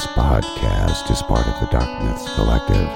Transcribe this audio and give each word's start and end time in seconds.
This 0.00 0.12
podcast 0.12 1.10
is 1.10 1.20
part 1.20 1.46
of 1.46 1.60
the 1.60 1.66
Dark 1.66 2.02
Myths 2.02 2.34
Collective. 2.34 2.88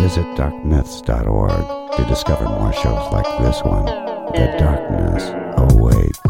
Visit 0.00 0.24
darkmyths.org 0.38 1.96
to 1.96 2.04
discover 2.04 2.44
more 2.44 2.72
shows 2.72 3.12
like 3.12 3.26
this 3.42 3.60
one. 3.64 3.86
The 3.86 4.54
darkness 4.60 5.24
awaits. 5.56 6.20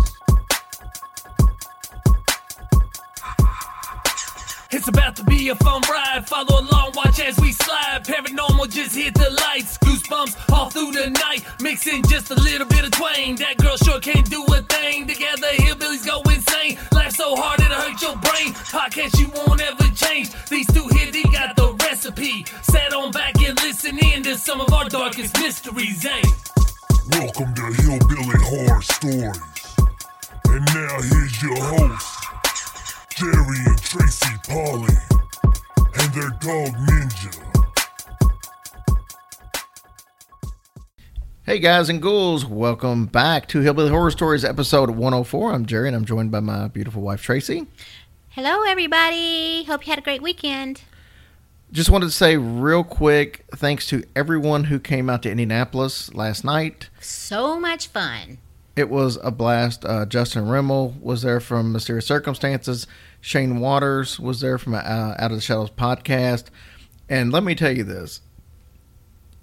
It's 4.71 4.89
about 4.89 5.17
to 5.17 5.25
be 5.25 5.51
a 5.51 5.55
fun 5.57 5.83
ride. 5.91 6.27
Follow 6.27 6.61
along, 6.63 6.93
watch 6.95 7.21
as 7.21 7.39
we 7.39 7.53
slide. 7.53 8.03
Paranormal 8.03 8.71
just 8.71 8.97
hit 8.97 9.13
the 9.13 9.29
lights. 9.29 9.77
Goosebumps 9.85 10.51
all 10.51 10.71
through 10.71 10.93
the 10.93 11.11
night. 11.11 11.45
Mixing 11.61 12.05
just 12.05 12.31
a 12.31 12.37
little 12.37 12.67
bit 12.69 12.87
of 12.87 12.93
twang. 12.93 13.37
That 13.37 13.59
girl 13.59 13.77
sure 13.77 14.01
can't 14.01 14.31
do 14.31 14.43
a 14.45 14.63
thing. 14.63 15.07
Together, 15.07 15.49
hillbillies 15.59 16.07
go 16.07 16.23
insane. 16.23 16.52
Laugh 16.93 17.11
so 17.17 17.35
hard 17.35 17.61
it'll 17.61 17.75
hurt 17.75 18.01
your 18.01 18.17
brain. 18.23 18.55
Podcast 18.71 19.19
you 19.19 19.27
won't 19.35 19.61
ever 19.61 19.83
change. 19.95 20.31
These 20.49 20.73
two 20.73 20.87
here, 20.95 21.11
they 21.11 21.23
got 21.25 21.57
the 21.57 21.75
recipe. 21.83 22.47
Sit 22.63 22.95
on 22.95 23.11
back 23.11 23.35
and 23.43 23.59
listen 23.63 23.99
in 23.99 24.23
to 24.23 24.39
some 24.39 24.61
of 24.61 24.73
our 24.73 24.89
darkest 24.89 25.37
mysteries, 25.41 26.05
eh? 26.05 26.23
Welcome 27.11 27.53
to 27.55 27.67
Hillbilly 27.83 28.39
Horror 28.47 28.83
Stories. 28.83 29.41
And 30.47 30.65
now 30.67 31.03
here's 31.03 31.43
your 31.43 31.59
host, 31.59 32.25
Jerry 33.11 33.59
and 33.67 33.83
Tracy 33.83 34.35
Polly, 34.47 34.95
and 35.99 36.15
their 36.15 36.31
dog 36.39 36.75
Ninja. 36.87 37.52
Hey 41.45 41.59
guys 41.59 41.89
and 41.89 42.01
ghouls, 42.01 42.47
welcome 42.47 43.07
back 43.07 43.49
to 43.49 43.59
Hillbilly 43.63 43.91
Horror 43.91 44.13
Stories 44.13 44.45
episode 44.45 44.91
104. 44.91 45.53
I'm 45.53 45.67
Jerry 45.67 45.89
and 45.89 45.97
I'm 45.97 46.05
joined 46.05 46.31
by 46.31 46.39
my 46.39 46.69
beautiful 46.69 47.03
wife 47.03 47.21
Tracy. 47.21 47.67
Hello, 48.29 48.63
everybody. 48.63 49.65
Hope 49.65 49.85
you 49.85 49.91
had 49.91 49.99
a 49.99 50.03
great 50.03 50.23
weekend. 50.23 50.83
Just 51.73 51.91
wanted 51.91 52.07
to 52.07 52.13
say 52.13 52.37
real 52.37 52.85
quick 52.85 53.45
thanks 53.57 53.87
to 53.87 54.05
everyone 54.15 54.63
who 54.63 54.79
came 54.79 55.11
out 55.11 55.25
to 55.25 55.33
Indianapolis 55.33 56.15
last 56.15 56.45
night. 56.45 56.91
So 57.01 57.59
much 57.59 57.89
fun. 57.89 58.39
It 58.77 58.89
was 58.89 59.19
a 59.25 59.33
blast. 59.33 59.85
Uh, 59.85 60.07
Justin 60.07 60.47
Rimmel 60.47 60.95
was 61.01 61.23
there 61.23 61.41
from 61.41 61.73
Mysterious 61.73 62.07
Circumstances. 62.07 62.87
Shane 63.21 63.59
Waters 63.59 64.21
was 64.21 64.41
there 64.41 64.59
from 64.59 64.75
uh, 64.75 64.79
Out 64.79 65.33
of 65.33 65.39
the 65.39 65.41
Shadows 65.41 65.71
podcast. 65.71 66.45
And 67.09 67.33
let 67.33 67.43
me 67.43 67.57
tell 67.57 67.77
you 67.77 67.83
this 67.83 68.21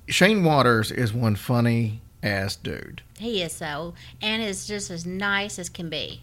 Shane 0.10 0.44
Waters 0.44 0.92
is 0.92 1.14
one 1.14 1.36
funny 1.36 2.02
ass 2.24 2.56
dude. 2.56 3.02
He 3.18 3.42
is 3.42 3.54
so, 3.54 3.94
and 4.22 4.42
is 4.42 4.68
just 4.68 4.90
as 4.92 5.06
nice 5.06 5.58
as 5.60 5.70
can 5.70 5.90
be. 5.90 6.22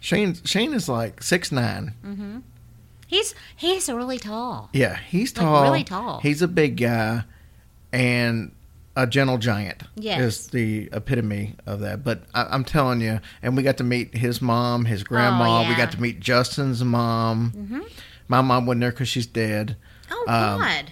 Shane 0.00 0.34
Shane 0.44 0.72
is 0.74 0.88
like 0.88 1.22
six 1.22 1.52
nine. 1.52 1.94
He's 3.06 3.34
he's 3.56 3.88
really 3.88 4.18
tall. 4.18 4.70
Yeah, 4.72 4.96
he's 4.96 5.36
Like, 5.36 5.44
tall. 5.46 5.62
really 5.62 5.84
tall. 5.84 6.20
He's 6.20 6.42
a 6.42 6.48
big 6.48 6.76
guy, 6.76 7.24
and 7.92 8.52
a 8.96 9.06
gentle 9.06 9.38
giant. 9.38 9.82
Yes. 9.96 10.20
is 10.20 10.46
the 10.48 10.88
epitome 10.92 11.56
of 11.66 11.80
that. 11.80 12.02
But 12.04 12.22
I, 12.34 12.44
I'm 12.50 12.64
telling 12.64 13.00
you, 13.00 13.20
and 13.42 13.56
we 13.56 13.62
got 13.62 13.76
to 13.78 13.84
meet 13.84 14.14
his 14.16 14.40
mom, 14.40 14.84
his 14.84 15.02
grandma. 15.04 15.60
We 15.62 15.66
Oh, 15.66 15.70
yeah. 15.70 15.76
got 15.76 15.92
to 15.92 16.00
meet 16.00 16.20
Justin's 16.20 16.82
mom. 16.84 17.52
Mm-hmm. 17.56 17.80
My 18.28 18.40
mom 18.42 18.66
wasn't 18.66 18.82
there 18.82 18.90
because 18.92 19.08
she's 19.08 19.26
dead. 19.26 19.76
Oh 20.10 20.24
Um, 20.28 20.60
God, 20.60 20.90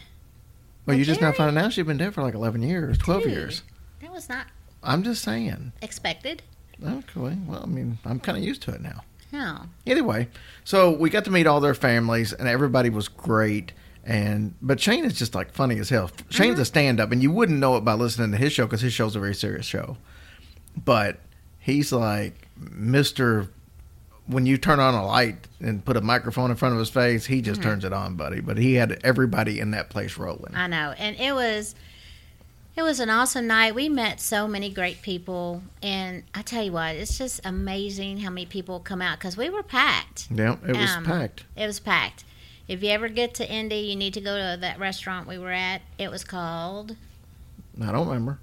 Well, 0.88 0.96
you 0.96 1.04
just 1.04 1.20
now 1.20 1.32
found 1.32 1.58
out 1.58 1.74
she's 1.74 1.84
been 1.84 1.98
dead 1.98 2.14
for 2.14 2.22
like 2.22 2.32
11 2.32 2.62
years, 2.62 2.96
12 2.96 3.24
Dude. 3.24 3.32
years. 3.32 3.62
that 4.00 4.10
was 4.10 4.28
not 4.28 4.46
I'm 4.82 5.02
just 5.02 5.22
saying. 5.22 5.72
expected. 5.82 6.42
Okay, 6.82 7.36
well, 7.46 7.62
I 7.62 7.66
mean, 7.66 7.98
I'm 8.06 8.18
kind 8.18 8.38
of 8.38 8.44
used 8.44 8.62
to 8.62 8.70
it 8.72 8.80
now. 8.80 9.02
No, 9.30 9.66
Either 9.84 10.02
way, 10.02 10.28
so 10.64 10.90
we 10.90 11.10
got 11.10 11.26
to 11.26 11.30
meet 11.30 11.46
all 11.46 11.60
their 11.60 11.74
families, 11.74 12.32
and 12.32 12.48
everybody 12.48 12.88
was 12.88 13.08
great. 13.08 13.74
And 14.02 14.54
but 14.62 14.80
Shane 14.80 15.04
is 15.04 15.12
just 15.12 15.34
like 15.34 15.52
funny 15.52 15.78
as 15.78 15.90
hell. 15.90 16.10
Shane's 16.30 16.54
uh-huh. 16.54 16.62
a 16.62 16.64
stand-up, 16.64 17.12
and 17.12 17.22
you 17.22 17.30
wouldn't 17.30 17.58
know 17.58 17.76
it 17.76 17.84
by 17.84 17.92
listening 17.92 18.30
to 18.30 18.38
his 18.38 18.54
show 18.54 18.64
because 18.64 18.80
his 18.80 18.94
show's 18.94 19.14
a 19.14 19.20
very 19.20 19.34
serious 19.34 19.66
show. 19.66 19.98
But 20.82 21.18
he's 21.58 21.92
like 21.92 22.48
Mister. 22.56 23.50
When 24.28 24.46
you 24.46 24.56
turn 24.58 24.78
on 24.78 24.94
a 24.94 25.04
light 25.04 25.36
and 25.60 25.84
put 25.84 25.96
a 25.96 26.00
microphone 26.00 26.50
in 26.50 26.56
front 26.56 26.74
of 26.74 26.78
his 26.78 26.90
face, 26.90 27.24
he 27.26 27.40
just 27.40 27.62
turns 27.62 27.84
it 27.84 27.92
on, 27.92 28.14
buddy. 28.14 28.40
But 28.40 28.58
he 28.58 28.74
had 28.74 29.00
everybody 29.02 29.58
in 29.58 29.70
that 29.72 29.88
place 29.90 30.16
rolling. 30.18 30.54
I 30.54 30.66
know, 30.66 30.94
and 30.98 31.16
it 31.16 31.32
was 31.34 31.74
it 32.76 32.82
was 32.82 33.00
an 33.00 33.10
awesome 33.10 33.46
night. 33.46 33.74
We 33.74 33.88
met 33.88 34.20
so 34.20 34.46
many 34.46 34.70
great 34.70 35.02
people, 35.02 35.62
and 35.82 36.22
I 36.34 36.42
tell 36.42 36.62
you 36.62 36.72
what, 36.72 36.94
it's 36.94 37.18
just 37.18 37.40
amazing 37.44 38.18
how 38.18 38.30
many 38.30 38.46
people 38.46 38.78
come 38.80 39.02
out 39.02 39.18
because 39.18 39.36
we 39.36 39.48
were 39.50 39.62
packed. 39.64 40.28
Yeah, 40.30 40.56
it 40.66 40.76
was 40.76 40.90
Um, 40.90 41.04
packed. 41.04 41.44
It 41.56 41.66
was 41.66 41.80
packed. 41.80 42.24
If 42.68 42.82
you 42.82 42.90
ever 42.90 43.08
get 43.08 43.34
to 43.36 43.50
Indy, 43.50 43.76
you 43.76 43.96
need 43.96 44.12
to 44.14 44.20
go 44.20 44.36
to 44.36 44.60
that 44.60 44.78
restaurant 44.78 45.26
we 45.26 45.38
were 45.38 45.50
at. 45.52 45.80
It 45.98 46.10
was 46.10 46.22
called 46.22 46.96
I 47.82 47.92
don't 47.92 48.06
remember. 48.06 48.38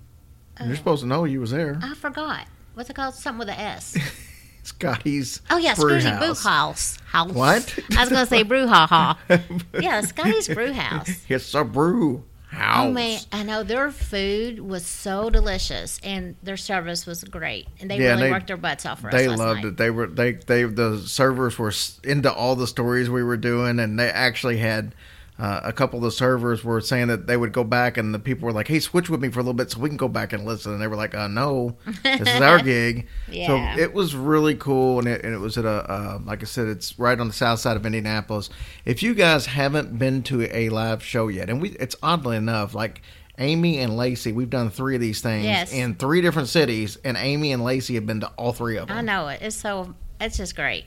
Oh. 0.59 0.65
You're 0.65 0.75
supposed 0.77 1.01
to 1.01 1.07
know 1.07 1.25
you 1.25 1.41
was 1.41 1.51
there. 1.51 1.77
I 1.83 1.93
forgot. 1.93 2.47
What's 2.73 2.89
it 2.89 2.95
called? 2.95 3.13
Something 3.13 3.39
with 3.39 3.49
a 3.49 3.59
S. 3.59 3.95
Scotty's. 4.65 5.41
Oh 5.49 5.57
yeah, 5.57 5.75
Brew 5.75 5.99
Scroogy 5.99 6.17
Brew 6.17 6.33
House. 6.33 6.97
House. 7.05 7.31
What? 7.33 7.79
I 7.97 8.01
was 8.01 8.09
gonna 8.09 8.25
say 8.25 8.43
Brew 8.43 8.67
Ha 8.67 8.87
Ha. 8.87 9.19
Yeah, 9.79 10.01
Scotty's 10.01 10.47
Brew 10.49 10.73
House. 10.73 11.09
It's 11.29 11.53
a 11.53 11.63
brew 11.63 12.23
house. 12.49 12.87
Oh 12.87 12.91
man, 12.91 13.19
I 13.31 13.43
know 13.43 13.63
their 13.63 13.91
food 13.91 14.59
was 14.59 14.85
so 14.85 15.29
delicious 15.29 15.99
and 16.03 16.35
their 16.41 16.57
service 16.57 17.05
was 17.05 17.23
great, 17.23 17.67
and 17.79 17.89
they 17.91 17.97
Yeah, 17.99 18.11
really 18.11 18.23
they- 18.23 18.31
worked 18.31 18.47
their 18.47 18.57
butts 18.57 18.85
off 18.85 19.01
for 19.01 19.11
they 19.11 19.23
us 19.27 19.31
last 19.31 19.39
loved 19.39 19.63
night. 19.63 19.67
it. 19.73 19.77
They 19.77 19.89
were 19.91 20.07
they 20.07 20.31
they 20.33 20.63
the 20.63 20.99
servers 21.05 21.57
were 21.59 21.73
into 22.03 22.31
all 22.33 22.55
the 22.55 22.67
stories 22.67 23.09
we 23.09 23.23
were 23.23 23.37
doing, 23.37 23.79
and 23.79 23.99
they 23.99 24.09
actually 24.09 24.57
had 24.57 24.95
uh, 25.37 25.59
a 25.63 25.73
couple 25.73 25.97
of 25.99 26.03
the 26.03 26.11
servers 26.11 26.63
were 26.63 26.79
saying 26.79 27.07
that 27.07 27.27
they 27.27 27.35
would 27.35 27.51
go 27.51 27.63
back, 27.63 27.97
and 27.97 28.13
the 28.13 28.19
people 28.19 28.45
were 28.45 28.53
like, 28.53 28.67
"Hey, 28.69 28.79
switch 28.79 29.09
with 29.09 29.19
me 29.21 29.29
for 29.29 29.39
a 29.39 29.43
little 29.43 29.53
bit 29.53 29.69
so 29.71 29.79
we 29.79 29.89
can 29.89 29.97
go 29.97 30.07
back 30.07 30.31
and 30.33 30.45
listen." 30.45 30.71
And 30.73 30.81
they 30.81 30.87
were 30.87 30.95
like, 30.95 31.13
"Uh, 31.13 31.27
no, 31.27 31.75
this 32.03 32.21
is 32.21 32.41
our 32.41 32.59
gig." 32.63 33.07
Yeah. 33.29 33.47
So 33.75 33.81
it 33.81 33.93
was 33.93 34.15
really 34.15 34.55
cool, 34.55 34.99
and 34.99 35.07
it, 35.07 35.25
and 35.25 35.33
it 35.33 35.39
was 35.39 35.57
at 35.57 35.65
a 35.65 35.91
uh, 35.91 36.19
like 36.25 36.41
I 36.41 36.45
said, 36.45 36.67
it's 36.67 36.97
right 36.97 37.19
on 37.19 37.27
the 37.27 37.33
south 37.33 37.59
side 37.59 37.75
of 37.75 37.85
Indianapolis. 37.85 38.49
If 38.85 39.03
you 39.03 39.13
guys 39.13 39.45
haven't 39.45 39.99
been 39.99 40.23
to 40.23 40.43
a 40.55 40.69
live 40.69 41.03
show 41.03 41.27
yet, 41.27 41.49
and 41.49 41.61
we, 41.61 41.69
it's 41.71 41.95
oddly 42.01 42.37
enough, 42.37 42.73
like. 42.73 43.01
Amy 43.37 43.79
and 43.79 43.97
Lacey, 43.97 44.31
we've 44.31 44.49
done 44.49 44.69
three 44.69 44.95
of 44.95 45.01
these 45.01 45.19
things 45.19 45.43
Yes. 45.43 45.73
in 45.73 45.95
three 45.95 46.21
different 46.21 46.47
cities, 46.47 46.97
and 47.03 47.17
Amy 47.17 47.51
and 47.51 47.65
Lacey 47.65 47.95
have 47.95 48.05
been 48.05 48.21
to 48.21 48.27
all 48.37 48.53
three 48.53 48.77
of 48.77 48.87
them. 48.87 48.97
I 48.97 49.01
know 49.01 49.27
it. 49.27 49.41
It's 49.41 49.57
so 49.57 49.93
it's 50.21 50.37
just 50.37 50.55
great, 50.55 50.85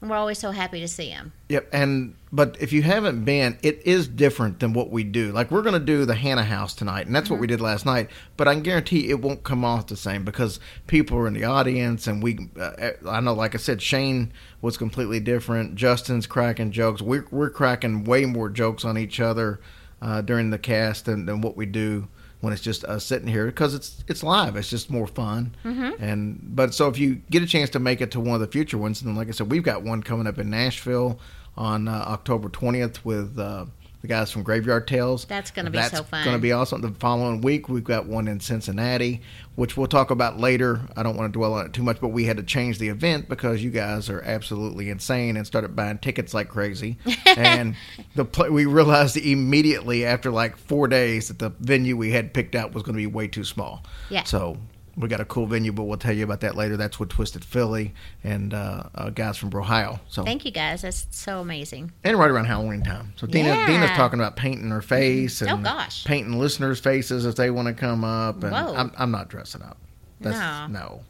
and 0.00 0.10
we're 0.10 0.16
always 0.16 0.38
so 0.38 0.50
happy 0.52 0.80
to 0.80 0.88
see 0.88 1.10
them. 1.10 1.32
Yep, 1.48 1.68
and 1.72 2.14
but 2.30 2.56
if 2.60 2.72
you 2.72 2.82
haven't 2.82 3.24
been, 3.24 3.58
it 3.62 3.82
is 3.84 4.06
different 4.06 4.60
than 4.60 4.72
what 4.72 4.90
we 4.90 5.02
do. 5.02 5.32
Like 5.32 5.50
we're 5.50 5.62
going 5.62 5.78
to 5.78 5.84
do 5.84 6.04
the 6.04 6.14
Hannah 6.14 6.44
House 6.44 6.74
tonight, 6.74 7.06
and 7.06 7.16
that's 7.16 7.30
what 7.30 7.40
we 7.40 7.46
did 7.46 7.60
last 7.60 7.84
night. 7.84 8.10
But 8.36 8.48
I 8.48 8.54
can 8.54 8.62
guarantee 8.62 9.10
it 9.10 9.20
won't 9.20 9.42
come 9.42 9.64
off 9.64 9.88
the 9.88 9.96
same 9.96 10.24
because 10.24 10.60
people 10.86 11.18
are 11.18 11.26
in 11.26 11.34
the 11.34 11.44
audience, 11.44 12.06
and 12.06 12.22
we. 12.22 12.50
Uh, 12.58 12.90
I 13.08 13.20
know, 13.20 13.34
like 13.34 13.54
I 13.54 13.58
said, 13.58 13.82
Shane 13.82 14.32
was 14.60 14.76
completely 14.76 15.20
different. 15.20 15.74
Justin's 15.74 16.26
cracking 16.26 16.70
jokes. 16.70 17.02
We're 17.02 17.26
we're 17.30 17.50
cracking 17.50 18.04
way 18.04 18.24
more 18.24 18.48
jokes 18.48 18.84
on 18.84 18.96
each 18.98 19.20
other 19.20 19.60
uh, 20.00 20.20
during 20.20 20.50
the 20.50 20.58
cast 20.58 21.06
than, 21.06 21.26
than 21.26 21.40
what 21.40 21.56
we 21.56 21.66
do 21.66 22.08
when 22.40 22.52
it's 22.52 22.62
just 22.62 22.84
us 22.84 23.04
sitting 23.04 23.28
here 23.28 23.46
because 23.46 23.74
it's 23.74 24.04
it's 24.08 24.22
live. 24.22 24.56
It's 24.56 24.70
just 24.70 24.90
more 24.90 25.06
fun. 25.06 25.54
Mm-hmm. 25.64 26.02
And 26.02 26.40
but 26.42 26.74
so 26.74 26.88
if 26.88 26.98
you 26.98 27.16
get 27.30 27.42
a 27.42 27.46
chance 27.46 27.70
to 27.70 27.78
make 27.78 28.00
it 28.00 28.10
to 28.12 28.20
one 28.20 28.34
of 28.34 28.40
the 28.40 28.46
future 28.46 28.78
ones, 28.78 29.00
then 29.00 29.14
like 29.14 29.28
I 29.28 29.32
said, 29.32 29.50
we've 29.50 29.62
got 29.62 29.82
one 29.82 30.02
coming 30.02 30.26
up 30.26 30.38
in 30.38 30.50
Nashville 30.50 31.18
on 31.56 31.88
uh, 31.88 32.04
October 32.06 32.48
twentieth 32.48 33.04
with. 33.04 33.38
Uh, 33.38 33.66
the 34.00 34.06
guys 34.06 34.30
from 34.30 34.42
Graveyard 34.42 34.86
Tales. 34.86 35.24
That's 35.24 35.50
gonna 35.50 35.70
be 35.70 35.82
so 35.82 36.02
fun. 36.02 36.06
That's 36.10 36.24
going 36.24 36.36
to 36.36 36.42
be 36.42 36.52
awesome. 36.52 36.80
The 36.80 36.92
following 36.92 37.40
week, 37.40 37.68
we've 37.68 37.84
got 37.84 38.06
one 38.06 38.28
in 38.28 38.38
Cincinnati, 38.40 39.22
which 39.56 39.76
we'll 39.76 39.88
talk 39.88 40.10
about 40.10 40.38
later. 40.38 40.80
I 40.96 41.02
don't 41.02 41.16
want 41.16 41.32
to 41.32 41.36
dwell 41.36 41.54
on 41.54 41.66
it 41.66 41.72
too 41.72 41.82
much, 41.82 42.00
but 42.00 42.08
we 42.08 42.24
had 42.24 42.36
to 42.36 42.42
change 42.42 42.78
the 42.78 42.88
event 42.88 43.28
because 43.28 43.62
you 43.62 43.70
guys 43.70 44.08
are 44.08 44.22
absolutely 44.22 44.90
insane 44.90 45.36
and 45.36 45.46
started 45.46 45.74
buying 45.74 45.98
tickets 45.98 46.32
like 46.32 46.48
crazy. 46.48 46.96
and 47.36 47.74
the 48.14 48.24
pl- 48.24 48.52
we 48.52 48.66
realized 48.66 49.16
immediately 49.16 50.04
after 50.04 50.30
like 50.30 50.56
four 50.56 50.86
days 50.86 51.28
that 51.28 51.38
the 51.38 51.50
venue 51.60 51.96
we 51.96 52.12
had 52.12 52.32
picked 52.32 52.54
out 52.54 52.72
was 52.72 52.82
going 52.84 52.94
to 52.94 52.98
be 52.98 53.06
way 53.06 53.26
too 53.26 53.44
small. 53.44 53.84
Yeah. 54.10 54.24
So 54.24 54.58
we 54.98 55.08
got 55.08 55.20
a 55.20 55.24
cool 55.24 55.46
venue, 55.46 55.70
but 55.72 55.84
we'll 55.84 55.96
tell 55.98 56.12
you 56.12 56.24
about 56.24 56.40
that 56.40 56.56
later. 56.56 56.76
That's 56.76 56.98
with 56.98 57.08
Twisted 57.10 57.44
Philly 57.44 57.94
and 58.24 58.52
uh, 58.52 58.82
uh, 58.94 59.10
guys 59.10 59.36
from 59.38 59.54
Ohio. 59.54 60.00
So 60.08 60.24
Thank 60.24 60.44
you 60.44 60.50
guys. 60.50 60.82
That's 60.82 61.06
so 61.10 61.40
amazing. 61.40 61.92
and 62.04 62.18
right 62.18 62.30
around 62.30 62.46
Halloween 62.46 62.82
time. 62.82 63.12
So 63.16 63.26
Dina, 63.26 63.48
Yeah. 63.50 63.66
Dina's 63.66 63.90
talking 63.90 64.18
about 64.18 64.34
painting 64.36 64.70
her 64.70 64.82
face 64.82 65.40
and 65.40 65.50
Oh, 65.50 65.56
gosh. 65.58 66.04
painting 66.04 66.38
listeners' 66.38 66.80
faces 66.80 67.24
if 67.26 67.36
they 67.36 67.50
want 67.50 67.68
to 67.68 67.74
come 67.74 68.02
up. 68.02 68.42
And 68.42 68.52
Whoa. 68.52 68.74
I'm, 68.74 68.92
I'm 68.98 69.10
not 69.10 69.28
dressing 69.28 69.62
up. 69.62 69.78
That's, 70.20 70.36
No. 70.36 70.66
no. 70.80 71.00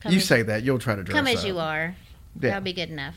Come 0.00 0.12
you 0.12 0.18
as- 0.18 0.24
say 0.24 0.42
that 0.42 0.62
you'll 0.62 0.78
try 0.78 0.94
to 0.94 1.02
dress 1.04 1.14
up. 1.14 1.24
Come 1.24 1.26
up. 1.32 1.34
as 1.38 1.44
you 1.44 1.58
are. 1.58 1.94
Yeah. 2.40 2.50
That'll 2.50 2.60
be 2.62 2.72
good 2.72 2.90
enough. 2.90 3.16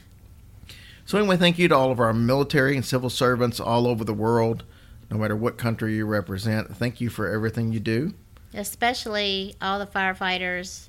So 1.06 1.18
anyway, 1.18 1.38
thank 1.38 1.58
you 1.58 1.68
to 1.70 1.76
all 1.76 1.92
of 1.92 2.00
our 2.00 2.14
military 2.14 2.76
and 2.76 2.86
civil 2.86 3.10
servants 3.10 3.60
all 3.60 3.88
over 3.88 4.04
the 4.04 4.14
world, 4.14 4.64
no 5.10 5.18
matter 5.18 5.36
what 5.36 5.58
country 5.58 5.96
you 5.96 6.06
represent. 6.06 6.76
Thank 6.76 7.02
you 7.02 7.10
for 7.10 7.28
everything 7.28 7.72
you 7.74 7.80
do. 7.80 8.14
Especially 8.54 9.56
all 9.62 9.80
the 9.80 9.86
firefighters 9.88 10.88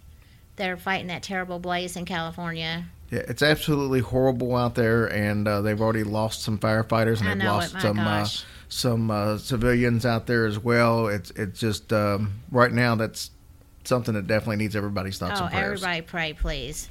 that 0.56 0.68
are 0.68 0.76
fighting 0.76 1.08
that 1.08 1.22
terrible 1.22 1.58
blaze 1.58 1.96
in 1.96 2.04
California. 2.04 2.84
Yeah, 3.10 3.20
it's 3.28 3.42
absolutely 3.42 4.00
horrible 4.00 4.54
out 4.56 4.74
there, 4.76 5.06
and 5.06 5.46
uh, 5.48 5.60
they've 5.62 5.80
already 5.80 6.04
lost 6.04 6.42
some 6.42 6.58
firefighters, 6.58 7.18
and 7.20 7.28
I 7.28 7.34
they've 7.34 7.42
know 7.44 7.52
lost 7.54 7.74
my 7.74 7.80
some 7.80 7.98
uh, 7.98 8.28
some 8.68 9.10
uh, 9.10 9.38
civilians 9.38 10.06
out 10.06 10.26
there 10.26 10.46
as 10.46 10.58
well. 10.58 11.08
It's 11.08 11.30
it's 11.32 11.58
just 11.58 11.92
um, 11.92 12.34
right 12.52 12.70
now 12.70 12.94
that's 12.94 13.30
something 13.84 14.14
that 14.14 14.26
definitely 14.28 14.56
needs 14.56 14.76
everybody's 14.76 15.18
thoughts 15.18 15.40
Oh, 15.40 15.44
and 15.44 15.52
prayers. 15.52 15.82
everybody 15.82 16.02
pray, 16.02 16.32
please, 16.34 16.88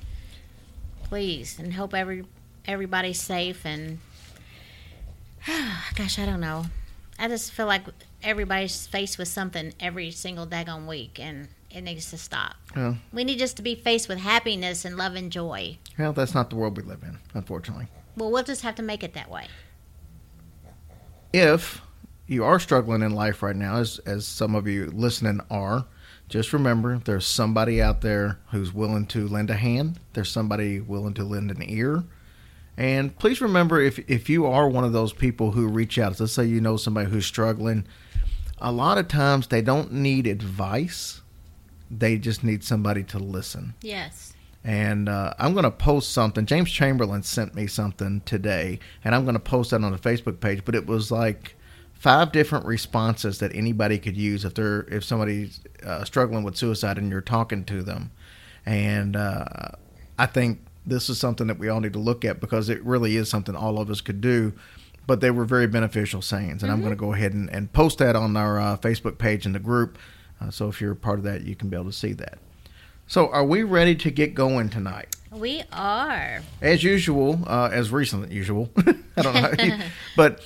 please, 1.04 1.58
and 1.58 1.74
hope 1.74 1.94
every 1.94 2.26
everybody's 2.68 3.22
safe. 3.22 3.66
And 3.66 4.00
gosh, 5.96 6.20
I 6.20 6.26
don't 6.26 6.42
know. 6.42 6.66
I 7.18 7.28
just 7.28 7.52
feel 7.52 7.66
like 7.66 7.84
everybody's 8.24 8.88
faced 8.88 9.18
with 9.18 9.28
something 9.28 9.74
every 9.80 10.12
single 10.12 10.46
daggone 10.46 10.88
week, 10.88 11.20
and 11.20 11.48
it 11.72 11.82
needs 11.82 12.10
to 12.12 12.18
stop. 12.18 12.56
We 13.14 13.24
need 13.24 13.40
just 13.40 13.58
to 13.58 13.64
be 13.64 13.76
faced 13.76 14.10
with 14.10 14.20
happiness 14.20 14.86
and 14.86 14.98
love 14.98 15.16
and 15.16 15.32
joy. 15.32 15.78
Well, 15.98 16.14
that's 16.14 16.34
not 16.34 16.50
the 16.50 16.56
world 16.56 16.78
we 16.78 16.84
live 16.84 17.04
in, 17.04 17.18
unfortunately. 17.34 17.88
Well, 18.16 18.32
we'll 18.32 18.44
just 18.44 18.64
have 18.64 18.76
to 18.76 18.84
make 18.84 19.04
it 19.04 19.14
that 19.14 19.30
way. 19.30 19.48
If 21.32 21.82
you 22.28 22.44
are 22.44 22.60
struggling 22.60 23.02
in 23.02 23.14
life 23.14 23.44
right 23.44 23.56
now, 23.56 23.78
as 23.78 24.00
as 24.00 24.26
some 24.26 24.56
of 24.56 24.68
you 24.68 24.88
listening 24.88 25.42
are, 25.50 25.86
just 26.28 26.54
remember 26.54 26.98
there's 26.98 27.26
somebody 27.26 27.82
out 27.82 28.02
there 28.02 28.40
who's 28.52 28.74
willing 28.74 29.06
to 29.08 29.28
lend 29.28 29.50
a 29.50 29.56
hand. 29.56 30.00
There's 30.14 30.32
somebody 30.32 30.80
willing 30.80 31.14
to 31.16 31.24
lend 31.24 31.52
an 31.52 31.64
ear. 31.68 32.04
And 32.78 33.18
please 33.18 33.42
remember 33.42 33.82
if 33.82 34.00
if 34.10 34.30
you 34.30 34.46
are 34.46 34.70
one 34.70 34.84
of 34.84 34.94
those 34.94 35.12
people 35.14 35.52
who 35.52 35.68
reach 35.68 36.00
out, 36.00 36.20
let's 36.20 36.34
say 36.34 36.46
you 36.46 36.62
know 36.62 36.78
somebody 36.78 37.10
who's 37.10 37.26
struggling, 37.26 37.86
a 38.62 38.72
lot 38.72 38.98
of 38.98 39.08
times 39.08 39.48
they 39.48 39.62
don't 39.62 39.92
need 39.92 40.28
advice. 40.28 41.22
They 41.90 42.18
just 42.18 42.44
need 42.44 42.64
somebody 42.64 43.04
to 43.06 43.20
listen. 43.20 43.74
Yes. 43.82 44.34
And 44.64 45.08
uh, 45.08 45.34
I'm 45.40 45.54
going 45.54 45.64
to 45.64 45.72
post 45.72 46.12
something. 46.12 46.46
James 46.46 46.70
Chamberlain 46.70 47.24
sent 47.24 47.56
me 47.56 47.66
something 47.66 48.22
today, 48.26 48.80
and 49.04 49.16
I'm 49.16 49.24
going 49.24 49.36
to 49.36 49.40
post 49.40 49.72
that 49.72 49.84
on 49.84 49.92
the 49.92 49.98
Facebook 49.98 50.40
page. 50.42 50.66
But 50.66 50.76
it 50.76 50.86
was 50.86 51.12
like 51.12 51.56
five 51.94 52.32
different 52.32 52.66
responses 52.66 53.40
that 53.40 53.56
anybody 53.56 53.98
could 54.00 54.18
use 54.18 54.46
if 54.46 54.54
they're 54.54 54.82
if 54.84 55.04
somebody's 55.04 55.62
uh, 55.84 56.04
struggling 56.04 56.44
with 56.44 56.58
suicide 56.58 56.98
and 56.98 57.10
you're 57.10 57.22
talking 57.22 57.64
to 57.66 57.82
them. 57.82 58.12
And 58.66 59.16
uh, 59.16 59.46
I 60.18 60.26
think 60.26 60.60
this 60.86 61.10
is 61.10 61.20
something 61.20 61.48
that 61.48 61.60
we 61.60 61.70
all 61.70 61.80
need 61.80 61.94
to 61.94 62.00
look 62.00 62.26
at 62.26 62.40
because 62.40 62.70
it 62.70 62.84
really 62.84 63.16
is 63.16 63.30
something 63.30 63.56
all 63.56 63.80
of 63.80 63.90
us 63.90 64.02
could 64.02 64.22
do. 64.22 64.54
But 65.10 65.22
they 65.22 65.32
were 65.32 65.44
very 65.44 65.66
beneficial 65.66 66.22
sayings, 66.22 66.62
and 66.62 66.72
I'm 66.72 66.82
going 66.82 66.92
to 66.92 66.96
go 66.96 67.14
ahead 67.14 67.34
and, 67.34 67.50
and 67.50 67.74
post 67.74 67.98
that 67.98 68.16
on 68.16 68.38
our 68.38 68.60
uh, 68.60 68.78
Facebook 68.78 69.18
page 69.18 69.48
in 69.48 69.54
the 69.54 69.60
group. 69.60 69.98
Uh, 70.40 70.52
so 70.52 70.68
if 70.68 70.80
you're 70.80 70.94
part 70.94 71.18
of 71.18 71.26
that, 71.26 71.42
you 71.42 71.56
can 71.56 71.68
be 71.68 71.76
able 71.76 71.88
to 71.88 71.92
see 71.92 72.14
that. 72.14 72.38
So, 73.08 73.28
are 73.30 73.44
we 73.44 73.64
ready 73.64 73.96
to 73.96 74.12
get 74.12 74.36
going 74.36 74.70
tonight? 74.70 75.16
We 75.32 75.64
are. 75.74 76.42
As 76.62 76.84
usual, 76.84 77.40
uh, 77.48 77.70
as 77.74 77.92
recent 77.92 78.32
usual. 78.32 78.70
I 79.18 79.22
don't 79.24 79.34
know, 79.34 79.80
but 80.16 80.44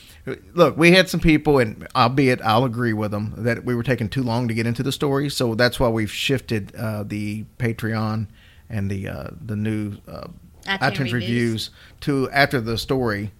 look, 0.54 0.77
we 0.77 0.92
had 0.92 1.10
some 1.10 1.19
people, 1.19 1.60
and 1.60 1.86
albeit 1.94 2.42
I'll 2.42 2.63
agree 2.63 2.94
with 2.94 3.12
them 3.12 3.33
that 3.39 3.65
we 3.65 3.75
were 3.75 3.83
taking 3.83 4.07
too 4.07 4.24
long 4.24 4.48
to 4.48 4.54
get 4.54 4.65
into 4.65 4.81
the 4.81 4.94
story, 4.94 5.30
so 5.30 5.56
that's 5.56 5.77
why 5.77 5.89
we've 5.89 6.10
shifted 6.10 6.74
uh, 6.77 7.04
the 7.04 7.44
Patreon 7.60 8.27
and 8.69 8.89
the 8.89 9.10
uh, 9.10 9.27
the 9.45 9.57
new 9.57 9.98
uh, 10.07 10.27
iTunes 10.63 10.80
iTunes 10.80 11.00
reviews. 11.00 11.13
reviews 11.13 11.69
to 12.00 12.31
after 12.31 12.62
the 12.62 12.77
story. 12.77 13.33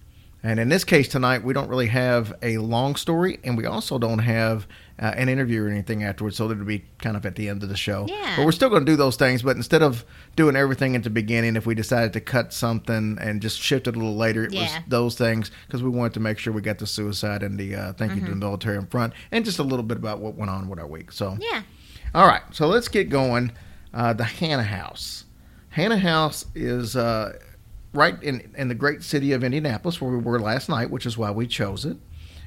And 0.44 0.60
in 0.60 0.68
this 0.68 0.84
case 0.84 1.08
tonight, 1.08 1.42
we 1.42 1.54
don't 1.54 1.68
really 1.70 1.86
have 1.86 2.34
a 2.42 2.58
long 2.58 2.96
story, 2.96 3.40
and 3.44 3.56
we 3.56 3.64
also 3.64 3.98
don't 3.98 4.18
have 4.18 4.68
uh, 5.00 5.06
an 5.16 5.30
interview 5.30 5.64
or 5.64 5.68
anything 5.70 6.04
afterwards, 6.04 6.36
so 6.36 6.50
it'll 6.50 6.64
be 6.66 6.84
kind 6.98 7.16
of 7.16 7.24
at 7.24 7.34
the 7.34 7.48
end 7.48 7.62
of 7.62 7.70
the 7.70 7.76
show. 7.76 8.04
Yeah. 8.08 8.34
But 8.36 8.44
we're 8.44 8.52
still 8.52 8.68
going 8.68 8.84
to 8.84 8.92
do 8.92 8.94
those 8.94 9.16
things, 9.16 9.42
but 9.42 9.56
instead 9.56 9.82
of 9.82 10.04
doing 10.36 10.54
everything 10.54 10.94
at 10.96 11.02
the 11.02 11.08
beginning, 11.08 11.56
if 11.56 11.64
we 11.64 11.74
decided 11.74 12.12
to 12.12 12.20
cut 12.20 12.52
something 12.52 13.16
and 13.20 13.40
just 13.40 13.58
shift 13.58 13.88
it 13.88 13.96
a 13.96 13.98
little 13.98 14.16
later, 14.16 14.44
it 14.44 14.50
was 14.52 14.60
Yeah. 14.70 14.82
those 14.86 15.16
things 15.16 15.50
because 15.66 15.82
we 15.82 15.88
wanted 15.88 16.12
to 16.14 16.20
make 16.20 16.38
sure 16.38 16.52
we 16.52 16.60
got 16.60 16.78
the 16.78 16.86
suicide 16.86 17.42
and 17.42 17.58
the 17.58 17.74
uh, 17.74 17.92
thank 17.94 18.14
you 18.14 18.20
to 18.20 18.28
the 18.30 18.36
military 18.36 18.76
in 18.76 18.84
front, 18.86 19.14
and 19.32 19.46
just 19.46 19.58
a 19.58 19.62
little 19.64 19.82
bit 19.82 19.96
about 19.96 20.20
what 20.20 20.34
went 20.34 20.50
on 20.50 20.68
with 20.68 20.78
our 20.78 20.86
week. 20.86 21.10
So 21.10 21.38
Yeah. 21.40 21.62
all 22.14 22.26
right, 22.26 22.42
so 22.52 22.66
let's 22.68 22.88
get 22.88 23.08
going. 23.08 23.50
Uh, 23.94 24.12
the 24.12 24.24
Hannah 24.24 24.62
House. 24.62 25.24
Hannah 25.70 25.98
House 25.98 26.44
is 26.54 26.96
uh, 26.96 27.38
right 27.94 28.20
in, 28.22 28.52
in 28.56 28.68
the 28.68 28.74
great 28.74 29.02
city 29.02 29.32
of 29.32 29.42
Indianapolis, 29.42 30.00
where 30.00 30.10
we 30.10 30.18
were 30.18 30.38
last 30.40 30.68
night, 30.68 30.90
which 30.90 31.06
is 31.06 31.16
why 31.16 31.30
we 31.30 31.46
chose 31.46 31.84
it. 31.84 31.96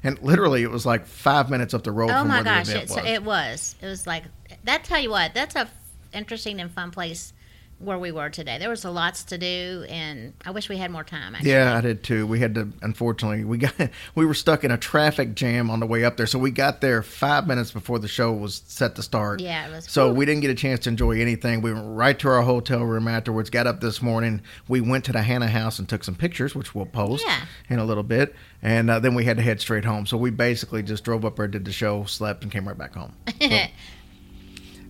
And 0.03 0.21
literally, 0.21 0.61
it 0.61 0.69
was 0.69 0.85
like 0.85 1.07
five 1.07 1.49
minutes 1.49 1.73
up 1.73 1.83
the 1.83 1.91
road 1.91 2.11
Oh 2.11 2.19
from 2.19 2.27
my 2.27 2.35
where 2.35 2.43
gosh, 2.43 2.69
it, 2.69 2.83
was. 2.83 2.93
so 2.93 3.03
it 3.03 3.23
was. 3.23 3.75
It 3.81 3.85
was 3.87 4.05
like 4.05 4.25
that. 4.65 4.83
Tell 4.83 4.99
you 4.99 5.09
what, 5.09 5.33
that's 5.33 5.55
a 5.55 5.61
f- 5.61 5.73
interesting 6.13 6.59
and 6.61 6.69
fun 6.71 6.91
place 6.91 7.33
where 7.79 7.99
we 7.99 8.11
were 8.11 8.29
today. 8.29 8.57
There 8.57 8.69
was 8.69 8.83
a 8.85 8.89
lots 8.89 9.23
to 9.25 9.37
do, 9.37 9.85
and 9.87 10.33
I 10.43 10.49
wish 10.51 10.67
we 10.67 10.77
had 10.77 10.89
more 10.89 11.03
time. 11.03 11.35
Actually. 11.35 11.51
yeah, 11.51 11.77
I 11.77 11.81
did 11.81 12.03
too. 12.03 12.25
We 12.25 12.39
had 12.39 12.55
to, 12.55 12.67
unfortunately, 12.81 13.43
we 13.43 13.59
got 13.59 13.73
we 14.15 14.25
were 14.25 14.33
stuck 14.33 14.63
in 14.63 14.71
a 14.71 14.77
traffic 14.77 15.35
jam 15.35 15.69
on 15.69 15.79
the 15.79 15.85
way 15.85 16.03
up 16.03 16.17
there, 16.17 16.25
so 16.25 16.39
we 16.39 16.49
got 16.51 16.81
there 16.81 17.03
five 17.03 17.45
minutes 17.47 17.71
before 17.71 17.99
the 17.99 18.07
show 18.07 18.31
was 18.33 18.63
set 18.67 18.95
to 18.95 19.03
start. 19.03 19.41
Yeah, 19.41 19.67
it 19.67 19.71
was- 19.71 19.85
So 19.89 20.07
whew. 20.09 20.15
we 20.17 20.25
didn't 20.25 20.41
get 20.41 20.49
a 20.49 20.55
chance 20.55 20.81
to 20.81 20.89
enjoy 20.89 21.19
anything. 21.21 21.61
We 21.61 21.71
went 21.71 21.85
right 21.97 22.17
to 22.19 22.29
our 22.29 22.41
hotel 22.41 22.83
room 22.83 23.07
afterwards. 23.07 23.49
Got 23.51 23.67
up 23.67 23.79
this 23.79 24.01
morning. 24.01 24.41
We 24.67 24.81
went 24.81 25.05
to 25.05 25.11
the 25.11 25.21
Hannah 25.21 25.47
house 25.47 25.77
and 25.77 25.87
took 25.87 26.03
some 26.03 26.15
pictures, 26.15 26.55
which 26.55 26.73
we'll 26.73 26.85
post 26.87 27.23
Yeah. 27.27 27.41
in 27.69 27.79
a 27.79 27.85
little 27.85 28.03
bit. 28.03 28.35
And 28.63 28.89
uh, 28.89 28.99
then 28.99 29.13
we 29.13 29.23
had 29.23 29.37
to 29.37 29.43
head 29.43 29.61
straight 29.61 29.85
home. 29.85 30.07
So 30.07 30.17
we 30.17 30.31
basically 30.31 30.81
just 30.81 31.03
drove 31.03 31.23
up 31.25 31.35
there, 31.35 31.47
did 31.47 31.63
the 31.63 31.71
show, 31.71 32.05
slept, 32.05 32.41
and 32.41 32.51
came 32.51 32.67
right 32.67 32.77
back 32.77 32.95
home. 32.95 33.13
So- 33.39 33.65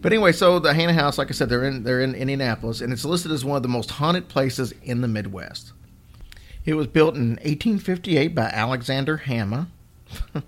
but 0.02 0.12
anyway, 0.12 0.32
so 0.32 0.60
the 0.60 0.74
Hannah 0.74 0.94
House, 0.94 1.18
like 1.18 1.30
I 1.30 1.34
said, 1.34 1.50
they're 1.50 1.64
in 1.64 1.84
they're 1.84 2.02
in 2.02 2.16
Indianapolis, 2.16 2.82
and 2.82 2.94
it's 2.94 3.06
listed 3.06 3.32
as 3.32 3.44
one 3.44 3.58
of 3.58 3.64
the 3.64 3.70
most 3.70 3.92
haunted 3.92 4.28
places 4.28 4.74
in 4.84 5.02
the 5.02 5.08
Midwest. 5.08 5.74
It 6.66 6.74
was 6.74 6.88
built 6.88 7.16
in 7.16 7.32
1858 7.32 8.36
by 8.36 8.44
Alexander 8.44 9.18
Hammer. 9.18 9.68
I 10.36 10.42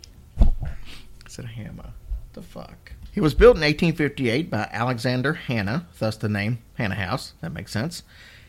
said 1.27 1.45
Hammer. 1.45 1.91
The 2.33 2.41
fuck. 2.41 2.91
It 3.15 3.21
was 3.21 3.33
built 3.33 3.55
in 3.55 3.61
1858 3.61 4.49
by 4.49 4.69
Alexander 4.71 5.33
Hannah, 5.33 5.87
thus 5.97 6.17
the 6.17 6.29
name 6.29 6.59
Hannah 6.75 6.95
House. 6.95 7.33
That 7.41 7.53
makes 7.53 7.71
sense. 7.71 8.03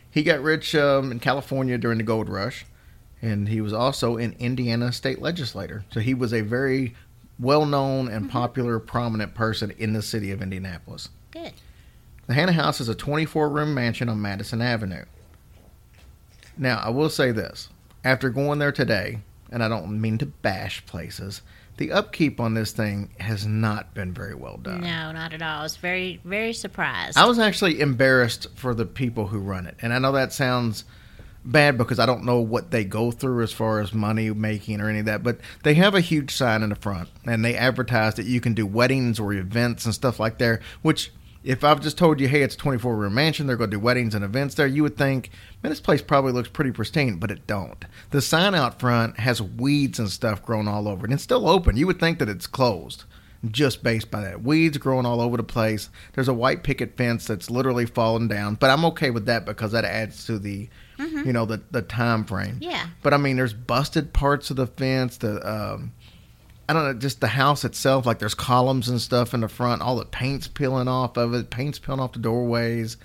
He 0.09 0.23
got 0.23 0.41
rich 0.41 0.75
um, 0.75 1.11
in 1.11 1.19
California 1.19 1.77
during 1.77 1.97
the 1.97 2.03
gold 2.03 2.29
rush, 2.29 2.65
and 3.21 3.47
he 3.47 3.61
was 3.61 3.73
also 3.73 4.17
an 4.17 4.35
Indiana 4.37 4.91
state 4.91 5.21
legislator. 5.21 5.85
So 5.91 6.01
he 6.01 6.13
was 6.13 6.33
a 6.33 6.41
very 6.41 6.95
well 7.41 7.65
known 7.65 8.07
and 8.07 8.25
mm-hmm. 8.25 8.31
popular, 8.31 8.79
prominent 8.79 9.33
person 9.33 9.71
in 9.77 9.93
the 9.93 10.01
city 10.01 10.31
of 10.31 10.41
Indianapolis. 10.41 11.09
Good. 11.31 11.53
The 12.27 12.35
Hannah 12.35 12.53
House 12.53 12.79
is 12.79 12.87
a 12.87 12.95
24 12.95 13.49
room 13.49 13.73
mansion 13.73 14.07
on 14.07 14.21
Madison 14.21 14.61
Avenue. 14.61 15.03
Now, 16.57 16.77
I 16.77 16.89
will 16.89 17.09
say 17.09 17.31
this 17.31 17.69
after 18.05 18.29
going 18.29 18.59
there 18.59 18.71
today, 18.71 19.19
and 19.51 19.63
I 19.63 19.67
don't 19.67 19.99
mean 19.99 20.17
to 20.19 20.25
bash 20.27 20.85
places, 20.85 21.41
the 21.77 21.91
upkeep 21.91 22.39
on 22.39 22.53
this 22.53 22.71
thing 22.71 23.09
has 23.19 23.45
not 23.45 23.93
been 23.93 24.13
very 24.13 24.35
well 24.35 24.57
done. 24.57 24.81
No, 24.81 25.11
not 25.11 25.33
at 25.33 25.41
all. 25.41 25.59
I 25.59 25.63
was 25.63 25.77
very, 25.77 26.21
very 26.23 26.53
surprised. 26.53 27.17
I 27.17 27.25
was 27.25 27.39
actually 27.39 27.79
embarrassed 27.79 28.47
for 28.55 28.75
the 28.75 28.85
people 28.85 29.27
who 29.27 29.39
run 29.39 29.65
it. 29.65 29.77
And 29.81 29.93
I 29.93 29.99
know 29.99 30.11
that 30.11 30.31
sounds 30.31 30.85
bad 31.43 31.77
because 31.77 31.99
I 31.99 32.05
don't 32.05 32.23
know 32.23 32.39
what 32.39 32.71
they 32.71 32.83
go 32.83 33.11
through 33.11 33.43
as 33.43 33.51
far 33.51 33.79
as 33.79 33.93
money 33.93 34.29
making 34.31 34.81
or 34.81 34.89
any 34.89 34.99
of 34.99 35.05
that, 35.05 35.23
but 35.23 35.39
they 35.63 35.73
have 35.75 35.95
a 35.95 36.01
huge 36.01 36.33
sign 36.33 36.63
in 36.63 36.69
the 36.69 36.75
front 36.75 37.09
and 37.25 37.43
they 37.43 37.55
advertise 37.55 38.15
that 38.15 38.25
you 38.25 38.41
can 38.41 38.53
do 38.53 38.65
weddings 38.65 39.19
or 39.19 39.33
events 39.33 39.85
and 39.85 39.93
stuff 39.93 40.19
like 40.19 40.37
there, 40.37 40.61
which 40.81 41.11
if 41.43 41.63
I've 41.63 41.81
just 41.81 41.97
told 41.97 42.19
you, 42.19 42.27
hey, 42.27 42.43
it's 42.43 42.55
a 42.55 42.57
24 42.57 42.95
room 42.95 43.15
mansion, 43.15 43.47
they're 43.47 43.55
going 43.55 43.71
to 43.71 43.77
do 43.77 43.81
weddings 43.81 44.13
and 44.13 44.23
events 44.23 44.55
there, 44.55 44.67
you 44.67 44.83
would 44.83 44.97
think, 44.97 45.31
man, 45.63 45.71
this 45.71 45.79
place 45.79 46.01
probably 46.01 46.31
looks 46.31 46.49
pretty 46.49 46.71
pristine, 46.71 47.17
but 47.17 47.31
it 47.31 47.47
don't. 47.47 47.83
The 48.11 48.21
sign 48.21 48.53
out 48.53 48.79
front 48.79 49.19
has 49.19 49.41
weeds 49.41 49.97
and 49.97 50.09
stuff 50.09 50.43
grown 50.43 50.67
all 50.67 50.87
over 50.87 51.05
it. 51.05 51.09
And 51.09 51.13
it's 51.13 51.23
still 51.23 51.49
open. 51.49 51.77
You 51.77 51.87
would 51.87 51.99
think 51.99 52.19
that 52.19 52.29
it's 52.29 52.45
closed 52.45 53.05
just 53.49 53.83
based 53.83 54.11
by 54.11 54.21
that. 54.21 54.43
Weeds 54.43 54.77
growing 54.77 55.05
all 55.05 55.21
over 55.21 55.37
the 55.37 55.43
place. 55.43 55.89
There's 56.13 56.27
a 56.27 56.33
white 56.33 56.63
picket 56.63 56.95
fence 56.97 57.25
that's 57.25 57.49
literally 57.49 57.85
fallen 57.85 58.27
down, 58.27 58.55
but 58.55 58.69
I'm 58.69 58.85
okay 58.85 59.09
with 59.09 59.25
that 59.25 59.45
because 59.45 59.71
that 59.71 59.85
adds 59.85 60.25
to 60.27 60.37
the, 60.37 60.69
you 60.97 61.33
know, 61.33 61.45
the 61.45 61.61
the 61.71 61.81
time 61.81 62.25
frame. 62.25 62.57
Yeah. 62.61 62.87
But 63.01 63.13
I 63.13 63.17
mean, 63.17 63.37
there's 63.37 63.53
busted 63.53 64.13
parts 64.13 64.51
of 64.51 64.57
the 64.57 64.67
fence. 64.67 65.17
The 65.17 65.41
um, 65.49 65.93
I 66.69 66.73
don't 66.73 66.85
know, 66.85 66.93
just 66.93 67.19
the 67.19 67.27
house 67.27 67.65
itself. 67.65 68.05
Like 68.05 68.19
there's 68.19 68.35
columns 68.35 68.89
and 68.89 69.01
stuff 69.01 69.33
in 69.33 69.41
the 69.41 69.49
front. 69.49 69.81
All 69.81 69.95
the 69.95 70.05
paint's 70.05 70.47
peeling 70.47 70.87
off 70.87 71.17
of 71.17 71.33
it. 71.33 71.49
Paint's 71.49 71.79
peeling 71.79 71.99
off 71.99 72.13
the 72.13 72.19
doorways. 72.19 72.97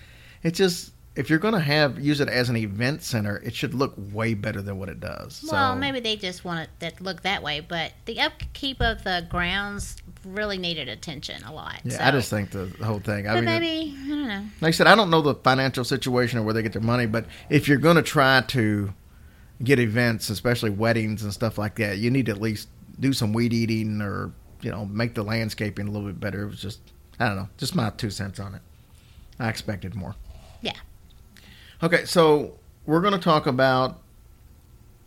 It's 0.42 0.58
just 0.58 0.92
if 1.16 1.30
you're 1.30 1.38
gonna 1.38 1.58
have 1.58 1.98
use 1.98 2.20
it 2.20 2.28
as 2.28 2.50
an 2.50 2.56
event 2.56 3.02
center, 3.02 3.38
it 3.38 3.54
should 3.54 3.74
look 3.74 3.94
way 4.12 4.34
better 4.34 4.60
than 4.60 4.78
what 4.78 4.90
it 4.90 5.00
does. 5.00 5.44
well, 5.50 5.72
so, 5.72 5.78
maybe 5.78 5.98
they 5.98 6.14
just 6.14 6.44
want 6.44 6.68
it 6.80 6.96
to 6.96 7.02
look 7.02 7.22
that 7.22 7.42
way, 7.42 7.60
but 7.60 7.92
the 8.04 8.20
upkeep 8.20 8.80
of 8.80 9.02
the 9.02 9.26
grounds 9.30 9.96
really 10.26 10.58
needed 10.58 10.88
attention 10.88 11.42
a 11.44 11.52
lot. 11.52 11.80
Yeah, 11.84 11.98
so. 11.98 12.04
I 12.04 12.10
just 12.10 12.30
think 12.30 12.50
the 12.50 12.66
whole 12.84 12.98
thing. 13.00 13.26
I 13.28 13.34
But 13.34 13.44
mean, 13.44 13.48
it- 13.54 13.60
maybe 13.60 13.96
I 14.04 14.08
don't 14.08 14.28
know. 14.28 14.42
like 14.60 14.68
I 14.68 14.70
said, 14.72 14.86
I 14.86 14.94
don't 14.94 15.10
know 15.10 15.22
the 15.22 15.34
financial 15.36 15.84
situation 15.84 16.38
or 16.38 16.42
where 16.42 16.54
they 16.54 16.62
get 16.62 16.72
their 16.72 16.82
money, 16.82 17.06
but 17.06 17.26
if 17.50 17.68
you're 17.68 17.78
going 17.78 17.96
to 17.96 18.02
try 18.02 18.40
to 18.48 18.92
get 19.62 19.78
events, 19.78 20.28
especially 20.30 20.70
weddings 20.70 21.22
and 21.22 21.32
stuff 21.32 21.56
like 21.58 21.76
that, 21.76 21.98
you 21.98 22.10
need 22.10 22.26
to 22.26 22.32
at 22.32 22.40
least 22.40 22.68
do 23.00 23.12
some 23.12 23.32
weed 23.32 23.52
eating 23.52 24.00
or 24.02 24.32
you 24.62 24.70
know 24.70 24.84
make 24.86 25.14
the 25.14 25.22
landscaping 25.22 25.86
a 25.86 25.90
little 25.90 26.06
bit 26.08 26.18
better. 26.20 26.42
It 26.42 26.46
was 26.48 26.60
just 26.60 26.80
I 27.20 27.26
don't 27.28 27.36
know, 27.36 27.48
just 27.56 27.74
my 27.74 27.90
two 27.90 28.10
cents 28.10 28.38
on 28.40 28.54
it. 28.54 28.62
I 29.38 29.48
expected 29.48 29.94
more. 29.94 30.14
Yeah. 30.62 30.72
Okay, 31.82 32.04
so 32.06 32.58
we're 32.86 33.00
going 33.02 33.12
to 33.14 33.18
talk 33.20 33.46
about 33.46 34.00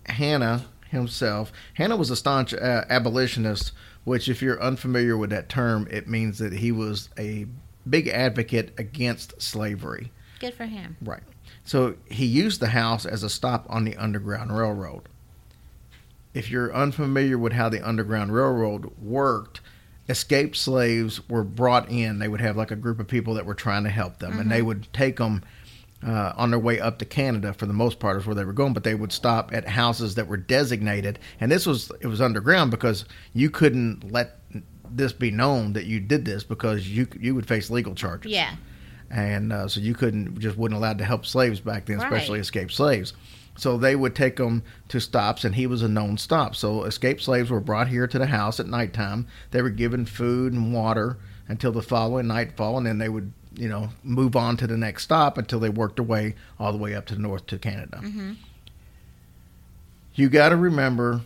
Hannah 0.06 0.66
himself. 0.90 1.52
Hannah 1.76 1.96
was 1.96 2.10
a 2.10 2.16
staunch 2.16 2.54
uh, 2.54 2.86
abolitionist, 2.90 3.72
which, 4.04 4.30
if 4.30 4.42
you're 4.42 4.62
unfamiliar 4.62 5.18
with 5.18 5.30
that 5.30 5.50
term, 5.50 5.88
it 5.92 6.08
means 6.08 6.40
that 6.40 6.54
he 6.54 6.72
was 6.72 7.10
a 7.18 7.46
big 7.90 8.08
advocate 8.08 8.74
against 8.78 9.42
slavery. 9.42 10.12
Good 10.40 10.54
for 10.54 10.66
him. 10.66 10.98
Right. 11.02 11.24
So 11.66 11.96
he 12.10 12.26
used 12.26 12.60
the 12.60 12.68
house 12.68 13.06
as 13.06 13.24
a 13.24 13.30
stop 13.30 13.66
on 13.70 13.84
the 13.84 13.96
Underground 13.98 14.58
Railroad. 14.58 15.10
If 16.34 16.50
you're 16.50 16.74
unfamiliar 16.74 17.38
with 17.38 17.54
how 17.54 17.70
the 17.70 17.88
Underground 17.88 18.34
Railroad 18.34 18.92
worked, 19.00 19.62
escaped 20.08 20.56
slaves 20.56 21.28
were 21.30 21.44
brought 21.44 21.90
in. 21.90 22.20
They 22.20 22.28
would 22.28 22.42
have 22.42 22.58
like 22.58 22.72
a 22.72 22.76
group 22.76 23.00
of 23.00 23.08
people 23.08 23.36
that 23.36 23.46
were 23.46 23.54
trying 23.54 23.84
to 23.84 23.90
help 23.90 24.20
them, 24.20 24.40
and 24.40 24.50
they 24.50 24.58
mm-hmm. 24.58 24.68
would 24.68 24.94
take 24.94 25.18
them 25.18 25.44
uh, 26.06 26.34
on 26.38 26.50
their 26.52 26.60
way 26.60 26.80
up 26.80 26.98
to 27.00 27.06
Canada 27.06 27.54
for 27.54 27.66
the 27.66 27.74
most 27.74 28.00
part 28.00 28.18
is 28.18 28.26
where 28.26 28.36
they 28.36 28.46
were 28.46 28.54
going. 28.54 28.74
But 28.74 28.84
they 28.84 28.96
would 28.96 29.12
stop 29.12 29.52
at 29.54 29.68
houses 29.68 30.16
that 30.16 30.28
were 30.28 30.38
designated, 30.38 31.20
and 31.40 31.52
this 31.52 31.66
was 31.66 31.92
it 32.02 32.08
was 32.08 32.22
underground 32.22 32.72
because 32.72 33.06
you 33.34 33.50
couldn't 33.50 34.12
let 34.12 34.40
this 34.92 35.14
be 35.14 35.30
known 35.32 35.74
that 35.74 35.86
you 35.86 36.00
did 36.00 36.26
this 36.26 36.44
because 36.44 36.88
you 36.90 37.08
you 37.20 37.36
would 37.36 37.46
face 37.48 37.70
legal 37.70 37.94
charges 37.96 38.32
Yeah. 38.32 38.56
and 39.12 39.54
uh, 39.54 39.68
so 39.68 39.80
you 39.80 39.94
couldn't 39.94 40.40
just 40.40 40.58
wasn't 40.58 40.78
allowed 40.78 40.98
to 41.00 41.06
help 41.06 41.26
slaves 41.26 41.60
back 41.60 41.86
then, 41.86 42.00
especially 42.00 42.40
escaped 42.40 42.72
slaves. 42.72 43.14
So 43.58 43.78
they 43.78 43.96
would 43.96 44.16
take 44.16 44.38
them 44.38 44.64
to 44.88 45.02
stops, 45.02 45.44
and 45.44 45.54
he 45.54 45.68
was 45.68 45.82
a 45.84 45.90
known 45.90 46.18
stop. 46.18 46.56
So 46.56 46.86
escaped 46.86 47.22
slaves 47.22 47.50
were 47.52 47.60
brought 47.60 47.90
here 47.90 48.08
to 48.08 48.18
the 48.18 48.28
house 48.28 48.58
at 48.60 48.68
nighttime. 48.68 49.28
They 49.52 49.62
were 49.62 49.70
given 49.70 50.06
food 50.06 50.54
and 50.54 50.74
water 50.74 51.18
until 51.50 51.74
the 51.74 51.82
following 51.82 52.28
nightfall, 52.28 52.78
and 52.78 52.88
then 52.88 53.00
they 53.00 53.10
would, 53.10 53.34
you 53.56 53.68
know, 53.68 53.90
move 54.04 54.36
on 54.36 54.58
to 54.58 54.68
the 54.68 54.78
next 54.78 55.04
stop 55.04 55.38
until 55.38 55.60
they 55.60 55.70
worked 55.70 55.96
their 55.96 56.06
way 56.06 56.36
all 56.60 56.72
the 56.72 56.78
way 56.78 56.96
up 56.96 57.06
to 57.08 57.16
the 57.16 57.22
north 57.22 57.46
to 57.48 57.58
Canada. 57.58 58.00
Mm-hmm. 58.02 58.34
You 60.16 60.30
got 60.30 60.50
to 60.50 60.58
remember 60.58 61.22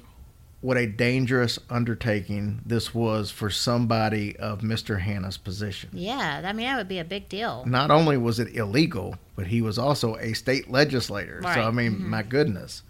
what 0.62 0.78
a 0.78 0.86
dangerous 0.86 1.60
undertaking 1.70 2.62
this 2.66 2.96
was 2.96 3.30
for 3.30 3.50
somebody 3.50 4.36
of 4.38 4.62
Mr. 4.62 5.02
Hannah's 5.02 5.38
position 5.38 5.90
Yeah. 5.92 6.42
I 6.46 6.54
mean, 6.54 6.68
that 6.68 6.78
would 6.78 6.88
be 6.88 7.00
a 7.00 7.04
big 7.04 7.28
deal. 7.28 7.66
not 7.68 7.92
only 7.92 8.16
was 8.16 8.40
it 8.40 8.56
illegal, 8.56 9.16
but 9.36 9.48
he 9.48 9.62
was 9.62 9.78
also 9.78 10.16
a 10.18 10.32
state 10.34 10.72
legislator. 10.72 11.42
Right. 11.44 11.56
So, 11.56 11.64
I 11.64 11.72
mean, 11.72 11.94
mm-hmm. 11.94 12.10
my 12.10 12.24
goodness. 12.24 12.84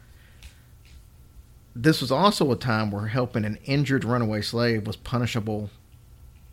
This 1.75 2.01
was 2.01 2.11
also 2.11 2.51
a 2.51 2.55
time 2.55 2.91
where 2.91 3.07
helping 3.07 3.43
an 3.43 3.57
injured 3.65 4.03
runaway 4.03 4.41
slave 4.41 4.85
was 4.85 4.95
punishable 4.95 5.71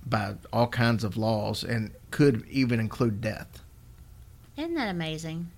by 0.07 0.35
all 0.53 0.67
kinds 0.67 1.05
of 1.05 1.17
laws 1.17 1.63
and 1.63 1.93
could 2.11 2.47
even 2.49 2.81
include 2.81 3.21
death. 3.21 3.63
Isn't 4.57 4.75
that 4.75 4.89
amazing? 4.89 5.51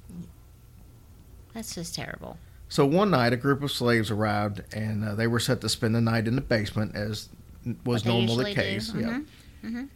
That's 1.55 1.75
just 1.75 1.95
terrible. 1.95 2.39
So, 2.69 2.87
one 2.87 3.11
night, 3.11 3.33
a 3.33 3.37
group 3.37 3.63
of 3.63 3.71
slaves 3.71 4.11
arrived 4.11 4.63
and 4.75 5.05
uh, 5.05 5.15
they 5.15 5.27
were 5.27 5.41
set 5.41 5.61
to 5.61 5.69
spend 5.69 5.95
the 5.95 6.01
night 6.01 6.27
in 6.27 6.35
the 6.35 6.41
basement, 6.41 6.97
as 6.97 7.29
was 7.85 8.03
What 8.03 8.05
they 8.05 8.11
normal 8.27 8.37
the 8.39 8.55
case. 8.55 8.93
Yeah. 8.95 9.21
Mhm. 9.65 9.89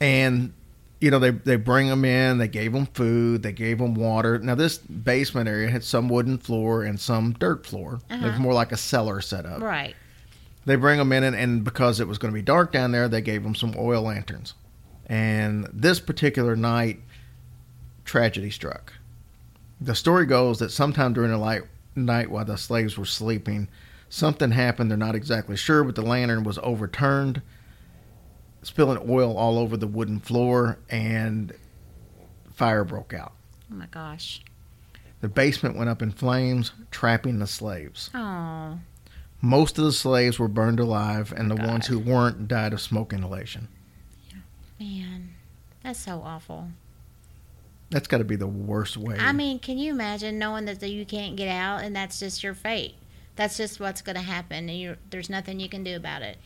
and 0.00 0.52
you 1.00 1.10
know 1.10 1.18
they 1.18 1.30
they 1.30 1.56
bring 1.56 1.88
them 1.88 2.04
in 2.04 2.38
they 2.38 2.46
gave 2.46 2.72
them 2.72 2.86
food 2.86 3.42
they 3.42 3.50
gave 3.50 3.78
them 3.78 3.94
water 3.94 4.38
now 4.38 4.54
this 4.54 4.78
basement 4.78 5.48
area 5.48 5.68
had 5.68 5.82
some 5.82 6.08
wooden 6.08 6.38
floor 6.38 6.84
and 6.84 7.00
some 7.00 7.32
dirt 7.32 7.66
floor 7.66 7.98
it 8.08 8.20
was 8.22 8.30
Uh-huh. 8.30 8.38
more 8.38 8.52
like 8.54 8.70
a 8.70 8.76
cellar 8.76 9.20
setup 9.20 9.60
Right. 9.60 9.96
They 10.64 10.76
bring 10.76 10.98
them 10.98 11.12
in 11.12 11.24
and, 11.24 11.34
and 11.36 11.64
because 11.64 12.00
it 12.00 12.06
was 12.08 12.18
going 12.18 12.32
to 12.32 12.38
be 12.38 12.42
dark 12.42 12.72
down 12.72 12.92
there 12.92 13.08
they 13.08 13.20
gave 13.20 13.42
them 13.42 13.54
some 13.54 13.74
oil 13.76 14.02
lanterns 14.02 14.54
and 15.06 15.68
this 15.72 15.98
particular 16.00 16.54
night 16.56 17.00
tragedy 18.04 18.50
struck 18.50 18.92
the 19.80 19.94
story 19.94 20.26
goes 20.26 20.58
that 20.60 20.70
sometime 20.70 21.12
during 21.12 21.30
the 21.30 21.36
light, 21.38 21.62
night 21.96 22.30
while 22.30 22.44
the 22.44 22.56
slaves 22.56 22.96
were 22.96 23.04
sleeping 23.04 23.68
something 24.08 24.50
happened 24.50 24.90
they're 24.90 24.98
not 24.98 25.14
exactly 25.14 25.56
sure 25.56 25.82
but 25.84 25.94
the 25.94 26.02
lantern 26.02 26.44
was 26.44 26.58
overturned 26.62 27.42
spilling 28.62 29.04
oil 29.10 29.36
all 29.36 29.58
over 29.58 29.76
the 29.76 29.86
wooden 29.88 30.20
floor 30.20 30.78
and 30.88 31.52
fire 32.54 32.84
broke 32.84 33.12
out 33.14 33.32
Oh 33.70 33.74
my 33.74 33.86
gosh. 33.86 34.42
the 35.20 35.28
basement 35.28 35.76
went 35.76 35.88
up 35.90 36.02
in 36.02 36.12
flames 36.12 36.72
trapping 36.90 37.38
the 37.38 37.46
slaves 37.46 38.10
Oh. 38.14 38.78
Most 39.42 39.76
of 39.76 39.84
the 39.84 39.92
slaves 39.92 40.38
were 40.38 40.48
burned 40.48 40.78
alive 40.80 41.34
and 41.36 41.50
the 41.50 41.56
God. 41.56 41.66
ones 41.66 41.86
who 41.88 41.98
weren't 41.98 42.46
died 42.48 42.72
of 42.72 42.80
smoke 42.80 43.12
inhalation 43.12 43.68
Man, 44.80 45.34
that's 45.84 45.98
so 46.00 46.22
awful. 46.24 46.68
that's 47.90 48.08
got 48.08 48.18
to 48.18 48.24
be 48.24 48.36
the 48.36 48.46
worst 48.46 48.96
way 48.96 49.16
I 49.18 49.32
mean, 49.32 49.58
can 49.58 49.78
you 49.78 49.92
imagine 49.92 50.38
knowing 50.38 50.64
that 50.64 50.82
you 50.82 51.04
can't 51.04 51.36
get 51.36 51.48
out 51.48 51.82
and 51.84 51.94
that's 51.94 52.18
just 52.18 52.42
your 52.42 52.54
fate? 52.54 52.94
That's 53.36 53.56
just 53.56 53.80
what's 53.80 54.02
going 54.02 54.16
to 54.16 54.22
happen, 54.22 54.68
and 54.68 54.96
there's 55.10 55.30
nothing 55.30 55.58
you 55.58 55.68
can 55.68 55.82
do 55.84 55.96
about 55.96 56.20
it. 56.22 56.36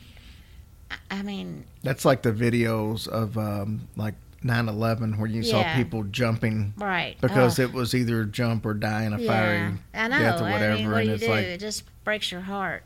I- 0.91 0.97
I 1.19 1.23
mean, 1.23 1.65
That's 1.83 2.05
like 2.05 2.23
the 2.23 2.31
videos 2.33 3.09
of 3.09 3.37
um, 3.37 3.89
like 3.97 4.15
9/11 4.45 5.19
where 5.19 5.29
you 5.29 5.43
saw 5.43 5.63
people 5.75 6.05
jumping 6.05 6.75
right? 6.77 7.17
because 7.21 7.59
Ugh. 7.59 7.69
it 7.69 7.73
was 7.75 7.95
either 7.95 8.25
jump 8.25 8.65
or 8.67 8.75
die 8.75 9.05
in 9.05 9.13
a 9.13 9.19
fiery 9.19 9.59
yeah, 9.95 10.05
I 10.05 10.09
know. 10.09 10.19
death 10.19 10.41
or 10.41 10.45
I 10.45 10.53
whatever, 10.53 10.77
mean, 10.77 10.91
what 10.91 11.01
and 11.03 11.11
it's 11.11 11.23
do? 11.25 11.29
like 11.31 11.45
it 11.47 11.61
just 11.61 11.85
breaks 12.05 12.31
your 12.31 12.43
heart. 12.43 12.85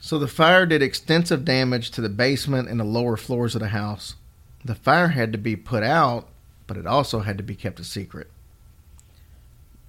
so 0.00 0.18
the 0.18 0.28
fire 0.28 0.66
did 0.66 0.82
extensive 0.82 1.44
damage 1.44 1.90
to 1.92 2.00
the 2.00 2.08
basement 2.08 2.68
and 2.68 2.78
the 2.78 2.84
lower 2.84 3.16
floors 3.16 3.54
of 3.54 3.60
the 3.60 3.68
house. 3.68 4.14
The 4.64 4.74
fire 4.76 5.08
had 5.08 5.32
to 5.32 5.38
be 5.38 5.56
put 5.56 5.82
out, 5.82 6.28
but 6.68 6.76
it 6.76 6.86
also 6.86 7.20
had 7.20 7.36
to 7.38 7.42
be 7.42 7.56
kept 7.56 7.80
a 7.80 7.84
secret. 7.84 8.30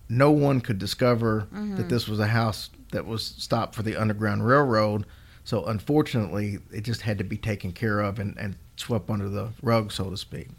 No 0.10 0.32
one 0.32 0.62
could 0.62 0.80
discover 0.80 1.48
Mm-hmm. 1.54 1.76
that 1.76 1.90
this 1.90 2.08
was 2.08 2.20
a 2.20 2.28
house 2.28 2.70
that 2.92 3.06
was 3.06 3.24
stopped 3.26 3.76
for 3.76 3.84
the 3.84 3.96
Underground 3.96 4.46
Railroad. 4.46 5.06
So 5.44 5.66
unfortunately, 5.66 6.60
it 6.72 6.82
just 6.82 7.02
had 7.02 7.18
to 7.18 7.24
be 7.24 7.38
taken 7.38 7.72
care 7.72 8.00
of 8.00 8.18
and, 8.20 8.38
and 8.38 8.56
swept 8.76 9.10
under 9.10 9.30
the 9.30 9.50
rug, 9.62 9.92
so 9.92 10.10
to 10.10 10.18
speak. 10.18 10.50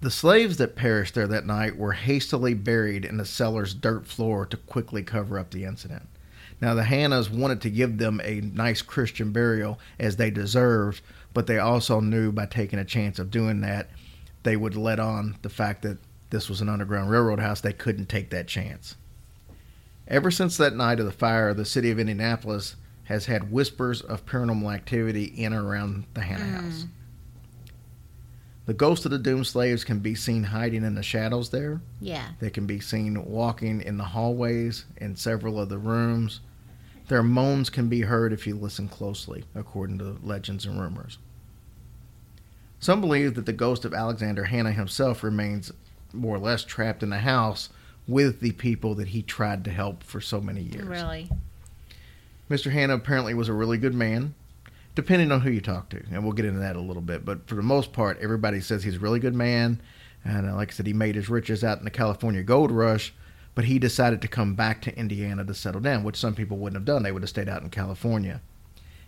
The 0.00 0.10
slaves 0.10 0.58
that 0.58 0.76
perished 0.76 1.14
there 1.14 1.26
that 1.26 1.46
night 1.46 1.76
were 1.76 1.92
hastily 1.92 2.54
buried 2.54 3.04
in 3.04 3.16
the 3.16 3.24
cellar's 3.24 3.72
dirt 3.72 4.06
floor 4.06 4.44
to 4.46 4.56
quickly 4.56 5.02
cover 5.02 5.38
up 5.38 5.50
the 5.50 5.64
incident. 5.64 6.08
Now, 6.60 6.74
the 6.74 6.82
Hannahs 6.82 7.30
wanted 7.30 7.60
to 7.62 7.70
give 7.70 7.98
them 7.98 8.20
a 8.24 8.40
nice 8.40 8.82
Christian 8.82 9.32
burial 9.32 9.78
as 9.98 10.16
they 10.16 10.30
deserved, 10.30 11.02
but 11.34 11.46
they 11.46 11.58
also 11.58 12.00
knew 12.00 12.32
by 12.32 12.46
taking 12.46 12.78
a 12.78 12.84
chance 12.84 13.18
of 13.18 13.30
doing 13.30 13.60
that, 13.60 13.88
they 14.42 14.56
would 14.56 14.76
let 14.76 15.00
on 15.00 15.36
the 15.42 15.50
fact 15.50 15.82
that 15.82 15.98
this 16.30 16.48
was 16.48 16.60
an 16.60 16.68
Underground 16.68 17.10
Railroad 17.10 17.40
house. 17.40 17.60
They 17.60 17.72
couldn't 17.72 18.08
take 18.08 18.30
that 18.30 18.48
chance. 18.48 18.96
Ever 20.08 20.30
since 20.30 20.56
that 20.56 20.76
night 20.76 21.00
of 21.00 21.06
the 21.06 21.12
fire, 21.12 21.52
the 21.52 21.64
city 21.64 21.90
of 21.90 21.98
Indianapolis 21.98 22.76
has 23.06 23.26
had 23.26 23.50
whispers 23.50 24.02
of 24.02 24.26
paranormal 24.26 24.74
activity 24.74 25.24
in 25.24 25.52
or 25.52 25.64
around 25.64 26.04
the 26.14 26.20
Hannah 26.20 26.44
mm. 26.44 26.62
house. 26.62 26.86
The 28.66 28.74
ghosts 28.74 29.04
of 29.04 29.12
the 29.12 29.18
doomed 29.18 29.46
slaves 29.46 29.84
can 29.84 30.00
be 30.00 30.16
seen 30.16 30.42
hiding 30.42 30.82
in 30.84 30.96
the 30.96 31.02
shadows 31.02 31.50
there. 31.50 31.80
Yeah. 32.00 32.26
They 32.40 32.50
can 32.50 32.66
be 32.66 32.80
seen 32.80 33.24
walking 33.24 33.80
in 33.80 33.96
the 33.96 34.04
hallways 34.04 34.86
in 34.96 35.14
several 35.14 35.60
of 35.60 35.68
the 35.68 35.78
rooms. 35.78 36.40
Their 37.06 37.22
moans 37.22 37.70
can 37.70 37.88
be 37.88 38.00
heard 38.00 38.32
if 38.32 38.44
you 38.44 38.56
listen 38.56 38.88
closely, 38.88 39.44
according 39.54 39.98
to 39.98 40.18
legends 40.20 40.66
and 40.66 40.80
rumors. 40.80 41.18
Some 42.80 43.00
believe 43.00 43.36
that 43.36 43.46
the 43.46 43.52
ghost 43.52 43.84
of 43.84 43.94
Alexander 43.94 44.44
Hannah 44.44 44.72
himself 44.72 45.22
remains 45.22 45.72
more 46.12 46.34
or 46.34 46.40
less 46.40 46.64
trapped 46.64 47.04
in 47.04 47.10
the 47.10 47.18
house 47.18 47.68
with 48.08 48.40
the 48.40 48.52
people 48.52 48.96
that 48.96 49.08
he 49.08 49.22
tried 49.22 49.64
to 49.64 49.70
help 49.70 50.02
for 50.02 50.20
so 50.20 50.40
many 50.40 50.62
years. 50.62 50.86
Really. 50.86 51.30
Mr. 52.50 52.70
Hannah 52.70 52.94
apparently 52.94 53.34
was 53.34 53.48
a 53.48 53.52
really 53.52 53.78
good 53.78 53.94
man, 53.94 54.34
depending 54.94 55.32
on 55.32 55.40
who 55.40 55.50
you 55.50 55.60
talk 55.60 55.88
to, 55.90 56.02
and 56.12 56.22
we'll 56.22 56.32
get 56.32 56.44
into 56.44 56.60
that 56.60 56.76
a 56.76 56.80
little 56.80 57.02
bit. 57.02 57.24
But 57.24 57.48
for 57.48 57.54
the 57.56 57.62
most 57.62 57.92
part, 57.92 58.18
everybody 58.20 58.60
says 58.60 58.84
he's 58.84 58.96
a 58.96 59.00
really 59.00 59.20
good 59.20 59.34
man, 59.34 59.80
and 60.24 60.48
uh, 60.48 60.54
like 60.54 60.70
I 60.70 60.72
said, 60.74 60.86
he 60.86 60.92
made 60.92 61.14
his 61.16 61.28
riches 61.28 61.64
out 61.64 61.78
in 61.78 61.84
the 61.84 61.90
California 61.90 62.42
gold 62.42 62.70
rush. 62.70 63.12
But 63.54 63.64
he 63.64 63.78
decided 63.78 64.20
to 64.20 64.28
come 64.28 64.54
back 64.54 64.82
to 64.82 64.94
Indiana 64.98 65.42
to 65.42 65.54
settle 65.54 65.80
down, 65.80 66.04
which 66.04 66.16
some 66.16 66.34
people 66.34 66.58
wouldn't 66.58 66.76
have 66.76 66.84
done. 66.84 67.02
They 67.02 67.10
would 67.10 67.22
have 67.22 67.30
stayed 67.30 67.48
out 67.48 67.62
in 67.62 67.70
California. 67.70 68.42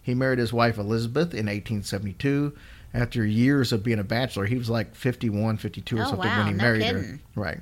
He 0.02 0.14
married 0.14 0.38
his 0.38 0.54
wife 0.54 0.78
Elizabeth 0.78 1.34
in 1.34 1.44
1872. 1.46 2.54
After 2.94 3.26
years 3.26 3.72
of 3.74 3.84
being 3.84 3.98
a 3.98 4.04
bachelor, 4.04 4.46
he 4.46 4.56
was 4.56 4.70
like 4.70 4.94
51, 4.94 5.58
52 5.58 5.98
or 5.98 6.00
Oh, 6.00 6.04
something 6.04 6.20
wow, 6.30 6.38
when 6.38 6.46
he 6.46 6.52
no 6.54 6.62
married 6.62 6.82
her. 6.84 7.18
Right. 7.34 7.58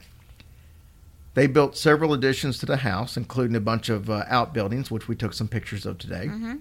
They 1.36 1.46
built 1.46 1.76
several 1.76 2.14
additions 2.14 2.56
to 2.60 2.66
the 2.66 2.78
house, 2.78 3.14
including 3.18 3.56
a 3.56 3.60
bunch 3.60 3.90
of 3.90 4.08
uh, 4.08 4.24
outbuildings, 4.26 4.90
which 4.90 5.06
we 5.06 5.14
took 5.14 5.34
some 5.34 5.48
pictures 5.48 5.84
of 5.84 5.98
today. 5.98 6.28
Mhm. 6.28 6.60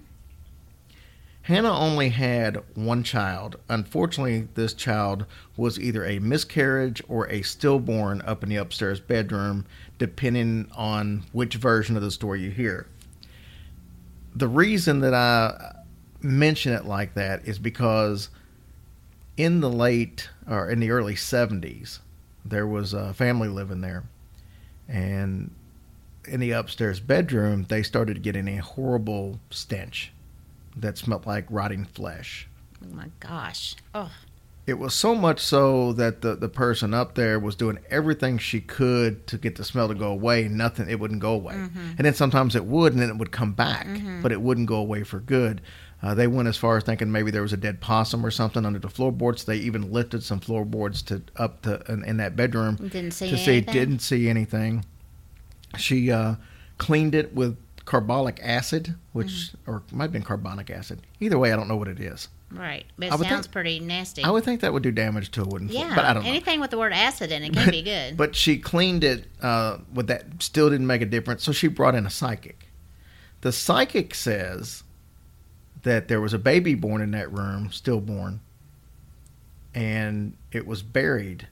Hannah 1.44 1.72
only 1.72 2.10
had 2.10 2.62
one 2.74 3.02
child. 3.02 3.56
Unfortunately, 3.70 4.48
this 4.54 4.74
child 4.74 5.24
was 5.56 5.80
either 5.80 6.04
a 6.04 6.18
miscarriage 6.18 7.00
or 7.08 7.26
a 7.30 7.40
stillborn 7.40 8.20
up 8.26 8.42
in 8.42 8.50
the 8.50 8.56
upstairs 8.56 9.00
bedroom, 9.00 9.64
depending 9.96 10.68
on 10.76 11.22
which 11.32 11.54
version 11.54 11.96
of 11.96 12.02
the 12.02 12.10
story 12.10 12.42
you 12.42 12.50
hear. 12.50 12.86
The 14.34 14.48
reason 14.48 15.00
that 15.00 15.14
I 15.14 15.76
mention 16.20 16.74
it 16.74 16.84
like 16.84 17.14
that 17.14 17.48
is 17.48 17.58
because 17.58 18.28
in 19.38 19.60
the 19.60 19.70
late 19.70 20.28
or 20.46 20.68
in 20.68 20.80
the 20.80 20.90
early 20.90 21.14
70s, 21.14 22.00
there 22.44 22.66
was 22.66 22.92
a 22.92 23.14
family 23.14 23.48
living 23.48 23.80
there. 23.80 24.04
And 24.88 25.50
in 26.26 26.40
the 26.40 26.50
upstairs 26.52 27.00
bedroom, 27.00 27.66
they 27.68 27.82
started 27.82 28.22
getting 28.22 28.48
a 28.48 28.56
horrible 28.56 29.40
stench 29.50 30.12
that 30.76 30.98
smelled 30.98 31.26
like 31.26 31.46
rotting 31.48 31.84
flesh. 31.84 32.48
Oh 32.84 32.94
my 32.94 33.08
gosh. 33.20 33.76
Oh, 33.94 34.10
It 34.66 34.78
was 34.78 34.94
so 34.94 35.14
much 35.14 35.38
so 35.40 35.92
that 35.92 36.22
the, 36.22 36.34
the 36.34 36.48
person 36.48 36.92
up 36.92 37.14
there 37.14 37.38
was 37.38 37.54
doing 37.54 37.78
everything 37.88 38.36
she 38.36 38.60
could 38.60 39.26
to 39.28 39.38
get 39.38 39.54
the 39.54 39.64
smell 39.64 39.86
to 39.86 39.94
go 39.94 40.10
away. 40.10 40.48
Nothing, 40.48 40.90
it 40.90 40.98
wouldn't 40.98 41.20
go 41.20 41.32
away. 41.32 41.54
Mm-hmm. 41.54 41.90
And 41.96 42.04
then 42.04 42.14
sometimes 42.14 42.56
it 42.56 42.64
would, 42.64 42.92
and 42.92 43.00
then 43.00 43.08
it 43.08 43.16
would 43.16 43.30
come 43.30 43.52
back, 43.52 43.86
mm-hmm. 43.86 44.22
but 44.22 44.32
it 44.32 44.42
wouldn't 44.42 44.66
go 44.66 44.76
away 44.76 45.04
for 45.04 45.20
good. 45.20 45.60
Uh, 46.02 46.14
they 46.14 46.26
went 46.26 46.46
as 46.46 46.56
far 46.56 46.76
as 46.76 46.84
thinking 46.84 47.10
maybe 47.10 47.30
there 47.30 47.42
was 47.42 47.52
a 47.54 47.56
dead 47.56 47.80
possum 47.80 48.24
or 48.24 48.30
something 48.30 48.66
under 48.66 48.78
the 48.78 48.88
floorboards. 48.88 49.44
They 49.44 49.56
even 49.56 49.90
lifted 49.90 50.22
some 50.22 50.40
floorboards 50.40 51.02
to 51.02 51.22
up 51.36 51.62
to 51.62 51.82
in, 51.88 52.04
in 52.04 52.16
that 52.18 52.36
bedroom 52.36 52.76
didn't 52.76 53.12
see 53.12 53.30
to 53.30 53.36
see. 53.38 53.52
anything? 53.52 53.74
Didn't 53.74 53.98
see 54.00 54.28
anything. 54.28 54.84
She 55.78 56.10
uh, 56.10 56.36
cleaned 56.78 57.14
it 57.14 57.34
with 57.34 57.56
carbolic 57.84 58.40
acid, 58.42 58.94
which 59.12 59.28
Mm-hmm. 59.28 59.70
or 59.70 59.82
might 59.92 60.04
have 60.04 60.12
been 60.12 60.22
carbonic 60.22 60.70
acid. 60.70 61.00
Either 61.20 61.38
way, 61.38 61.52
I 61.52 61.56
don't 61.56 61.68
know 61.68 61.76
what 61.76 61.88
it 61.88 61.98
is. 62.00 62.28
right. 62.52 62.84
But 62.98 63.06
it 63.06 63.10
sounds 63.12 63.28
think- 63.46 63.50
pretty 63.52 63.80
nasty. 63.80 64.22
I 64.22 64.30
would 64.30 64.44
think 64.44 64.60
that 64.60 64.72
would 64.72 64.82
do 64.82 64.90
damage 64.92 65.30
to 65.32 65.42
a 65.42 65.44
wooden 65.46 65.68
floor, 65.68 65.86
yeah. 65.86 65.94
but 65.94 66.04
I 66.04 66.12
don't 66.12 66.24
know. 66.24 66.28
Anything 66.28 66.60
with 66.60 66.70
the 66.70 66.78
word 66.78 66.92
acid 66.92 67.32
in 67.32 67.42
it 67.42 67.52
can 67.54 67.70
be 67.70 67.82
good. 67.82 68.16
But 68.16 68.36
she 68.36 68.58
cleaned 68.58 69.02
it 69.04 69.26
uh, 69.40 69.78
with 69.94 70.08
that, 70.08 70.42
still 70.42 70.68
didn't 70.70 70.86
make 70.86 71.00
a 71.02 71.06
difference. 71.06 71.42
So 71.42 71.52
she 71.52 71.68
brought 71.68 71.94
in 71.94 72.04
a 72.06 72.10
psychic. 72.10 72.68
The 73.40 73.52
psychic 73.52 74.14
says 74.14 74.82
that 75.86 76.08
there 76.08 76.20
was 76.20 76.34
a 76.34 76.38
baby 76.38 76.74
born 76.74 77.00
in 77.00 77.12
that 77.12 77.32
room, 77.32 77.70
stillborn, 77.70 78.40
and 79.72 80.36
it 80.50 80.66
was 80.66 80.82
buried 80.82 81.46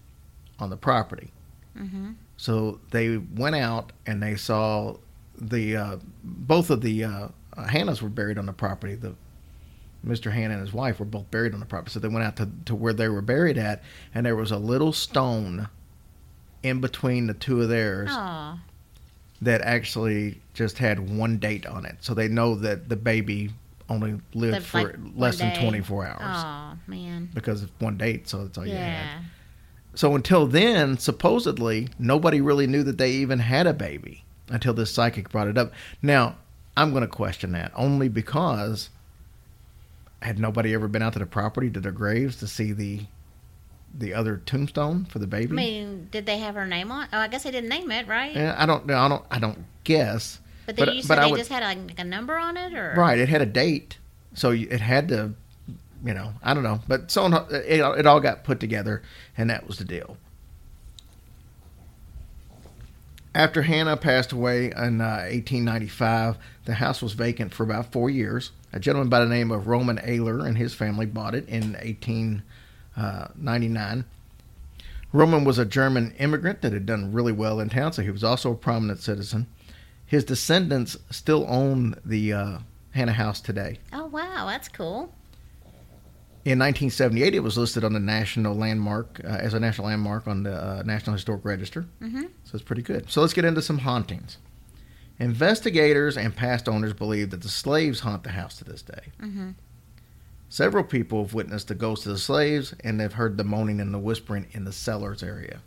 on 0.58 0.70
the 0.70 0.76
property. 0.76 1.30
hmm 1.76 2.12
So 2.36 2.80
they 2.90 3.16
went 3.18 3.54
out 3.54 3.92
and 4.06 4.20
they 4.20 4.34
saw 4.34 4.96
the 5.40 5.76
uh, 5.76 5.96
both 6.24 6.70
of 6.70 6.80
the 6.80 7.04
uh, 7.04 7.28
uh, 7.56 7.66
Hannahs 7.66 8.02
were 8.02 8.08
buried 8.08 8.36
on 8.38 8.46
the 8.46 8.52
property. 8.52 8.96
The 8.96 9.14
Mr. 10.04 10.32
Hannah 10.32 10.54
and 10.54 10.60
his 10.62 10.72
wife 10.72 10.98
were 10.98 11.06
both 11.06 11.30
buried 11.30 11.54
on 11.54 11.60
the 11.60 11.66
property. 11.66 11.92
So 11.92 12.00
they 12.00 12.08
went 12.08 12.26
out 12.26 12.36
to, 12.36 12.48
to 12.66 12.74
where 12.74 12.92
they 12.92 13.08
were 13.08 13.22
buried 13.22 13.56
at, 13.56 13.82
and 14.14 14.26
there 14.26 14.36
was 14.36 14.50
a 14.50 14.58
little 14.58 14.92
stone 14.92 15.68
in 16.64 16.80
between 16.80 17.28
the 17.28 17.34
two 17.34 17.62
of 17.62 17.68
theirs 17.68 18.10
Oh, 18.12 18.58
that 19.42 19.60
actually 19.60 20.40
just 20.54 20.78
had 20.78 20.98
one 21.16 21.38
date 21.38 21.66
on 21.66 21.86
it. 21.86 21.98
So 22.00 22.14
they 22.14 22.26
know 22.28 22.56
that 22.56 22.88
the 22.88 22.96
baby 22.96 23.50
only 23.88 24.12
lived 24.32 24.52
Lived 24.54 24.66
for 24.66 24.82
like 24.82 24.96
less 25.14 25.40
one 25.40 25.48
than 25.50 25.56
day. 25.56 25.62
24 25.62 26.06
hours 26.06 26.20
oh 26.22 26.78
man. 26.86 27.28
because 27.34 27.62
of 27.62 27.70
one 27.80 27.96
date. 27.96 28.28
So 28.28 28.44
that's 28.44 28.56
all 28.56 28.66
you 28.66 28.72
had. 28.72 28.80
Yeah. 28.80 29.20
So 29.94 30.14
until 30.14 30.46
then, 30.46 30.98
supposedly 30.98 31.88
nobody 31.98 32.40
really 32.40 32.66
knew 32.66 32.82
that 32.82 32.98
they 32.98 33.12
even 33.12 33.38
had 33.38 33.66
a 33.66 33.72
baby 33.72 34.24
until 34.48 34.74
this 34.74 34.90
psychic 34.90 35.30
brought 35.30 35.48
it 35.48 35.58
up. 35.58 35.72
Now, 36.02 36.36
I'm 36.76 36.90
going 36.90 37.02
to 37.02 37.08
question 37.08 37.52
that 37.52 37.72
only 37.76 38.08
because 38.08 38.90
had 40.22 40.38
nobody 40.38 40.74
ever 40.74 40.88
been 40.88 41.02
out 41.02 41.12
to 41.12 41.18
the 41.18 41.26
property 41.26 41.70
to 41.70 41.80
their 41.80 41.92
graves 41.92 42.36
to 42.36 42.46
see 42.46 42.72
the 42.72 43.02
the 43.96 44.12
other 44.12 44.38
tombstone 44.38 45.04
for 45.04 45.20
the 45.20 45.26
baby? 45.26 45.52
I 45.52 45.54
mean, 45.54 46.08
did 46.10 46.26
they 46.26 46.38
have 46.38 46.56
her 46.56 46.66
name 46.66 46.90
on? 46.90 47.06
Oh, 47.12 47.18
I 47.18 47.28
guess 47.28 47.44
they 47.44 47.52
didn't 47.52 47.70
name 47.70 47.92
it, 47.92 48.08
right? 48.08 48.34
Yeah, 48.34 48.56
I 48.58 48.66
don't 48.66 48.86
know. 48.86 48.98
I 48.98 49.08
don't. 49.08 49.24
I 49.30 49.38
don't 49.38 49.64
guess. 49.84 50.40
But 50.66 50.76
then 50.76 50.86
But- 50.86 50.96
you 50.96 51.02
said 51.02 51.18
I 51.18 51.24
they 51.26 51.30
would- 51.32 51.38
just 51.38 51.50
had 51.50 51.62
like 51.62 51.98
a 51.98 52.04
number 52.04 52.36
on 52.36 52.56
it, 52.56 52.74
or 52.74 52.94
Right. 52.96 53.18
It 53.18 53.28
had 53.28 53.42
a 53.42 53.46
date, 53.46 53.98
so 54.34 54.50
it 54.50 54.80
had 54.80 55.08
to. 55.08 55.34
You 56.04 56.12
know, 56.12 56.34
I 56.42 56.52
don't 56.52 56.64
know, 56.64 56.80
but 56.86 57.10
so 57.10 57.24
it, 57.50 57.80
it 57.80 58.06
all 58.06 58.20
got 58.20 58.44
put 58.44 58.60
together, 58.60 59.00
and 59.38 59.48
that 59.48 59.66
was 59.66 59.78
the 59.78 59.86
deal. 59.86 60.18
After 63.34 63.62
Hannah 63.62 63.96
passed 63.96 64.30
away 64.30 64.66
in 64.66 65.00
uh, 65.00 65.24
1895, 65.30 66.36
the 66.66 66.74
house 66.74 67.00
was 67.02 67.14
vacant 67.14 67.52
for 67.54 67.62
about 67.64 67.90
four 67.90 68.08
years. 68.10 68.52
A 68.72 68.78
gentleman 68.78 69.08
by 69.08 69.18
the 69.20 69.26
name 69.26 69.50
of 69.50 69.66
Roman 69.66 69.98
Elder 69.98 70.44
and 70.46 70.56
his 70.58 70.72
family 70.74 71.06
bought 71.06 71.34
it 71.34 71.48
in 71.48 71.72
1899. 71.72 74.04
Roman 75.12 75.44
was 75.44 75.58
a 75.58 75.64
German 75.64 76.12
immigrant 76.18 76.60
that 76.62 76.72
had 76.72 76.86
done 76.86 77.12
really 77.12 77.32
well 77.32 77.58
in 77.60 77.68
town, 77.70 77.92
so 77.92 78.02
he 78.02 78.10
was 78.10 78.24
also 78.24 78.52
a 78.52 78.56
prominent 78.56 79.00
citizen. 79.00 79.46
His 80.06 80.24
descendants 80.24 80.96
still 81.10 81.44
own 81.48 81.94
the 82.04 82.32
uh, 82.32 82.58
Hannah 82.90 83.12
House 83.12 83.40
today. 83.40 83.78
Oh 83.92 84.06
wow, 84.06 84.46
that's 84.46 84.68
cool. 84.68 85.14
In 86.44 86.58
1978, 86.58 87.34
it 87.34 87.40
was 87.40 87.56
listed 87.56 87.84
on 87.84 87.94
the 87.94 88.00
national 88.00 88.54
landmark 88.54 89.18
uh, 89.24 89.28
as 89.28 89.54
a 89.54 89.60
national 89.60 89.86
landmark 89.86 90.28
on 90.28 90.42
the 90.42 90.52
uh, 90.54 90.82
National 90.84 91.14
Historic 91.14 91.42
Register. 91.44 91.86
Mhm. 92.02 92.24
So 92.44 92.50
it's 92.54 92.62
pretty 92.62 92.82
good. 92.82 93.10
So 93.10 93.22
let's 93.22 93.32
get 93.32 93.46
into 93.46 93.62
some 93.62 93.78
hauntings. 93.78 94.36
Investigators 95.18 96.18
and 96.18 96.36
past 96.36 96.68
owners 96.68 96.92
believe 96.92 97.30
that 97.30 97.40
the 97.40 97.48
slaves 97.48 98.00
haunt 98.00 98.24
the 98.24 98.30
house 98.30 98.56
to 98.58 98.64
this 98.64 98.82
day. 98.82 99.12
hmm 99.20 99.50
Several 100.50 100.84
people 100.84 101.22
have 101.24 101.34
witnessed 101.34 101.68
the 101.68 101.74
ghosts 101.74 102.04
of 102.06 102.12
the 102.12 102.18
slaves 102.18 102.74
and 102.84 103.00
they've 103.00 103.12
heard 103.12 103.36
the 103.38 103.44
moaning 103.44 103.80
and 103.80 103.92
the 103.94 103.98
whispering 103.98 104.46
in 104.52 104.64
the 104.64 104.72
cellars 104.72 105.22
area. 105.22 105.60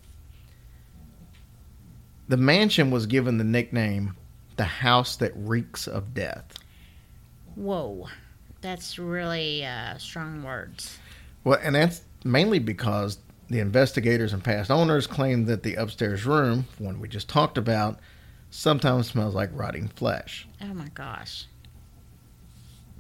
The 2.30 2.38
mansion 2.38 2.92
was 2.92 3.06
given 3.06 3.38
the 3.38 3.44
nickname 3.44 4.16
the 4.58 4.66
house 4.66 5.16
that 5.18 5.32
reeks 5.36 5.88
of 5.88 6.14
death. 6.14 6.54
Whoa, 7.56 8.08
that's 8.62 9.00
really 9.00 9.66
uh, 9.66 9.98
strong 9.98 10.44
words. 10.44 10.98
Well, 11.44 11.60
and 11.62 11.76
that's 11.76 12.02
mainly 12.24 12.60
because 12.60 13.20
the 13.50 13.60
investigators 13.60 14.34
and 14.34 14.44
past 14.44 14.70
owners 14.70 15.08
claim 15.08 15.46
that 15.46 15.64
the 15.64 15.76
upstairs 15.76 16.26
room, 16.26 16.68
one 16.78 17.00
we 17.00 17.08
just 17.08 17.30
talked 17.30 17.58
about, 17.58 18.00
sometimes 18.50 19.08
smells 19.10 19.34
like 19.36 19.50
rotting 19.54 19.88
flesh. 19.88 20.48
Oh 20.62 20.74
my 20.74 20.90
gosh. 20.90 21.46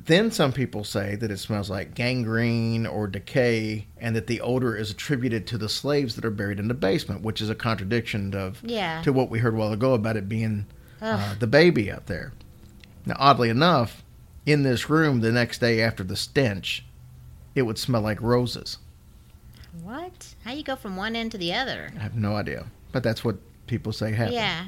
Then 0.05 0.31
some 0.31 0.53
people 0.53 0.85
say 0.85 1.15
that 1.17 1.31
it 1.31 1.37
smells 1.37 1.69
like 1.69 1.93
gangrene 1.93 2.85
or 2.85 3.07
decay, 3.07 3.87
and 3.97 4.15
that 4.15 4.27
the 4.27 4.39
odor 4.39 4.73
is 4.73 4.89
attributed 4.89 5.45
to 5.47 5.57
the 5.57 5.67
slaves 5.67 6.15
that 6.15 6.23
are 6.23 6.31
buried 6.31 6.59
in 6.59 6.69
the 6.69 6.73
basement, 6.73 7.23
which 7.23 7.41
is 7.41 7.49
a 7.49 7.55
contradiction 7.55 8.33
of 8.33 8.61
Yeah. 8.63 9.01
to 9.01 9.11
what 9.11 9.29
we 9.29 9.39
heard 9.39 9.53
a 9.53 9.57
while 9.57 9.73
ago 9.73 9.93
about 9.93 10.15
it 10.15 10.29
being 10.29 10.65
uh, 11.01 11.35
the 11.39 11.47
baby 11.47 11.91
up 11.91 12.05
there. 12.05 12.33
Now, 13.05 13.15
oddly 13.19 13.49
enough, 13.49 14.03
in 14.45 14.63
this 14.63 14.89
room 14.89 15.21
the 15.21 15.31
next 15.31 15.59
day 15.59 15.81
after 15.81 16.03
the 16.03 16.15
stench, 16.15 16.85
it 17.55 17.63
would 17.63 17.77
smell 17.77 18.01
like 18.01 18.21
roses. 18.21 18.77
What? 19.83 20.35
How 20.43 20.53
you 20.53 20.63
go 20.63 20.75
from 20.75 20.95
one 20.95 21.15
end 21.15 21.31
to 21.33 21.37
the 21.37 21.53
other? 21.53 21.91
I 21.97 21.99
have 21.99 22.15
no 22.15 22.35
idea, 22.35 22.65
but 22.91 23.03
that's 23.03 23.23
what 23.23 23.37
people 23.67 23.91
say 23.91 24.11
happened. 24.11 24.35
Yeah. 24.35 24.67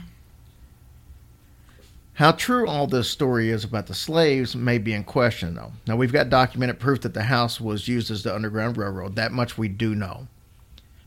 How 2.13 2.33
true 2.33 2.67
all 2.67 2.85
this 2.85 3.09
story 3.09 3.49
is 3.49 3.63
about 3.63 3.87
the 3.87 3.93
slaves 3.93 4.53
may 4.53 4.77
be 4.77 4.93
in 4.93 5.05
question, 5.05 5.55
though. 5.55 5.71
Now, 5.87 5.95
we've 5.95 6.11
got 6.11 6.29
documented 6.29 6.77
proof 6.77 6.99
that 7.01 7.13
the 7.13 7.23
house 7.23 7.61
was 7.61 7.87
used 7.87 8.11
as 8.11 8.23
the 8.23 8.35
Underground 8.35 8.75
Railroad. 8.75 9.15
That 9.15 9.31
much 9.31 9.57
we 9.57 9.69
do 9.69 9.95
know. 9.95 10.27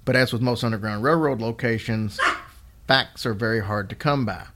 But 0.06 0.16
as 0.16 0.32
with 0.32 0.40
most 0.40 0.64
Underground 0.64 1.02
Railroad 1.04 1.42
locations, 1.42 2.18
facts 2.86 3.26
are 3.26 3.34
very 3.34 3.60
hard 3.60 3.90
to 3.90 3.94
come 3.94 4.24
by. 4.24 4.46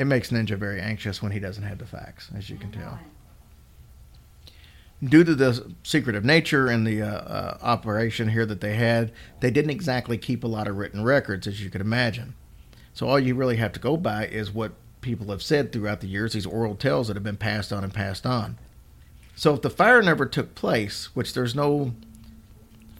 It 0.00 0.06
makes 0.06 0.30
Ninja 0.30 0.56
very 0.56 0.80
anxious 0.80 1.22
when 1.22 1.30
he 1.32 1.38
doesn't 1.38 1.62
have 1.62 1.76
the 1.76 1.84
facts, 1.84 2.30
as 2.34 2.48
you 2.48 2.56
can 2.56 2.72
tell. 2.72 2.98
Due 5.04 5.24
to 5.24 5.34
the 5.34 5.74
secretive 5.82 6.24
nature 6.24 6.68
and 6.68 6.86
the 6.86 7.02
uh, 7.02 7.06
uh, 7.06 7.58
operation 7.60 8.30
here 8.30 8.46
that 8.46 8.62
they 8.62 8.76
had, 8.76 9.12
they 9.40 9.50
didn't 9.50 9.72
exactly 9.72 10.16
keep 10.16 10.42
a 10.42 10.46
lot 10.46 10.66
of 10.66 10.78
written 10.78 11.04
records, 11.04 11.46
as 11.46 11.62
you 11.62 11.68
could 11.68 11.82
imagine. 11.82 12.32
So 12.94 13.08
all 13.08 13.20
you 13.20 13.34
really 13.34 13.56
have 13.56 13.72
to 13.74 13.78
go 13.80 13.98
by 13.98 14.24
is 14.26 14.50
what 14.50 14.72
people 15.02 15.26
have 15.26 15.42
said 15.42 15.70
throughout 15.70 16.00
the 16.00 16.08
years, 16.08 16.32
these 16.32 16.46
oral 16.46 16.76
tales 16.76 17.08
that 17.08 17.16
have 17.16 17.22
been 17.22 17.36
passed 17.36 17.70
on 17.70 17.84
and 17.84 17.92
passed 17.92 18.24
on. 18.24 18.56
So 19.36 19.52
if 19.52 19.60
the 19.60 19.68
fire 19.68 20.00
never 20.00 20.24
took 20.24 20.54
place, 20.54 21.14
which 21.14 21.34
there's 21.34 21.54
no 21.54 21.92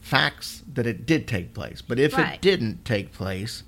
facts 0.03 0.65
that 0.71 0.87
it 0.87 1.07
did 1.07 1.27
take 1.27 1.55
place, 1.55 1.81
but 1.81 1.99
if 1.99 2.13
Right. 2.19 2.35
it 2.35 2.43
didn't 2.43 2.85
take 2.85 3.15
place, 3.15 3.63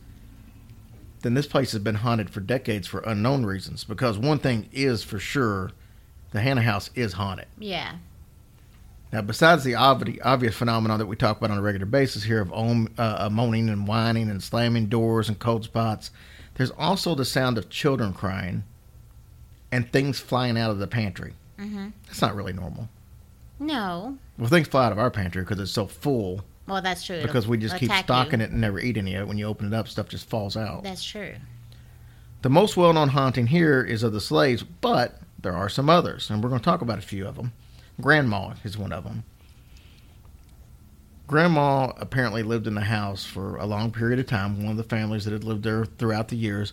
then 1.23 1.35
this 1.35 1.47
place 1.47 1.73
has 1.73 1.81
been 1.83 1.97
haunted 1.97 2.31
for 2.31 2.41
decades 2.41 2.87
for 2.87 3.01
unknown 3.07 3.47
reasons. 3.47 3.85
Because 3.85 4.19
one 4.19 4.39
thing 4.39 4.69
is 4.73 5.03
for 5.03 5.19
sure, 5.19 5.71
the 6.33 6.41
Hannah 6.41 6.63
House 6.63 6.91
is 6.95 7.15
haunted. 7.15 7.47
Yeah. 7.59 7.97
Now, 9.13 9.21
besides 9.23 9.63
the 9.63 9.75
obvious 9.75 10.55
phenomenon 10.57 10.99
that 10.99 11.07
we 11.07 11.17
talk 11.17 11.37
about 11.39 11.51
on 11.51 11.59
a 11.59 11.63
regular 11.63 11.87
basis 11.87 12.23
here 12.23 12.41
of 12.41 12.53
om- 12.53 12.89
uh, 12.99 13.17
uh, 13.27 13.31
moaning 13.31 13.69
and 13.69 13.87
whining 13.87 14.31
and 14.31 14.43
slamming 14.43 14.87
doors 14.87 15.29
and 15.29 15.39
cold 15.39 15.65
spots, 15.65 16.11
there's 16.55 16.71
also 16.73 17.15
the 17.15 17.25
sound 17.25 17.59
of 17.59 17.69
children 17.69 18.15
crying 18.15 18.65
and 19.71 19.91
things 19.93 20.19
flying 20.19 20.57
out 20.59 20.71
of 20.71 20.79
the 20.79 20.87
pantry. 20.87 21.35
hmm 21.59 21.89
That's 22.07 22.23
not 22.23 22.35
really 22.35 22.53
normal. 22.55 22.89
No. 23.59 24.17
Well, 24.39 24.49
things 24.49 24.67
fly 24.69 24.87
out 24.87 24.93
of 24.93 24.99
our 24.99 25.11
pantry 25.11 25.43
because 25.43 25.61
it's 25.61 25.71
so 25.73 25.87
full 25.87 26.43
Well, 26.67 26.81
that's 26.81 27.05
true. 27.05 27.17
It'll 27.17 27.27
because 27.27 27.49
we 27.49 27.59
just 27.59 27.77
keep 27.77 27.91
attack 27.91 28.05
stocking 28.05 28.41
you. 28.41 28.47
it 28.47 28.51
and 28.53 28.61
never 28.61 28.79
eat 28.79 28.97
any 28.97 29.15
of 29.15 29.23
it. 29.23 29.29
When 29.29 29.39
you 29.39 29.47
open 29.47 29.67
it 29.67 29.75
up, 29.75 29.89
stuff 29.89 30.09
just 30.09 30.29
falls 30.29 30.57
out. 30.57 30.83
That's 30.83 31.05
true. 31.05 31.35
The 32.43 32.51
most 32.51 32.77
well 32.77 32.93
known 32.93 33.09
haunting 33.09 33.49
here 33.49 33.83
is 33.83 34.03
of 34.03 34.13
the 34.13 34.21
slaves, 34.21 34.63
but 34.63 35.21
there 35.41 35.55
are 35.55 35.69
some 35.69 35.91
others, 35.91 36.31
and 36.31 36.43
we're 36.43 36.49
going 36.49 36.61
to 36.61 36.65
talk 36.65 36.81
about 36.81 36.99
a 36.99 37.03
few 37.03 37.27
of 37.27 37.37
them. 37.37 37.53
Grandma 38.01 38.55
is 38.65 38.79
one 38.79 38.93
of 38.93 39.05
them. 39.05 39.25
Grandma 41.27 41.93
apparently 41.97 42.43
lived 42.43 42.67
in 42.67 42.75
the 42.75 42.83
house 42.83 43.25
for 43.25 43.57
a 43.57 43.67
long 43.67 43.91
period 43.91 44.19
of 44.19 44.27
time. 44.27 44.63
One 44.63 44.73
of 44.73 44.77
the 44.77 44.83
families 44.85 45.25
that 45.25 45.33
had 45.33 45.45
lived 45.45 45.63
there 45.63 45.85
throughout 45.85 46.29
the 46.29 46.37
years. 46.37 46.73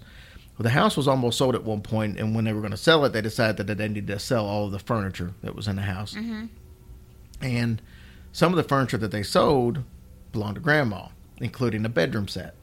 Well, 0.58 0.64
the 0.64 0.72
house 0.72 0.98
was 0.98 1.08
almost 1.08 1.38
sold 1.38 1.56
at 1.56 1.64
one 1.64 1.82
point, 1.82 2.20
and 2.20 2.36
when 2.36 2.46
they 2.46 2.52
were 2.52 2.60
going 2.60 2.72
to 2.72 2.78
sell 2.78 3.06
it, 3.06 3.14
they 3.14 3.22
decided 3.22 3.66
that 3.68 3.78
they 3.78 3.88
needed 3.88 4.08
to 4.08 4.20
sell 4.20 4.46
all 4.46 4.66
of 4.66 4.72
the 4.72 4.80
furniture 4.80 5.34
that 5.42 5.56
was 5.56 5.68
in 5.68 5.78
the 5.78 5.84
house. 5.84 6.14
Mm-hmm. 6.14 6.48
And 7.42 7.82
some 8.32 8.54
of 8.54 8.58
the 8.58 8.64
furniture 8.64 8.98
that 8.98 9.12
they 9.12 9.24
sold 9.24 9.84
belonged 10.32 10.56
to 10.56 10.62
Grandma, 10.62 11.08
including 11.38 11.86
a 11.86 11.90
bedroom 11.90 12.28
set. 12.28 12.56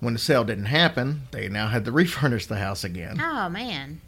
When 0.00 0.14
the 0.14 0.18
sale 0.18 0.44
didn't 0.44 0.66
happen, 0.66 1.22
they 1.30 1.48
now 1.48 1.68
had 1.68 1.84
to 1.84 1.92
refurnish 1.92 2.46
the 2.46 2.58
house 2.58 2.84
again. 2.84 3.20
Oh 3.22 3.48
man. 3.48 4.00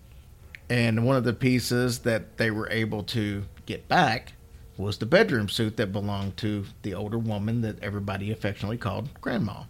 And 0.71 1.05
one 1.05 1.17
of 1.17 1.25
the 1.25 1.35
pieces 1.35 2.01
that 2.01 2.39
they 2.39 2.51
were 2.51 2.71
able 2.71 3.03
to 3.05 3.45
get 3.67 3.89
back 3.89 4.33
was 4.79 4.99
the 4.99 5.07
bedroom 5.07 5.49
suit 5.49 5.77
that 5.77 5.93
belonged 5.93 6.37
to 6.39 6.65
the 6.83 6.95
older 6.95 7.19
woman 7.19 7.61
that 7.61 7.83
everybody 7.83 8.31
affectionately 8.33 8.79
called 8.79 9.09
Grandma. 9.21 9.65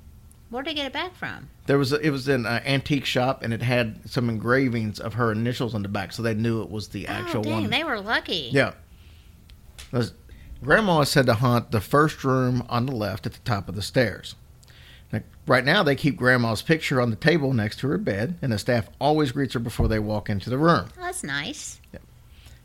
Where'd 0.50 0.66
they 0.66 0.74
get 0.74 0.86
it 0.86 0.92
back 0.92 1.16
from? 1.16 1.48
There 1.66 1.78
was 1.78 1.92
a, 1.92 2.00
it 2.00 2.10
was 2.10 2.28
in 2.28 2.44
an 2.44 2.46
uh, 2.46 2.60
antique 2.66 3.06
shop 3.06 3.42
and 3.42 3.54
it 3.54 3.62
had 3.62 4.08
some 4.08 4.28
engravings 4.28 5.00
of 5.00 5.14
her 5.14 5.32
initials 5.32 5.74
on 5.74 5.82
the 5.82 5.88
back, 5.88 6.12
so 6.12 6.22
they 6.22 6.34
knew 6.34 6.62
it 6.62 6.70
was 6.70 6.88
the 6.88 7.06
actual 7.06 7.40
oh 7.40 7.44
dang, 7.44 7.62
one. 7.62 7.70
they 7.70 7.84
were 7.84 7.98
lucky. 8.00 8.50
Yeah. 8.52 8.74
Grandma 10.62 11.00
is 11.00 11.08
said 11.08 11.26
to 11.26 11.34
haunt 11.34 11.72
the 11.72 11.80
first 11.80 12.22
room 12.22 12.64
on 12.68 12.86
the 12.86 12.94
left 12.94 13.26
at 13.26 13.32
the 13.32 13.40
top 13.40 13.68
of 13.68 13.74
the 13.74 13.82
stairs. 13.82 14.36
Now, 15.12 15.20
right 15.46 15.64
now, 15.64 15.82
they 15.82 15.96
keep 15.96 16.16
Grandma's 16.16 16.62
picture 16.62 17.00
on 17.00 17.10
the 17.10 17.16
table 17.16 17.52
next 17.52 17.80
to 17.80 17.88
her 17.88 17.98
bed, 17.98 18.36
and 18.40 18.52
the 18.52 18.58
staff 18.58 18.88
always 19.00 19.32
greets 19.32 19.54
her 19.54 19.60
before 19.60 19.88
they 19.88 19.98
walk 19.98 20.30
into 20.30 20.50
the 20.50 20.58
room. 20.58 20.88
Oh, 20.96 21.02
that's 21.02 21.24
nice. 21.24 21.80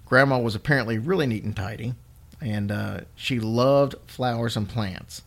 Grandma 0.05 0.39
was 0.39 0.53
apparently 0.53 0.99
really 0.99 1.25
neat 1.25 1.43
and 1.43 1.55
tidy, 1.55 1.95
and 2.39 2.71
uh, 2.71 3.01
she 3.15 3.39
loved 3.39 3.95
flowers 4.05 4.55
and 4.55 4.69
plants, 4.69 5.23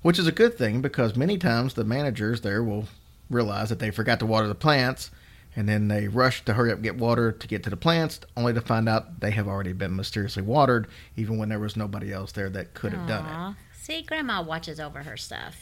which 0.00 0.18
is 0.18 0.26
a 0.26 0.32
good 0.32 0.56
thing 0.56 0.80
because 0.80 1.16
many 1.16 1.36
times 1.36 1.74
the 1.74 1.84
managers 1.84 2.40
there 2.40 2.64
will 2.64 2.86
realize 3.28 3.68
that 3.68 3.78
they 3.78 3.90
forgot 3.90 4.18
to 4.20 4.26
water 4.26 4.48
the 4.48 4.54
plants, 4.54 5.10
and 5.56 5.68
then 5.68 5.88
they 5.88 6.06
rush 6.06 6.44
to 6.44 6.52
hurry 6.52 6.70
up 6.70 6.76
and 6.76 6.84
get 6.84 6.96
water 6.96 7.32
to 7.32 7.48
get 7.48 7.62
to 7.64 7.70
the 7.70 7.76
plants, 7.76 8.20
only 8.36 8.52
to 8.52 8.60
find 8.60 8.88
out 8.88 9.20
they 9.20 9.30
have 9.30 9.48
already 9.48 9.72
been 9.72 9.96
mysteriously 9.96 10.42
watered, 10.42 10.86
even 11.16 11.38
when 11.38 11.48
there 11.48 11.58
was 11.58 11.76
nobody 11.76 12.12
else 12.12 12.30
there 12.32 12.50
that 12.50 12.74
could 12.74 12.92
have 12.92 13.08
done 13.08 13.24
it. 13.24 13.56
See, 13.82 14.02
Grandma 14.02 14.42
watches 14.42 14.78
over 14.78 15.02
her 15.02 15.16
stuff. 15.16 15.56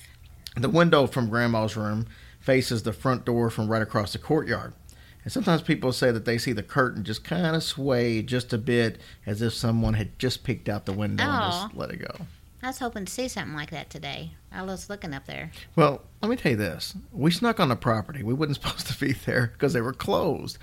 The 0.57 0.69
window 0.69 1.07
from 1.07 1.31
Grandma's 1.31 1.77
room 1.77 2.07
faces 2.41 2.83
the 2.83 2.93
front 2.93 3.25
door 3.25 3.51
from 3.51 3.69
right 3.69 3.83
across 3.83 4.13
the 4.13 4.19
courtyard. 4.19 4.75
And 5.23 5.33
sometimes 5.33 5.63
people 5.63 5.93
say 5.93 6.11
that 6.11 6.27
they 6.27 6.37
see 6.37 6.53
the 6.53 6.63
curtain 6.63 7.05
just 7.05 7.25
kind 7.25 7.57
of 7.57 7.63
sway 7.63 8.21
just 8.21 8.53
a 8.53 8.59
bit 8.59 8.99
as 9.25 9.41
if 9.41 9.55
someone 9.55 9.95
had 9.95 10.19
just 10.19 10.45
peeked 10.45 10.69
out 10.69 10.85
the 10.85 10.93
window 10.93 11.25
and 11.25 11.53
just 11.53 11.75
let 11.75 11.91
it 11.91 11.97
go. 11.97 12.27
I 12.65 12.69
was 12.69 12.79
hoping 12.79 13.05
to 13.05 13.13
see 13.13 13.29
something 13.29 13.55
like 13.55 13.73
that 13.73 13.91
today. 13.91 14.31
I 14.51 14.63
was 14.63 14.89
looking 14.89 15.13
up 15.13 15.27
there. 15.27 15.53
Well, 15.77 16.01
let 16.23 16.31
me 16.31 16.37
tell 16.37 16.53
you 16.53 16.57
this. 16.57 16.97
We 17.13 17.31
snuck 17.31 17.61
on 17.61 17.69
the 17.69 17.77
property. 17.77 18.23
We 18.23 18.33
wasn't 18.33 18.55
supposed 18.63 18.87
to 18.87 18.99
be 18.99 19.13
there 19.13 19.49
because 19.53 19.75
they 19.75 19.83
were 19.83 19.93
closed. 19.93 20.57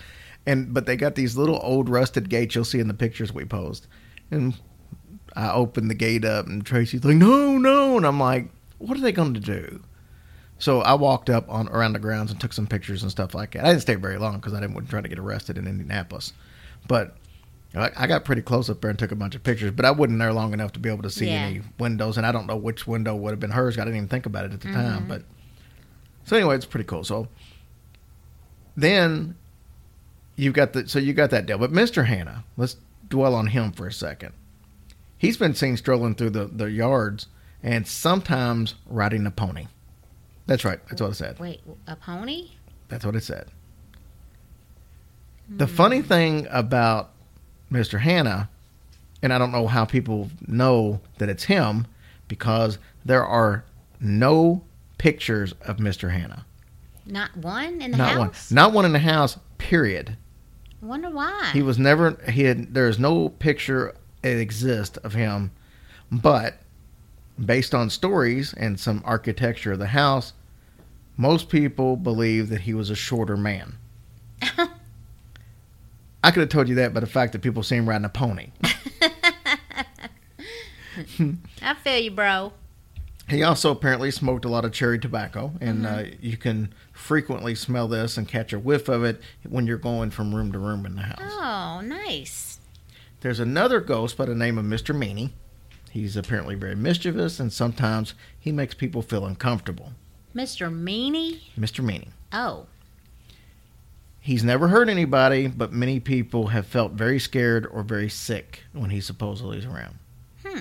And 0.48 0.74
but 0.74 0.88
they 0.88 0.96
got 0.98 1.14
these 1.14 1.38
little 1.38 1.60
old 1.62 1.90
rusted 1.90 2.28
gates 2.28 2.56
you'll 2.56 2.66
see 2.66 2.80
in 2.80 2.88
the 2.88 2.96
pictures 2.96 3.32
we 3.32 3.46
post. 3.46 3.86
And 4.32 4.58
I 5.36 5.52
opened 5.52 5.92
the 5.92 5.96
gate 5.96 6.26
up 6.26 6.48
and 6.48 6.66
Tracy's 6.66 7.04
like, 7.04 7.18
"No, 7.18 7.60
no." 7.60 7.98
And 7.98 8.08
I'm 8.08 8.20
like, 8.20 8.50
"What 8.80 8.98
are 8.98 9.02
they 9.02 9.12
going 9.12 9.36
to 9.36 9.40
do?" 9.40 9.84
So 10.58 10.82
I 10.82 10.96
walked 10.96 11.30
up 11.30 11.46
on 11.50 11.68
around 11.70 11.94
the 11.94 12.00
grounds 12.00 12.32
and 12.32 12.42
took 12.42 12.54
some 12.54 12.66
pictures 12.66 13.04
and 13.04 13.12
stuff 13.12 13.36
like 13.36 13.52
that. 13.52 13.64
I 13.64 13.70
didn't 13.70 13.84
stay 13.84 13.94
very 13.94 14.18
long 14.18 14.38
because 14.38 14.56
I 14.56 14.60
didn't 14.60 14.74
want 14.74 14.88
to 14.88 14.90
try 14.90 15.02
to 15.02 15.08
get 15.08 15.20
arrested 15.20 15.56
in 15.56 15.68
Indianapolis. 15.68 16.34
But 16.88 17.16
I, 17.74 17.92
I 17.96 18.08
got 18.08 18.26
pretty 18.26 18.42
close 18.42 18.70
up 18.70 18.82
there 18.82 18.90
and 18.90 19.00
took 19.00 19.12
a 19.12 19.16
bunch 19.16 19.36
of 19.36 19.44
pictures. 19.44 19.72
But 19.72 19.86
I 19.86 19.92
wasn't 19.92 20.20
there 20.20 20.34
long 20.34 20.54
enough 20.54 20.74
to 20.74 20.80
be 20.80 20.90
able 20.90 21.04
to 21.04 21.10
see 21.10 21.28
Yeah. 21.28 21.46
any 21.46 21.62
windows, 21.80 22.18
and 22.18 22.26
I 22.26 22.32
don't 22.32 22.48
know 22.48 22.58
which 22.58 22.86
window 22.86 23.16
would 23.16 23.32
have 23.32 23.40
been 23.40 23.52
hers. 23.52 23.78
I 23.78 23.82
didn't 23.82 23.96
even 23.96 24.10
think 24.10 24.26
about 24.26 24.46
it 24.46 24.54
at 24.54 24.62
the 24.62 24.72
time. 24.72 25.00
Mm-hmm. 25.00 25.08
But 25.08 25.24
so 26.26 26.36
anyway, 26.36 26.56
it's 26.56 26.66
pretty 26.66 26.86
cool. 26.86 27.04
So 27.04 27.28
then 28.76 29.36
you've 30.36 30.54
got 30.54 30.74
the 30.74 30.88
so 30.88 31.00
you 31.00 31.14
got 31.14 31.30
that 31.30 31.46
deal. 31.46 31.58
But 31.58 31.72
Mr. 31.72 32.06
Hannah, 32.06 32.44
let's 32.58 32.76
dwell 33.08 33.36
on 33.36 33.48
him 33.48 33.72
for 33.72 33.88
a 33.88 33.94
second. 33.94 34.34
He's 35.18 35.38
been 35.38 35.54
seen 35.54 35.78
strolling 35.78 36.16
through 36.16 36.32
the, 36.32 36.46
the 36.46 36.66
yards 36.66 37.28
and 37.62 37.88
sometimes 37.88 38.74
riding 38.88 39.26
a 39.28 39.32
pony. 39.32 39.68
That's 40.48 40.66
right. 40.66 40.80
That's 40.90 41.00
what 41.00 41.12
it 41.12 41.16
said. 41.16 41.40
Wait, 41.40 41.62
a 41.86 41.96
pony? 41.96 42.52
That's 42.88 43.06
what 43.06 43.16
it 43.16 43.24
said. 43.24 43.48
The 45.48 45.68
hmm. 45.68 45.76
funny 45.76 46.02
thing 46.02 46.48
about 46.50 47.11
Mr. 47.72 48.00
Hannah, 48.00 48.50
and 49.22 49.32
I 49.32 49.38
don't 49.38 49.52
know 49.52 49.68
how 49.68 49.86
people 49.86 50.30
know 50.48 51.00
that 51.18 51.30
it's 51.30 51.46
him, 51.46 51.88
because 52.28 52.78
there 53.06 53.26
are 53.26 53.64
no 54.00 54.64
pictures 54.98 55.54
of 55.62 55.78
Mr. 55.78 56.12
Hannah. 56.12 56.46
Not 57.06 57.36
one 57.36 57.82
in 57.82 57.92
the 57.92 57.98
Not 57.98 58.18
one. 58.18 58.28
house? 58.28 58.52
Not 58.52 58.74
one 58.74 58.86
in 58.86 58.94
the 58.94 59.00
house, 59.00 59.38
period. 59.58 60.18
Wonder 60.82 61.10
why. 61.10 61.52
He 61.54 61.62
was 61.62 61.78
never 61.78 62.18
he 62.30 62.44
had 62.44 62.74
there's 62.74 62.98
no 63.00 63.30
picture 63.30 63.96
that 64.22 64.38
exists 64.40 64.98
of 64.98 65.14
him, 65.14 65.52
but 66.12 66.60
based 67.44 67.74
on 67.76 67.90
stories 67.90 68.54
and 68.54 68.80
some 68.80 69.02
architecture 69.06 69.74
of 69.74 69.80
the 69.80 69.88
house, 69.88 70.34
most 71.18 71.50
people 71.50 71.96
believe 71.98 72.50
that 72.50 72.62
he 72.62 72.74
was 72.74 72.90
a 72.90 72.96
shorter 72.96 73.38
man. 73.38 73.78
I 76.24 76.32
could 76.32 76.42
have 76.42 76.50
told 76.50 76.70
you 76.70 76.76
that 76.76 76.94
by 76.94 77.00
the 77.00 77.08
fact 77.08 77.34
that 77.34 77.42
people 77.42 77.64
see 77.64 77.76
him 77.76 77.90
riding 77.90 78.06
a 78.06 78.10
pony. 78.10 78.52
I 81.62 81.74
feel 81.84 81.98
you, 81.98 82.12
bro. 82.12 82.54
He 83.28 83.44
also 83.44 83.72
apparently 83.72 84.12
smoked 84.12 84.44
a 84.44 84.50
lot 84.50 84.66
of 84.66 84.74
cherry 84.74 85.00
tobacco, 85.00 85.54
and 85.62 85.86
uh, 85.86 86.04
you 86.20 86.36
can 86.36 86.74
frequently 86.92 87.56
smell 87.56 87.88
this 87.88 88.18
and 88.18 88.28
catch 88.28 88.52
a 88.52 88.60
whiff 88.60 88.90
of 88.90 89.06
it 89.06 89.22
when 89.48 89.66
you're 89.66 89.78
going 89.78 90.12
from 90.12 90.36
room 90.36 90.52
to 90.52 90.60
room 90.60 90.86
in 90.86 90.96
the 90.96 91.04
house. 91.04 91.20
Oh, 91.22 91.82
nice. 91.82 92.60
There's 93.22 93.40
another 93.40 93.80
ghost 93.80 94.18
by 94.18 94.26
the 94.26 94.36
name 94.36 94.58
of 94.58 94.66
Mr. 94.66 94.94
Meany. 94.94 95.34
He's 95.92 96.18
apparently 96.18 96.56
very 96.56 96.76
mischievous, 96.76 97.40
and 97.40 97.54
sometimes 97.54 98.16
he 98.38 98.52
makes 98.52 98.74
people 98.74 99.02
feel 99.02 99.26
uncomfortable. 99.26 99.94
Mr. 100.36 100.70
Meanie? 100.72 101.40
Mr. 101.58 101.84
Meany. 101.84 102.10
Oh, 102.34 102.66
He's 104.24 104.44
never 104.44 104.68
hurt 104.68 104.88
anybody, 104.88 105.48
but 105.48 105.74
many 105.74 106.00
people 106.00 106.48
have 106.48 106.68
felt 106.68 106.92
very 106.92 107.20
scared 107.20 107.66
or 107.66 107.82
very 107.82 108.08
sick 108.08 108.64
when 108.72 108.92
he 108.92 109.02
supposedly 109.02 109.58
is 109.58 109.66
around. 109.66 109.98
Hmm. 110.46 110.60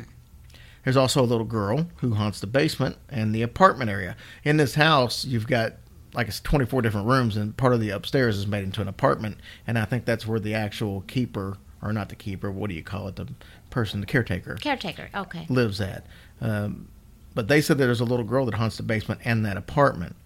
There's 0.82 0.96
also 0.96 1.22
a 1.22 1.26
little 1.26 1.44
girl 1.44 1.86
who 1.96 2.14
haunts 2.14 2.40
the 2.40 2.46
basement 2.46 2.96
and 3.10 3.34
the 3.34 3.42
apartment 3.42 3.90
area. 3.90 4.16
In 4.44 4.56
this 4.56 4.74
house, 4.74 5.26
you've 5.26 5.46
got 5.46 5.74
like 6.14 6.26
it's 6.26 6.40
24 6.40 6.82
different 6.82 7.06
rooms, 7.06 7.36
and 7.36 7.56
part 7.56 7.72
of 7.72 7.80
the 7.80 7.90
upstairs 7.90 8.38
is 8.38 8.46
made 8.46 8.64
into 8.64 8.80
an 8.80 8.88
apartment. 8.88 9.36
And 9.66 9.78
I 9.78 9.84
think 9.84 10.06
that's 10.06 10.26
where 10.26 10.40
the 10.40 10.54
actual 10.54 11.02
keeper, 11.02 11.56
or 11.82 11.92
not 11.92 12.08
the 12.08 12.16
keeper, 12.16 12.50
what 12.50 12.70
do 12.70 12.74
you 12.74 12.82
call 12.82 13.08
it? 13.08 13.16
The 13.16 13.28
person, 13.68 14.00
the 14.00 14.06
caretaker, 14.06 14.56
caretaker. 14.56 15.10
Okay. 15.14 15.46
lives 15.48 15.80
at. 15.80 16.06
Um, 16.40 16.88
but 17.34 17.48
they 17.48 17.60
said 17.60 17.78
that 17.78 17.84
there's 17.84 18.00
a 18.00 18.04
little 18.06 18.24
girl 18.24 18.44
that 18.46 18.54
haunts 18.54 18.76
the 18.76 18.82
basement 18.82 19.20
and 19.24 19.44
that 19.44 19.56
apartment. 19.56 20.16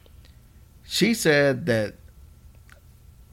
She 0.86 1.12
said 1.14 1.66
that 1.66 1.94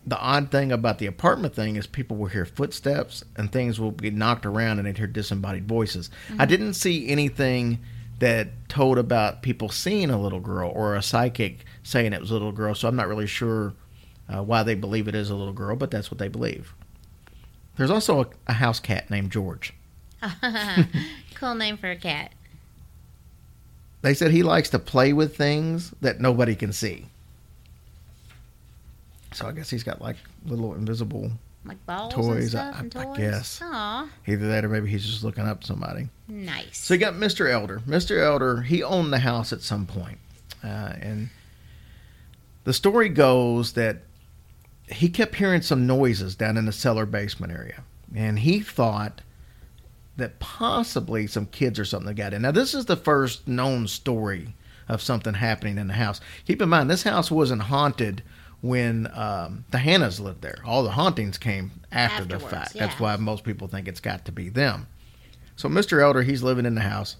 the 0.05 0.19
odd 0.19 0.49
thing 0.49 0.71
about 0.71 0.97
the 0.97 1.05
apartment 1.05 1.53
thing 1.53 1.75
is 1.75 1.85
people 1.85 2.17
will 2.17 2.27
hear 2.27 2.45
footsteps 2.45 3.23
and 3.35 3.51
things 3.51 3.79
will 3.79 3.91
be 3.91 4.09
knocked 4.09 4.45
around 4.45 4.79
and 4.79 4.87
they'd 4.87 4.97
hear 4.97 5.07
disembodied 5.07 5.67
voices. 5.67 6.09
I 6.39 6.45
didn't 6.45 6.73
see 6.73 7.07
anything 7.07 7.79
that 8.19 8.49
told 8.69 8.97
about 8.97 9.41
people 9.41 9.69
seeing 9.69 10.09
a 10.09 10.19
little 10.19 10.39
girl 10.39 10.71
or 10.73 10.95
a 10.95 11.01
psychic 11.01 11.65
saying 11.83 12.13
it 12.13 12.21
was 12.21 12.31
a 12.31 12.33
little 12.33 12.51
girl, 12.51 12.73
so 12.73 12.87
I'm 12.87 12.95
not 12.95 13.07
really 13.07 13.27
sure 13.27 13.73
uh, 14.27 14.43
why 14.43 14.63
they 14.63 14.75
believe 14.75 15.07
it 15.07 15.15
is 15.15 15.29
a 15.29 15.35
little 15.35 15.53
girl, 15.53 15.75
but 15.75 15.91
that's 15.91 16.09
what 16.09 16.17
they 16.17 16.27
believe. 16.27 16.73
There's 17.77 17.91
also 17.91 18.21
a, 18.21 18.27
a 18.47 18.53
house 18.53 18.79
cat 18.79 19.09
named 19.09 19.31
George. 19.31 19.73
cool 21.35 21.55
name 21.55 21.77
for 21.77 21.89
a 21.89 21.95
cat. 21.95 22.31
They 24.01 24.13
said 24.13 24.31
he 24.31 24.43
likes 24.43 24.69
to 24.71 24.79
play 24.79 25.13
with 25.13 25.35
things 25.35 25.93
that 26.01 26.19
nobody 26.19 26.55
can 26.55 26.73
see. 26.73 27.07
So 29.33 29.47
I 29.47 29.51
guess 29.51 29.69
he's 29.69 29.83
got 29.83 30.01
like 30.01 30.17
little 30.45 30.73
invisible, 30.75 31.31
Like 31.65 31.83
balls 31.85 32.13
Toys, 32.13 32.37
and 32.37 32.49
stuff 32.49 32.75
I- 32.75 32.79
and 32.79 32.95
I 32.97 33.17
guess. 33.17 33.59
Aw, 33.63 34.09
either 34.27 34.47
that 34.49 34.65
or 34.65 34.69
maybe 34.69 34.89
he's 34.89 35.05
just 35.05 35.23
looking 35.23 35.45
up 35.45 35.63
somebody. 35.63 36.09
nice. 36.27 36.77
So 36.77 36.93
you 36.93 36.99
got 36.99 37.13
Mr. 37.13 37.49
Elder. 37.49 37.79
Mr. 37.87 38.21
Elder, 38.21 38.61
he 38.61 38.83
owned 38.83 39.13
the 39.13 39.19
house 39.19 39.53
at 39.53 39.61
some 39.61 39.85
point. 39.85 40.17
Uh, 40.63 40.93
and 41.01 41.29
the 42.65 42.73
story 42.73 43.09
goes 43.09 43.73
that 43.73 44.03
he 44.87 45.07
kept 45.09 45.35
hearing 45.35 45.61
some 45.61 45.87
noises 45.87 46.35
down 46.35 46.57
in 46.57 46.65
the 46.65 46.71
cellar 46.71 47.05
basement 47.05 47.53
area. 47.53 47.83
And 48.13 48.39
he 48.39 48.59
thought 48.59 49.21
that 50.17 50.39
possibly 50.39 51.25
some 51.25 51.45
kids 51.45 51.79
or 51.79 51.85
something 51.85 52.13
got 52.13 52.33
in. 52.33 52.41
Now, 52.41 52.51
this 52.51 52.73
is 52.73 52.85
the 52.85 52.97
first 52.97 53.47
known 53.47 53.87
story 53.87 54.53
of 54.89 55.01
something 55.01 55.33
happening 55.35 55.77
in 55.77 55.87
the 55.87 55.93
house. 55.93 56.19
Keep 56.45 56.61
in 56.61 56.67
mind, 56.69 56.89
this 56.89 57.03
house 57.03 57.31
wasn't 57.31 57.61
haunted 57.63 58.21
when 58.61 59.07
um, 59.13 59.65
the 59.71 59.79
Hannahs 59.79 60.19
lived 60.19 60.41
there. 60.41 60.59
All 60.65 60.83
the 60.83 60.91
hauntings 60.91 61.37
came 61.37 61.71
after 61.91 62.23
the 62.23 62.35
Afterwards, 62.35 62.53
fact. 62.53 62.73
That's 62.73 62.99
why 62.99 63.15
most 63.17 63.43
people 63.43 63.67
think 63.67 63.87
it's 63.87 63.99
got 63.99 64.25
to 64.25 64.31
be 64.31 64.49
them. 64.49 64.87
So 65.55 65.67
Mr. 65.67 66.01
Elder, 66.01 66.21
he's 66.23 66.43
living 66.43 66.65
in 66.65 66.75
the 66.75 66.81
house, 66.81 67.17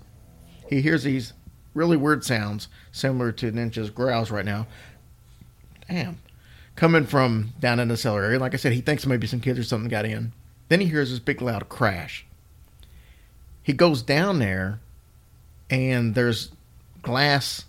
he 0.70 0.82
hears 0.82 1.04
these 1.04 1.34
really 1.74 1.98
weird 1.98 2.24
sounds 2.24 2.68
similar 2.92 3.32
to 3.34 3.52
Ninja's 3.52 3.90
growls 3.90 4.32
right 4.32 4.46
now. 4.46 4.68
Damn. 5.90 6.20
Coming 6.76 7.06
from 7.06 7.54
down 7.60 7.80
in 7.80 7.88
the 7.88 7.98
cellar 7.98 8.24
area. 8.24 8.40
Like 8.40 8.54
I 8.54 8.58
said, 8.58 8.74
he 8.74 8.82
thinks 8.82 9.06
maybe 9.06 9.28
some 9.28 9.42
kids 9.42 9.60
or 9.60 9.64
something 9.64 9.90
got 9.90 10.06
in. 10.06 10.34
Then 10.70 10.80
he 10.80 10.88
hears 10.88 11.10
this 11.10 11.20
big 11.20 11.42
loud 11.42 11.68
crash. 11.70 12.26
He 13.62 13.74
goes 13.74 14.02
down 14.02 14.40
there 14.40 14.80
and 15.70 16.16
there's 16.16 16.52
glass 17.02 17.66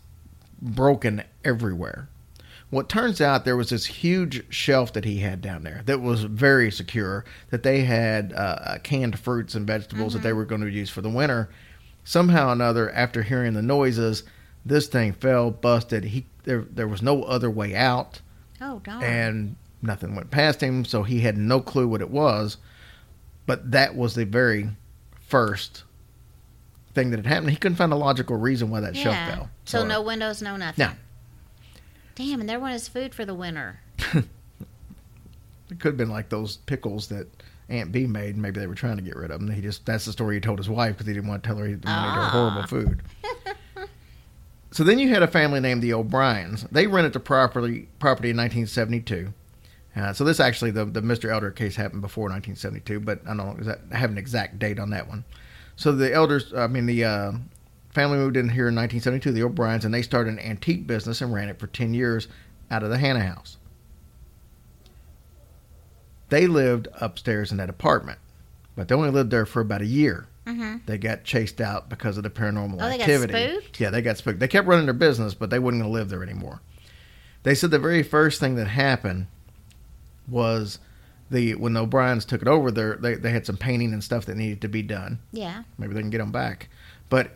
broken 0.60 1.24
everywhere. 1.44 2.08
Well, 2.72 2.80
it 2.80 2.88
turns 2.88 3.20
out 3.20 3.44
there 3.44 3.56
was 3.56 3.68
this 3.68 3.84
huge 3.84 4.50
shelf 4.50 4.94
that 4.94 5.04
he 5.04 5.18
had 5.18 5.42
down 5.42 5.62
there 5.62 5.82
that 5.84 6.00
was 6.00 6.24
very 6.24 6.72
secure. 6.72 7.22
That 7.50 7.62
they 7.62 7.84
had 7.84 8.32
uh, 8.32 8.78
canned 8.82 9.18
fruits 9.18 9.54
and 9.54 9.66
vegetables 9.66 10.14
that 10.14 10.22
they 10.22 10.32
were 10.32 10.46
going 10.46 10.62
to 10.62 10.70
use 10.70 10.88
for 10.88 11.02
the 11.02 11.10
winter. 11.10 11.50
Somehow 12.02 12.48
or 12.48 12.52
another, 12.52 12.90
after 12.90 13.22
hearing 13.22 13.52
the 13.52 13.60
noises, 13.60 14.24
this 14.64 14.86
thing 14.86 15.12
fell, 15.12 15.50
busted. 15.50 16.04
He 16.04 16.24
there 16.44 16.62
there 16.62 16.88
was 16.88 17.02
no 17.02 17.24
other 17.24 17.50
way 17.50 17.76
out, 17.76 18.22
Oh 18.58 18.80
darn. 18.82 19.02
and 19.02 19.56
nothing 19.82 20.14
went 20.14 20.30
past 20.30 20.62
him, 20.62 20.86
so 20.86 21.02
he 21.02 21.20
had 21.20 21.36
no 21.36 21.60
clue 21.60 21.86
what 21.86 22.00
it 22.00 22.10
was. 22.10 22.56
But 23.44 23.72
that 23.72 23.96
was 23.96 24.14
the 24.14 24.24
very 24.24 24.70
first 25.28 25.84
thing 26.94 27.10
that 27.10 27.18
had 27.18 27.26
happened. 27.26 27.50
He 27.50 27.56
couldn't 27.56 27.76
find 27.76 27.92
a 27.92 27.96
logical 27.96 28.36
reason 28.36 28.70
why 28.70 28.80
that 28.80 28.96
shelf 28.96 29.14
yeah. 29.14 29.34
fell. 29.34 29.50
So 29.66 29.84
no 29.84 30.00
windows, 30.00 30.40
no 30.40 30.56
nothing. 30.56 30.86
No. 30.86 30.92
Damn, 32.22 32.38
and 32.38 32.48
there 32.48 32.60
went 32.60 32.74
his 32.74 32.86
food 32.86 33.14
for 33.14 33.24
the 33.24 33.34
winter. 33.34 33.80
It 35.70 35.80
could 35.80 35.88
have 35.88 35.96
been 35.96 36.10
like 36.10 36.28
those 36.28 36.58
pickles 36.58 37.08
that 37.08 37.26
Aunt 37.68 37.90
Bee 37.90 38.06
made. 38.06 38.36
Maybe 38.36 38.60
they 38.60 38.66
were 38.66 38.74
trying 38.74 38.96
to 38.96 39.02
get 39.02 39.16
rid 39.16 39.30
of 39.30 39.40
them. 39.40 39.50
He 39.50 39.62
just 39.62 39.86
that's 39.86 40.04
the 40.04 40.12
story 40.12 40.36
he 40.36 40.40
told 40.40 40.58
his 40.58 40.68
wife 40.68 40.92
because 40.92 41.06
he 41.06 41.14
didn't 41.14 41.28
want 41.28 41.42
to 41.42 41.48
tell 41.48 41.56
her 41.56 41.66
he 41.66 41.72
eat 41.72 41.84
her 41.84 42.28
horrible 42.28 42.66
food. 42.66 43.02
so 44.70 44.84
then 44.84 44.98
you 44.98 45.08
had 45.08 45.22
a 45.22 45.26
family 45.26 45.60
named 45.60 45.82
the 45.82 45.94
O'Briens. 45.94 46.66
They 46.70 46.86
rented 46.86 47.14
the 47.14 47.20
property 47.20 47.88
property 47.98 48.30
in 48.30 48.36
1972. 48.36 49.32
Uh, 49.96 50.12
so 50.12 50.24
this 50.24 50.38
actually 50.38 50.72
the 50.72 50.84
the 50.84 51.00
Mr. 51.00 51.32
Elder 51.32 51.50
case 51.50 51.74
happened 51.74 52.02
before 52.02 52.24
1972, 52.24 53.00
but 53.00 53.20
I 53.26 53.34
don't 53.34 53.58
exact, 53.58 53.80
I 53.92 53.96
have 53.96 54.10
an 54.10 54.18
exact 54.18 54.58
date 54.58 54.78
on 54.78 54.90
that 54.90 55.08
one. 55.08 55.24
So 55.76 55.90
the 55.90 56.12
elders, 56.12 56.52
I 56.54 56.66
mean 56.66 56.86
the 56.86 57.04
uh, 57.04 57.32
family 57.92 58.18
moved 58.18 58.36
in 58.36 58.48
here 58.48 58.68
in 58.68 58.74
1972, 58.74 59.32
the 59.32 59.42
O'Briens, 59.42 59.84
and 59.84 59.92
they 59.94 60.02
started 60.02 60.32
an 60.32 60.38
antique 60.40 60.86
business 60.86 61.20
and 61.20 61.32
ran 61.32 61.48
it 61.48 61.58
for 61.58 61.66
10 61.68 61.94
years 61.94 62.28
out 62.70 62.82
of 62.82 62.90
the 62.90 62.98
Hannah 62.98 63.24
house 63.24 63.56
they 66.32 66.46
lived 66.46 66.88
upstairs 66.98 67.52
in 67.52 67.58
that 67.58 67.68
apartment, 67.68 68.18
but 68.74 68.88
they 68.88 68.94
only 68.94 69.10
lived 69.10 69.30
there 69.30 69.44
for 69.44 69.60
about 69.60 69.82
a 69.82 69.86
year. 69.86 70.26
Mm-hmm. 70.46 70.78
They 70.86 70.96
got 70.96 71.24
chased 71.24 71.60
out 71.60 71.90
because 71.90 72.16
of 72.16 72.22
the 72.22 72.30
paranormal 72.30 72.76
Oh, 72.80 72.88
they 72.88 72.96
got 72.96 73.00
activity. 73.02 73.50
spooked? 73.58 73.78
Yeah, 73.78 73.90
they 73.90 74.00
got 74.00 74.16
spooked. 74.16 74.40
They 74.40 74.48
kept 74.48 74.66
running 74.66 74.86
their 74.86 74.94
business, 74.94 75.34
but 75.34 75.50
they 75.50 75.58
wouldn't 75.58 75.82
going 75.82 75.92
to 75.92 75.98
live 75.98 76.08
there 76.08 76.22
anymore. 76.22 76.62
They 77.42 77.54
said 77.54 77.70
the 77.70 77.78
very 77.78 78.02
first 78.02 78.40
thing 78.40 78.54
that 78.56 78.66
happened 78.68 79.26
was 80.26 80.78
the 81.30 81.54
when 81.56 81.74
the 81.74 81.80
O'Briens 81.82 82.24
took 82.24 82.40
it 82.40 82.48
over. 82.48 82.70
There, 82.70 82.96
they 82.96 83.14
they 83.16 83.30
had 83.30 83.44
some 83.44 83.58
painting 83.58 83.92
and 83.92 84.02
stuff 84.02 84.24
that 84.24 84.36
needed 84.38 84.62
to 84.62 84.68
be 84.68 84.80
done. 84.80 85.18
Yeah. 85.32 85.64
Maybe 85.76 85.92
they 85.92 86.00
can 86.00 86.08
get 86.08 86.18
them 86.18 86.32
back. 86.32 86.70
But 87.10 87.32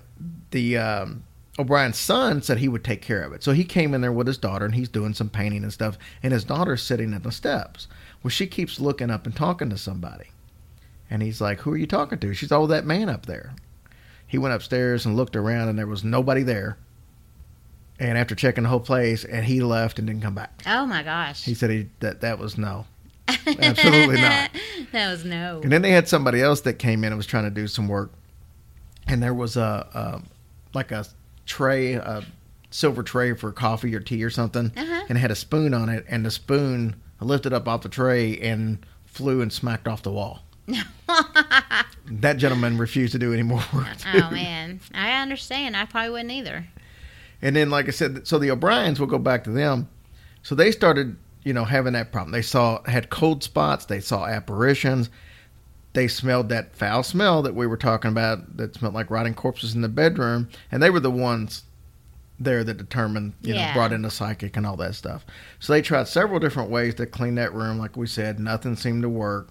the 0.50 0.78
um, 0.78 1.24
O'Brien's 1.58 1.98
son 1.98 2.42
said 2.42 2.58
he 2.58 2.68
would 2.68 2.84
take 2.84 3.02
care 3.02 3.22
of 3.22 3.32
it. 3.32 3.42
So 3.42 3.52
he 3.52 3.64
came 3.64 3.94
in 3.94 4.00
there 4.00 4.12
with 4.12 4.26
his 4.26 4.38
daughter 4.38 4.64
and 4.64 4.74
he's 4.74 4.88
doing 4.88 5.14
some 5.14 5.28
painting 5.30 5.62
and 5.62 5.72
stuff. 5.72 5.98
And 6.22 6.32
his 6.32 6.44
daughter's 6.44 6.82
sitting 6.82 7.14
at 7.14 7.22
the 7.22 7.32
steps. 7.32 7.88
Well, 8.22 8.30
she 8.30 8.46
keeps 8.46 8.80
looking 8.80 9.10
up 9.10 9.26
and 9.26 9.34
talking 9.34 9.70
to 9.70 9.78
somebody. 9.78 10.26
And 11.10 11.22
he's 11.22 11.40
like, 11.40 11.60
Who 11.60 11.72
are 11.72 11.76
you 11.76 11.86
talking 11.86 12.18
to? 12.18 12.34
She's, 12.34 12.52
Oh, 12.52 12.66
that 12.66 12.84
man 12.84 13.08
up 13.08 13.26
there. 13.26 13.54
He 14.26 14.38
went 14.38 14.54
upstairs 14.54 15.06
and 15.06 15.16
looked 15.16 15.36
around 15.36 15.68
and 15.68 15.78
there 15.78 15.86
was 15.86 16.04
nobody 16.04 16.42
there. 16.42 16.76
And 17.98 18.18
after 18.18 18.34
checking 18.34 18.64
the 18.64 18.68
whole 18.68 18.80
place, 18.80 19.24
and 19.24 19.46
he 19.46 19.62
left 19.62 19.98
and 19.98 20.06
didn't 20.06 20.22
come 20.22 20.34
back. 20.34 20.62
Oh 20.66 20.84
my 20.84 21.02
gosh. 21.02 21.42
He 21.44 21.54
said 21.54 21.70
he, 21.70 21.88
that 22.00 22.20
that 22.20 22.38
was 22.38 22.58
no. 22.58 22.84
Absolutely 23.28 24.20
not. 24.20 24.50
that 24.92 25.10
was 25.10 25.24
no. 25.24 25.60
And 25.62 25.72
then 25.72 25.80
they 25.82 25.92
had 25.92 26.06
somebody 26.06 26.42
else 26.42 26.60
that 26.62 26.74
came 26.74 27.04
in 27.04 27.12
and 27.12 27.16
was 27.16 27.26
trying 27.26 27.44
to 27.44 27.50
do 27.50 27.66
some 27.66 27.88
work, 27.88 28.12
and 29.06 29.22
there 29.22 29.34
was 29.34 29.56
a, 29.56 29.86
a 29.94 30.22
like 30.74 30.92
a 30.92 31.04
tray, 31.46 31.94
a 31.94 32.24
silver 32.70 33.02
tray 33.02 33.32
for 33.34 33.52
coffee 33.52 33.94
or 33.94 34.00
tea 34.00 34.22
or 34.24 34.30
something, 34.30 34.72
Uh-huh. 34.76 35.04
and 35.08 35.16
it 35.16 35.20
had 35.20 35.30
a 35.30 35.36
spoon 35.36 35.72
on 35.74 35.88
it, 35.88 36.04
and 36.08 36.24
the 36.26 36.30
spoon 36.30 36.96
lifted 37.20 37.52
up 37.52 37.66
off 37.68 37.82
the 37.82 37.88
tray 37.88 38.36
and 38.38 38.84
flew 39.04 39.40
and 39.40 39.52
smacked 39.52 39.88
off 39.88 40.02
the 40.02 40.12
wall. 40.12 40.42
that 42.10 42.36
gentleman 42.36 42.78
refused 42.78 43.12
to 43.12 43.18
do 43.18 43.32
any 43.32 43.42
more 43.42 43.62
work. 43.72 43.86
oh 44.14 44.30
man, 44.30 44.80
I 44.94 45.20
understand. 45.22 45.76
I 45.76 45.84
probably 45.86 46.10
wouldn't 46.10 46.32
either. 46.32 46.66
And 47.42 47.54
then, 47.54 47.70
like 47.70 47.86
I 47.86 47.90
said, 47.90 48.26
so 48.26 48.38
the 48.38 48.50
O'Briens, 48.50 48.98
we'll 48.98 49.08
go 49.08 49.18
back 49.18 49.44
to 49.44 49.50
them. 49.50 49.88
So 50.42 50.54
they 50.54 50.72
started, 50.72 51.16
you 51.44 51.52
know, 51.52 51.64
having 51.64 51.92
that 51.92 52.10
problem. 52.12 52.32
They 52.32 52.42
saw 52.42 52.82
had 52.84 53.10
cold 53.10 53.42
spots. 53.42 53.84
They 53.84 54.00
saw 54.00 54.24
apparitions. 54.26 55.10
They 55.96 56.08
smelled 56.08 56.50
that 56.50 56.76
foul 56.76 57.02
smell 57.02 57.40
that 57.40 57.54
we 57.54 57.66
were 57.66 57.78
talking 57.78 58.10
about 58.10 58.58
that 58.58 58.74
smelled 58.74 58.92
like 58.92 59.10
rotting 59.10 59.32
corpses 59.32 59.74
in 59.74 59.80
the 59.80 59.88
bedroom, 59.88 60.50
and 60.70 60.82
they 60.82 60.90
were 60.90 61.00
the 61.00 61.10
ones 61.10 61.62
there 62.38 62.62
that 62.64 62.76
determined, 62.76 63.32
you 63.40 63.54
know, 63.54 63.72
brought 63.72 63.94
in 63.94 64.02
the 64.02 64.10
psychic 64.10 64.58
and 64.58 64.66
all 64.66 64.76
that 64.76 64.94
stuff. 64.94 65.24
So 65.58 65.72
they 65.72 65.80
tried 65.80 66.06
several 66.06 66.38
different 66.38 66.68
ways 66.68 66.94
to 66.96 67.06
clean 67.06 67.36
that 67.36 67.54
room. 67.54 67.78
Like 67.78 67.96
we 67.96 68.06
said, 68.06 68.38
nothing 68.38 68.76
seemed 68.76 69.04
to 69.04 69.08
work. 69.08 69.48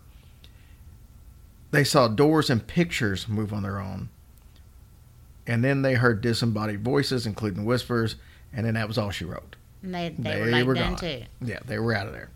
They 1.71 1.83
saw 1.83 2.07
doors 2.07 2.51
and 2.51 2.65
pictures 2.67 3.27
move 3.27 3.51
on 3.51 3.63
their 3.63 3.79
own. 3.79 4.09
And 5.47 5.63
then 5.63 5.81
they 5.81 5.95
heard 5.95 6.21
disembodied 6.21 6.83
voices, 6.83 7.25
including 7.25 7.65
whispers, 7.65 8.17
and 8.53 8.67
then 8.67 8.75
that 8.75 8.87
was 8.87 8.99
all 8.99 9.09
she 9.09 9.25
wrote. 9.25 9.55
And 9.81 9.95
they 9.95 10.09
they, 10.15 10.29
They 10.31 10.39
were 10.41 10.51
like 10.51 10.65
were 10.67 10.73
gone. 10.75 10.95
too. 10.95 11.23
Yeah, 11.41 11.59
they 11.65 11.79
were 11.79 11.95
out 11.95 12.05
of 12.05 12.13
there. 12.13 12.29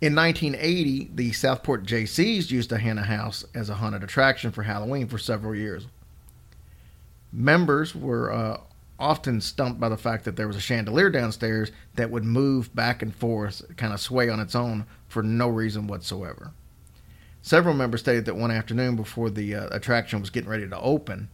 In 0.00 0.14
1980, 0.14 1.10
the 1.14 1.32
Southport 1.32 1.84
Jaycees 1.84 2.50
used 2.50 2.70
the 2.70 2.78
Hannah 2.78 3.04
House 3.04 3.44
as 3.54 3.68
a 3.68 3.74
haunted 3.74 4.02
attraction 4.02 4.50
for 4.50 4.62
Halloween 4.62 5.06
for 5.06 5.18
several 5.18 5.54
years. 5.54 5.86
Members 7.30 7.94
were 7.94 8.32
uh, 8.32 8.60
often 8.98 9.42
stumped 9.42 9.78
by 9.78 9.90
the 9.90 9.98
fact 9.98 10.24
that 10.24 10.36
there 10.36 10.46
was 10.46 10.56
a 10.56 10.60
chandelier 10.60 11.10
downstairs 11.10 11.70
that 11.96 12.10
would 12.10 12.24
move 12.24 12.74
back 12.74 13.02
and 13.02 13.14
forth, 13.14 13.62
kind 13.76 13.92
of 13.92 14.00
sway 14.00 14.30
on 14.30 14.40
its 14.40 14.54
own 14.54 14.86
for 15.06 15.22
no 15.22 15.48
reason 15.48 15.86
whatsoever. 15.86 16.52
Several 17.42 17.74
members 17.74 18.00
stated 18.00 18.24
that 18.24 18.36
one 18.36 18.50
afternoon 18.50 18.96
before 18.96 19.28
the 19.28 19.54
uh, 19.54 19.68
attraction 19.70 20.20
was 20.20 20.30
getting 20.30 20.50
ready 20.50 20.66
to 20.66 20.80
open, 20.80 21.28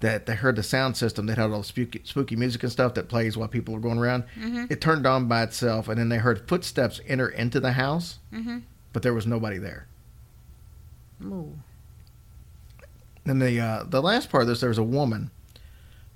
that 0.00 0.26
they 0.26 0.34
heard 0.34 0.56
the 0.56 0.62
sound 0.62 0.96
system 0.96 1.26
that 1.26 1.36
had 1.38 1.50
all 1.50 1.58
the 1.58 1.64
spooky, 1.64 2.00
spooky 2.04 2.34
music 2.36 2.62
and 2.62 2.72
stuff 2.72 2.94
that 2.94 3.08
plays 3.08 3.36
while 3.36 3.48
people 3.48 3.74
are 3.76 3.80
going 3.80 3.98
around. 3.98 4.24
It 4.70 4.80
turned 4.80 5.06
on 5.06 5.28
by 5.28 5.42
itself, 5.42 5.88
and 5.88 5.98
then 5.98 6.08
they 6.08 6.18
heard 6.18 6.48
footsteps 6.48 7.00
enter 7.06 7.28
into 7.28 7.60
the 7.60 7.72
house, 7.72 8.18
Mhm. 8.32 8.62
but 8.92 9.02
there 9.02 9.12
was 9.14 9.26
nobody 9.26 9.58
there. 9.58 9.86
Ooh. 11.22 11.58
And 13.26 13.40
the 13.42 13.60
uh, 13.60 13.84
the 13.84 14.00
last 14.02 14.30
part 14.30 14.42
of 14.42 14.48
this, 14.48 14.60
there 14.60 14.70
was 14.70 14.78
a 14.78 14.82
woman 14.82 15.30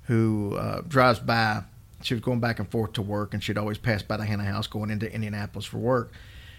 who 0.03 0.55
uh, 0.55 0.81
drives 0.87 1.19
by. 1.19 1.63
She 2.01 2.13
was 2.13 2.21
going 2.21 2.39
back 2.39 2.59
and 2.59 2.69
forth 2.69 2.93
to 2.93 3.01
work, 3.01 3.33
and 3.33 3.43
she'd 3.43 3.57
always 3.57 3.77
pass 3.77 4.01
by 4.03 4.17
the 4.17 4.25
Hannah 4.25 4.43
house 4.45 4.67
going 4.67 4.89
into 4.89 5.11
Indianapolis 5.11 5.65
for 5.65 5.77
work. 5.77 6.11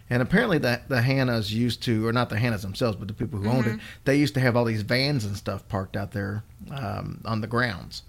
And 0.08 0.22
apparently, 0.22 0.58
the 0.58 0.80
the 0.88 1.00
Hannahs 1.00 1.50
used 1.50 1.82
to, 1.84 2.06
or 2.06 2.12
not 2.12 2.28
the 2.30 2.36
Hannahs 2.36 2.62
themselves, 2.62 2.96
but 2.96 3.08
the 3.08 3.14
people 3.14 3.40
who 3.40 3.48
owned 3.48 3.66
it, 3.66 3.80
they 4.04 4.16
used 4.16 4.34
to 4.34 4.40
have 4.40 4.56
all 4.56 4.64
these 4.64 4.82
vans 4.82 5.24
and 5.24 5.36
stuff 5.36 5.66
parked 5.68 5.96
out 5.96 6.12
there 6.12 6.44
um, 6.70 7.20
on 7.24 7.40
the 7.40 7.46
grounds. 7.48 8.02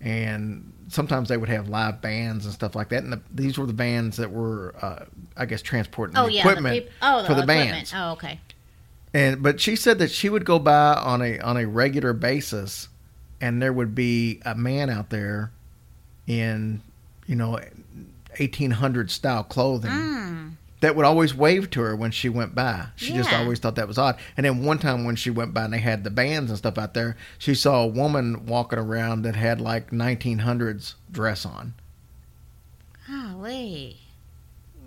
And 0.00 0.72
sometimes 0.88 1.28
they 1.28 1.36
would 1.36 1.48
have 1.48 1.68
live 1.68 2.00
bands 2.00 2.44
and 2.44 2.54
stuff 2.54 2.74
like 2.76 2.88
that. 2.90 3.02
And 3.02 3.12
the, 3.12 3.20
these 3.34 3.58
were 3.58 3.66
the 3.66 3.72
vans 3.72 4.16
that 4.18 4.30
were, 4.30 4.74
uh, 4.80 5.04
I 5.36 5.44
guess, 5.46 5.60
transporting 5.60 6.16
Oh 6.16 6.26
the 6.26 6.32
yeah. 6.34 6.40
equipment 6.40 6.74
the 6.74 6.80
peop- 6.82 6.90
oh, 7.02 7.22
the 7.22 7.26
for 7.28 7.34
the 7.34 7.42
equipment. 7.42 7.70
bands. 7.72 7.92
Oh 7.94 8.12
okay. 8.12 8.40
And 9.14 9.42
but 9.42 9.60
she 9.60 9.74
said 9.76 9.98
that 10.00 10.10
she 10.10 10.28
would 10.28 10.44
go 10.44 10.58
by 10.58 10.94
on 10.94 11.22
a 11.22 11.38
on 11.40 11.56
a 11.56 11.66
regular 11.66 12.12
basis, 12.12 12.88
and 13.40 13.60
there 13.62 13.72
would 13.72 13.94
be 13.94 14.40
a 14.44 14.54
man 14.54 14.90
out 14.90 15.10
there 15.10 15.50
in 16.26 16.82
you 17.26 17.34
know 17.36 17.58
1800 18.38 19.10
style 19.10 19.42
clothing 19.44 19.90
Mm. 19.90 20.52
That 20.80 20.94
would 20.94 21.04
always 21.04 21.34
wave 21.34 21.70
to 21.70 21.80
her 21.80 21.96
when 21.96 22.10
she 22.10 22.28
went 22.28 22.54
by. 22.54 22.86
She 22.96 23.12
just 23.12 23.32
always 23.32 23.58
thought 23.58 23.74
that 23.76 23.88
was 23.88 23.98
odd. 23.98 24.16
And 24.36 24.46
then 24.46 24.62
one 24.64 24.78
time 24.78 25.04
when 25.04 25.16
she 25.16 25.30
went 25.30 25.52
by 25.54 25.64
and 25.64 25.72
they 25.72 25.78
had 25.78 26.04
the 26.04 26.10
bands 26.10 26.50
and 26.50 26.58
stuff 26.58 26.78
out 26.78 26.94
there, 26.94 27.16
she 27.38 27.54
saw 27.54 27.82
a 27.82 27.86
woman 27.86 28.46
walking 28.46 28.78
around 28.78 29.22
that 29.22 29.34
had 29.36 29.60
like 29.60 29.90
1900s 29.90 30.94
dress 31.10 31.44
on. 31.44 31.74
Golly. 33.08 33.98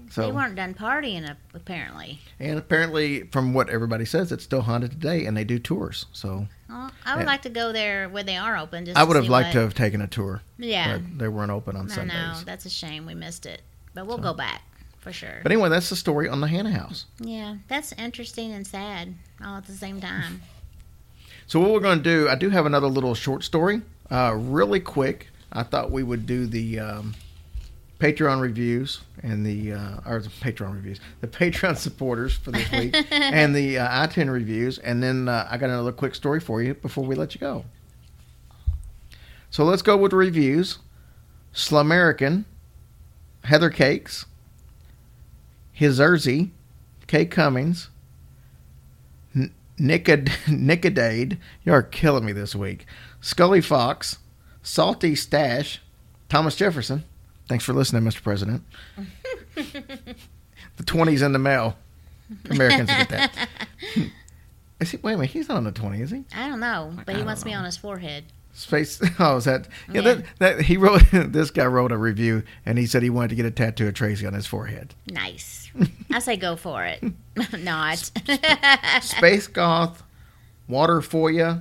So 0.09 0.23
they 0.23 0.31
weren't 0.31 0.55
done 0.55 0.73
partying 0.73 1.35
apparently. 1.53 2.19
and 2.37 2.59
apparently 2.59 3.23
from 3.27 3.53
what 3.53 3.69
everybody 3.69 4.03
says, 4.03 4.31
it's 4.33 4.43
still 4.43 4.61
haunted 4.61 4.91
today, 4.91 5.25
and 5.25 5.37
they 5.37 5.45
do 5.45 5.57
tours. 5.57 6.05
So 6.11 6.47
Well, 6.67 6.91
I 7.05 7.15
would 7.15 7.21
Yeah. 7.21 7.27
like 7.27 7.41
to 7.43 7.49
go 7.49 7.71
there 7.71 8.09
when 8.09 8.25
they 8.25 8.35
are 8.35 8.57
open. 8.57 8.85
Just 8.85 8.97
I 8.97 9.01
to 9.01 9.07
would 9.07 9.15
have 9.15 9.29
liked 9.29 9.47
what- 9.47 9.53
to 9.53 9.59
have 9.61 9.73
taken 9.73 10.01
a 10.01 10.07
tour. 10.07 10.41
Yeah. 10.57 10.97
but 10.97 11.17
they 11.19 11.27
weren't 11.29 11.51
open 11.51 11.75
on 11.77 11.89
I 11.89 11.95
Sundays. 11.95 12.13
know 12.15 12.39
that's 12.45 12.65
a 12.65 12.69
shame 12.69 13.05
we 13.05 13.13
missed 13.15 13.45
it, 13.45 13.61
but 13.93 14.05
we'll 14.05 14.17
go 14.17 14.33
back 14.33 14.61
for 15.01 15.11
sure. 15.11 15.39
But 15.43 15.51
anyway, 15.51 15.69
that's 15.69 15.89
the 15.89 15.95
story 15.95 16.29
on 16.29 16.39
the 16.41 16.47
Hannah 16.47 16.71
House. 16.71 17.05
yeah, 17.19 17.57
that's 17.67 17.91
interesting 17.93 18.51
and 18.53 18.65
sad 18.65 19.13
all 19.43 19.57
at 19.57 19.65
the 19.67 19.73
same 19.73 19.99
time. 20.01 20.41
So 21.47 21.59
what 21.59 21.71
we're 21.71 21.81
going 21.81 21.97
to 21.97 22.03
do, 22.03 22.29
I 22.29 22.35
do 22.35 22.49
have 22.49 22.65
another 22.65 22.87
little 22.87 23.13
short 23.13 23.43
story 23.43 23.81
Uh, 24.09 24.33
really 24.37 24.79
quick, 24.79 25.27
I 25.51 25.63
thought 25.63 25.91
we 25.91 26.01
would 26.01 26.25
do 26.25 26.45
the 26.45 26.79
um, 26.79 27.13
Patreon 27.99 28.39
reviews 28.39 29.01
and 29.21 29.45
the 29.45 29.73
uh, 29.73 29.99
or 30.05 30.21
the 30.21 30.29
Patreon 30.29 30.73
reviews, 30.73 31.01
the 31.19 31.27
Patreon 31.27 31.75
supporters 31.75 32.33
for 32.37 32.51
this 32.51 32.71
week, 32.71 32.95
and 33.11 33.53
the 33.53 33.79
uh, 33.79 34.07
iTunes 34.07 34.31
reviews, 34.31 34.77
and 34.79 35.03
then 35.03 35.27
uh, 35.27 35.45
I 35.51 35.57
got 35.57 35.69
another 35.69 35.91
quick 35.91 36.15
story 36.15 36.39
for 36.39 36.61
you 36.63 36.73
before 36.73 37.03
we 37.03 37.15
let 37.15 37.35
you 37.35 37.41
go. 37.41 37.65
So 39.49 39.65
let's 39.65 39.81
go 39.81 39.97
with 39.97 40.11
the 40.11 40.17
reviews. 40.17 40.77
Slamerican, 41.53 42.45
Heather 43.43 43.69
Cakes, 43.69 44.25
Hizerzi, 45.81 46.51
Kay 47.07 47.25
Cummings, 47.25 47.89
N- 49.35 49.51
Nicod- 49.79 50.27
Nicodade, 50.47 51.39
you 51.63 51.73
are 51.73 51.81
killing 51.81 52.23
me 52.23 52.31
this 52.33 52.55
week. 52.55 52.85
Scully 53.19 53.61
Fox, 53.61 54.19
Salty 54.61 55.15
Stash, 55.15 55.81
Thomas 56.29 56.55
Jefferson. 56.55 57.03
Thanks 57.47 57.65
for 57.65 57.73
listening, 57.73 58.03
Mr. 58.03 58.21
President. 58.21 58.63
the 59.55 60.83
20s 60.83 61.25
in 61.25 61.33
the 61.33 61.39
mail. 61.39 61.75
Americans 62.49 62.87
get 62.89 63.09
that. 63.09 63.49
Is 64.79 64.91
he, 64.91 64.97
wait 64.97 65.13
a 65.13 65.17
minute, 65.17 65.31
he's 65.31 65.49
not 65.49 65.57
on 65.57 65.63
the 65.63 65.71
20, 65.71 66.01
is 66.01 66.09
he? 66.09 66.23
I 66.35 66.47
don't 66.47 66.59
know, 66.59 66.93
but 67.05 67.09
he 67.09 67.17
don't 67.17 67.27
wants 67.27 67.45
me 67.45 67.53
on 67.53 67.65
his 67.65 67.77
forehead. 67.77 68.23
Space. 68.53 69.01
Oh, 69.19 69.37
is 69.37 69.45
that? 69.45 69.67
Yeah, 69.91 70.01
Yeah. 70.01 70.13
That, 70.13 70.25
that 70.39 70.61
he 70.61 70.77
wrote. 70.77 71.03
This 71.11 71.51
guy 71.51 71.65
wrote 71.65 71.91
a 71.91 71.97
review, 71.97 72.43
and 72.65 72.77
he 72.77 72.85
said 72.85 73.03
he 73.03 73.09
wanted 73.09 73.29
to 73.29 73.35
get 73.35 73.45
a 73.45 73.51
tattoo 73.51 73.87
of 73.87 73.93
Tracy 73.93 74.25
on 74.25 74.33
his 74.33 74.45
forehead. 74.47 74.93
Nice. 75.07 75.71
I 76.11 76.19
say 76.19 76.35
go 76.37 76.55
for 76.55 76.83
it. 76.85 77.01
Not. 77.59 78.11
Space 79.01 79.47
Goth, 79.47 80.03
Water 80.67 81.01
for 81.01 81.31
ya, 81.31 81.59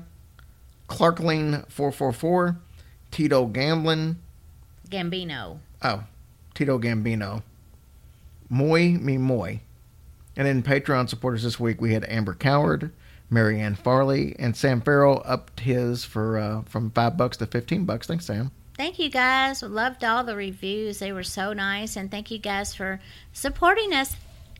Clarkling 0.88 1.62
four 1.68 1.92
four 1.92 2.12
four, 2.12 2.58
Tito 3.10 3.46
Gamblin. 3.46 4.18
Gambino. 4.90 5.58
Oh, 5.82 6.02
Tito 6.54 6.78
Gambino, 6.78 7.42
Moy 8.48 8.98
me 8.98 9.16
Moy, 9.16 9.60
and 10.36 10.46
then 10.46 10.62
Patreon 10.64 11.08
supporters 11.08 11.44
this 11.44 11.60
week 11.60 11.80
we 11.80 11.92
had 11.94 12.04
Amber 12.08 12.34
Coward, 12.34 12.90
Marianne 13.30 13.76
Farley, 13.76 14.34
and 14.38 14.56
Sam 14.56 14.80
Farrell 14.80 15.22
upped 15.24 15.60
his 15.60 16.04
for 16.04 16.36
uh, 16.36 16.62
from 16.62 16.90
five 16.90 17.16
bucks 17.16 17.36
to 17.38 17.46
fifteen 17.46 17.84
bucks. 17.84 18.06
Thanks, 18.06 18.26
Sam. 18.26 18.50
Thank 18.76 18.98
you 18.98 19.10
guys. 19.10 19.62
Loved 19.62 20.04
all 20.04 20.24
the 20.24 20.34
reviews. 20.34 20.98
They 20.98 21.12
were 21.12 21.22
so 21.22 21.52
nice. 21.52 21.96
And 21.96 22.10
thank 22.10 22.30
you 22.30 22.38
guys 22.38 22.74
for 22.74 22.98
supporting 23.32 23.92
us. 23.92 24.16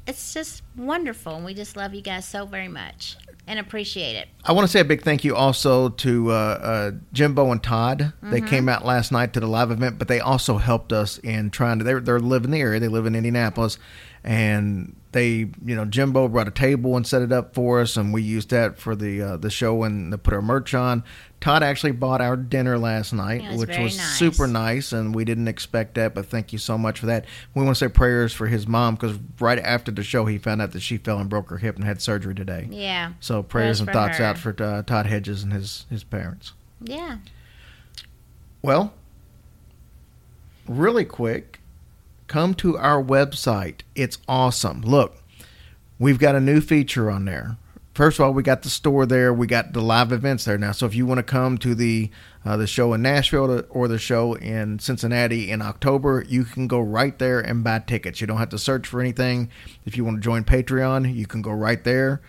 It's 0.06 0.34
just 0.34 0.62
wonderful. 0.76 1.36
And 1.36 1.44
we 1.44 1.54
just 1.54 1.74
love 1.74 1.94
you 1.94 2.02
guys 2.02 2.28
so 2.28 2.44
very 2.44 2.68
much 2.68 3.16
and 3.46 3.58
appreciate 3.58 4.16
it. 4.16 4.28
I 4.44 4.52
want 4.52 4.66
to 4.66 4.70
say 4.70 4.80
a 4.80 4.84
big 4.84 5.02
thank 5.02 5.24
you 5.24 5.34
also 5.34 5.88
to 5.88 6.30
uh, 6.30 6.34
uh, 6.34 6.90
Jimbo 7.14 7.50
and 7.50 7.62
Todd. 7.62 8.12
They 8.22 8.42
came 8.42 8.68
out 8.68 8.84
last 8.84 9.10
night 9.10 9.32
to 9.32 9.40
the 9.40 9.46
live 9.46 9.70
event, 9.70 9.98
but 9.98 10.08
they 10.08 10.20
also 10.20 10.58
helped 10.58 10.92
us 10.92 11.16
in 11.18 11.50
trying 11.50 11.78
to. 11.78 11.84
They're, 11.84 12.00
they're 12.00 12.20
live 12.20 12.44
in 12.44 12.50
the 12.50 12.60
area. 12.60 12.78
They 12.78 12.88
live 12.88 13.06
in 13.06 13.14
Indianapolis, 13.14 13.78
and 14.22 14.94
they, 15.12 15.28
you 15.64 15.74
know, 15.76 15.84
Jimbo 15.84 16.28
brought 16.28 16.46
a 16.46 16.52
table 16.52 16.96
and 16.96 17.06
set 17.06 17.22
it 17.22 17.32
up 17.32 17.54
for 17.54 17.80
us, 17.80 17.96
and 17.96 18.12
we 18.12 18.22
used 18.22 18.50
that 18.50 18.78
for 18.78 18.94
the 18.94 19.20
uh, 19.20 19.36
the 19.36 19.50
show 19.50 19.82
and 19.82 20.12
to 20.12 20.18
put 20.18 20.32
our 20.32 20.42
merch 20.42 20.72
on. 20.74 21.02
Todd 21.40 21.62
actually 21.62 21.92
bought 21.92 22.20
our 22.20 22.36
dinner 22.36 22.78
last 22.78 23.12
night, 23.14 23.42
was 23.50 23.58
which 23.60 23.78
was 23.78 23.96
nice. 23.96 24.18
super 24.18 24.46
nice, 24.46 24.92
and 24.92 25.14
we 25.14 25.24
didn't 25.24 25.48
expect 25.48 25.94
that. 25.94 26.14
But 26.14 26.26
thank 26.26 26.52
you 26.52 26.58
so 26.58 26.76
much 26.78 27.00
for 27.00 27.06
that. 27.06 27.24
We 27.54 27.64
want 27.64 27.74
to 27.76 27.78
say 27.84 27.88
prayers 27.88 28.32
for 28.32 28.46
his 28.46 28.68
mom 28.68 28.94
because 28.94 29.18
right 29.40 29.58
after 29.58 29.90
the 29.90 30.02
show, 30.02 30.26
he 30.26 30.38
found 30.38 30.60
out 30.62 30.72
that 30.72 30.80
she 30.80 30.98
fell 30.98 31.18
and 31.18 31.28
broke 31.30 31.48
her 31.50 31.56
hip 31.58 31.76
and 31.76 31.84
had 31.84 32.00
surgery 32.00 32.34
today. 32.34 32.68
Yeah. 32.70 33.12
So 33.20 33.42
prayers, 33.42 33.78
Prayers 33.78 33.80
and 33.80 33.90
thoughts 33.90 34.18
her. 34.18 34.24
out 34.24 34.38
for 34.38 34.54
uh, 34.62 34.82
Todd 34.82 35.06
Hedges 35.06 35.42
and 35.42 35.52
his 35.52 35.86
his 35.90 36.04
parents. 36.04 36.52
Yeah. 36.82 37.16
Well, 38.62 38.92
really 40.68 41.04
quick, 41.06 41.49
come 42.30 42.54
to 42.54 42.78
our 42.78 43.02
website. 43.02 43.80
It's 43.96 44.18
awesome. 44.28 44.82
Look, 44.82 45.16
we've 45.98 46.18
got 46.18 46.36
a 46.36 46.40
new 46.40 46.60
feature 46.60 47.10
on 47.10 47.24
there. 47.24 47.56
First 47.92 48.20
of 48.20 48.24
all, 48.24 48.32
we 48.32 48.44
got 48.44 48.62
the 48.62 48.70
store 48.70 49.04
there. 49.04 49.34
We 49.34 49.48
got 49.48 49.72
the 49.72 49.82
live 49.82 50.12
events 50.12 50.44
there 50.44 50.56
now. 50.56 50.70
So 50.70 50.86
if 50.86 50.94
you 50.94 51.04
want 51.06 51.18
to 51.18 51.24
come 51.24 51.58
to 51.58 51.74
the 51.74 52.08
uh, 52.44 52.56
the 52.56 52.68
show 52.68 52.92
in 52.94 53.02
Nashville 53.02 53.64
or 53.68 53.88
the 53.88 53.98
show 53.98 54.34
in 54.34 54.78
Cincinnati 54.78 55.50
in 55.50 55.60
October, 55.60 56.24
you 56.26 56.44
can 56.44 56.68
go 56.68 56.80
right 56.80 57.18
there 57.18 57.40
and 57.40 57.64
buy 57.64 57.80
tickets. 57.80 58.20
You 58.20 58.28
don't 58.28 58.38
have 58.38 58.48
to 58.50 58.58
search 58.58 58.86
for 58.86 59.00
anything. 59.00 59.50
If 59.84 59.96
you 59.96 60.04
want 60.04 60.18
to 60.18 60.22
join 60.22 60.44
Patreon, 60.44 61.12
you 61.12 61.26
can 61.26 61.42
go 61.42 61.50
right 61.50 61.82
there 61.82 62.22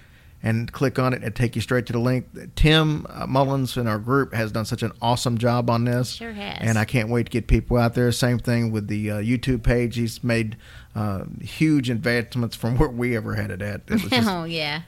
and 0.44 0.72
click 0.72 0.98
on 0.98 1.14
it 1.14 1.24
and 1.24 1.36
take 1.36 1.56
you 1.56 1.62
straight 1.62 1.86
to 1.86 1.94
the 1.94 2.00
link. 2.00 2.26
Tim 2.56 3.06
uh, 3.10 3.28
Mullins 3.28 3.78
in 3.78 3.88
our 3.88 4.00
group 4.00 4.34
has 4.34 4.52
done 4.52 4.66
such 4.66 4.82
an 4.82 4.92
awesome 5.02 5.38
job 5.38 5.70
on 5.70 5.86
this. 5.86 6.14
Sure 6.14 6.32
has. 6.34 6.58
And 6.62 6.78
I 6.80 6.86
can't 6.86 7.10
wait 7.10 7.28
to 7.28 7.30
get 7.32 7.48
people 7.48 7.78
out 7.78 7.94
there. 7.94 8.12
Same 8.12 8.40
thing 8.40 8.72
with 8.72 8.88
the 8.88 9.12
uh, 9.12 9.16
YouTube 9.18 9.62
page. 9.64 9.96
He's 9.98 10.24
made 10.24 10.58
uh, 10.96 11.26
huge 11.42 11.90
advancements 11.90 12.56
from 12.56 12.78
where 12.80 12.90
we 12.90 13.16
ever 13.16 13.36
had 13.36 13.52
it 13.52 13.62
at. 13.62 13.82
It 13.88 13.98
just- 13.98 14.14
oh, 14.28 14.46
yeah. 14.46 14.82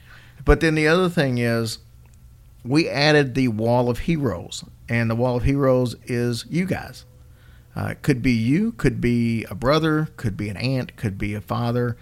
but 0.44 0.60
then 0.60 0.76
the 0.76 0.88
other 0.88 1.10
thing 1.10 1.38
is, 1.38 1.80
we 2.66 2.88
added 2.90 3.36
the 3.36 3.50
Wall 3.50 3.90
of 3.90 4.00
Heroes, 4.00 4.64
and 4.88 5.10
the 5.10 5.16
Wall 5.16 5.36
of 5.36 5.44
Heroes 5.44 5.96
is 6.06 6.46
you 6.50 6.66
guys. 6.66 7.06
Uh, 7.76 7.88
it 7.92 8.02
could 8.04 8.22
be 8.22 8.32
you, 8.32 8.72
could 8.74 9.02
be 9.02 9.44
a 9.50 9.56
brother, 9.56 10.08
could 10.16 10.38
be 10.38 10.48
an 10.48 10.58
aunt, 10.58 10.96
could 10.96 11.18
be 11.18 11.34
a 11.34 11.42
father, 11.42 11.98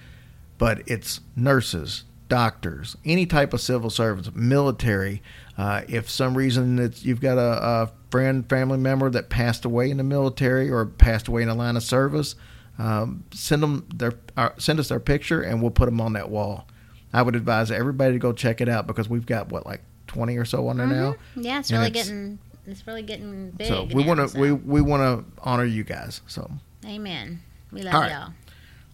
but 0.57 0.81
it's 0.85 1.21
nurses, 1.35 2.03
doctors, 2.31 2.95
any 3.03 3.25
type 3.25 3.53
of 3.53 3.59
civil 3.59 3.89
servants, 3.89 4.31
military. 4.33 5.21
Uh, 5.57 5.81
if 5.89 6.09
some 6.09 6.35
reason 6.35 6.79
it's 6.79 7.03
you've 7.03 7.19
got 7.19 7.37
a, 7.37 7.61
a 7.61 7.91
friend, 8.09 8.47
family 8.47 8.77
member 8.77 9.09
that 9.09 9.29
passed 9.29 9.65
away 9.65 9.91
in 9.91 9.97
the 9.97 10.03
military 10.03 10.69
or 10.69 10.85
passed 10.85 11.27
away 11.27 11.41
in 11.41 11.49
a 11.49 11.53
line 11.53 11.75
of 11.75 11.83
service, 11.83 12.35
um, 12.79 13.25
send 13.33 13.61
them 13.61 13.85
their 13.93 14.13
uh, 14.37 14.51
send 14.57 14.79
us 14.79 14.87
their 14.87 15.01
picture, 15.01 15.41
and 15.41 15.61
we'll 15.61 15.71
put 15.71 15.87
them 15.87 15.99
on 15.99 16.13
that 16.13 16.29
wall. 16.29 16.65
I 17.11 17.21
would 17.21 17.35
advise 17.35 17.69
everybody 17.69 18.13
to 18.13 18.19
go 18.19 18.31
check 18.31 18.61
it 18.61 18.69
out 18.69 18.87
because 18.87 19.09
we've 19.09 19.25
got 19.25 19.49
what 19.49 19.65
like 19.65 19.81
twenty 20.07 20.37
or 20.37 20.45
so 20.45 20.69
on 20.69 20.77
there 20.77 20.87
now. 20.87 21.15
Yeah, 21.35 21.59
it's 21.59 21.69
really 21.69 21.87
it's- 21.87 22.07
getting 22.07 22.39
it's 22.65 22.87
really 22.87 23.01
getting 23.01 23.51
big. 23.51 23.67
So 23.67 23.89
we 23.93 24.05
want 24.05 24.21
to 24.21 24.29
so. 24.29 24.39
we 24.39 24.53
we 24.53 24.79
want 24.79 25.01
to 25.01 25.43
honor 25.43 25.65
you 25.65 25.83
guys. 25.83 26.21
So 26.27 26.49
Amen. 26.85 27.41
We 27.73 27.81
love 27.81 27.93
All 27.93 28.01
right. 28.01 28.11
y'all. 28.11 28.33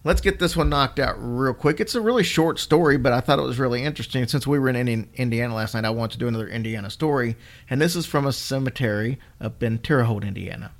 Let's 0.08 0.22
get 0.22 0.38
this 0.38 0.56
one 0.56 0.70
knocked 0.70 0.98
out 0.98 1.16
real 1.18 1.52
quick. 1.52 1.80
It's 1.80 1.94
a 1.94 2.00
really 2.00 2.24
short 2.24 2.58
story, 2.58 2.96
but 2.96 3.12
I 3.12 3.20
thought 3.20 3.38
it 3.38 3.42
was 3.42 3.58
really 3.58 3.84
interesting. 3.84 4.26
Since 4.26 4.46
we 4.46 4.58
were 4.58 4.70
in 4.70 5.06
Indiana 5.14 5.54
last 5.54 5.74
night, 5.74 5.84
I 5.84 5.90
want 5.90 6.12
to 6.12 6.18
do 6.18 6.26
another 6.26 6.48
Indiana 6.48 6.88
story, 6.88 7.36
and 7.68 7.78
this 7.78 7.94
is 7.94 8.06
from 8.06 8.26
a 8.26 8.32
cemetery 8.32 9.18
up 9.38 9.62
in 9.62 9.76
Terre 9.78 10.04
Haute, 10.04 10.24
Indiana. 10.24 10.72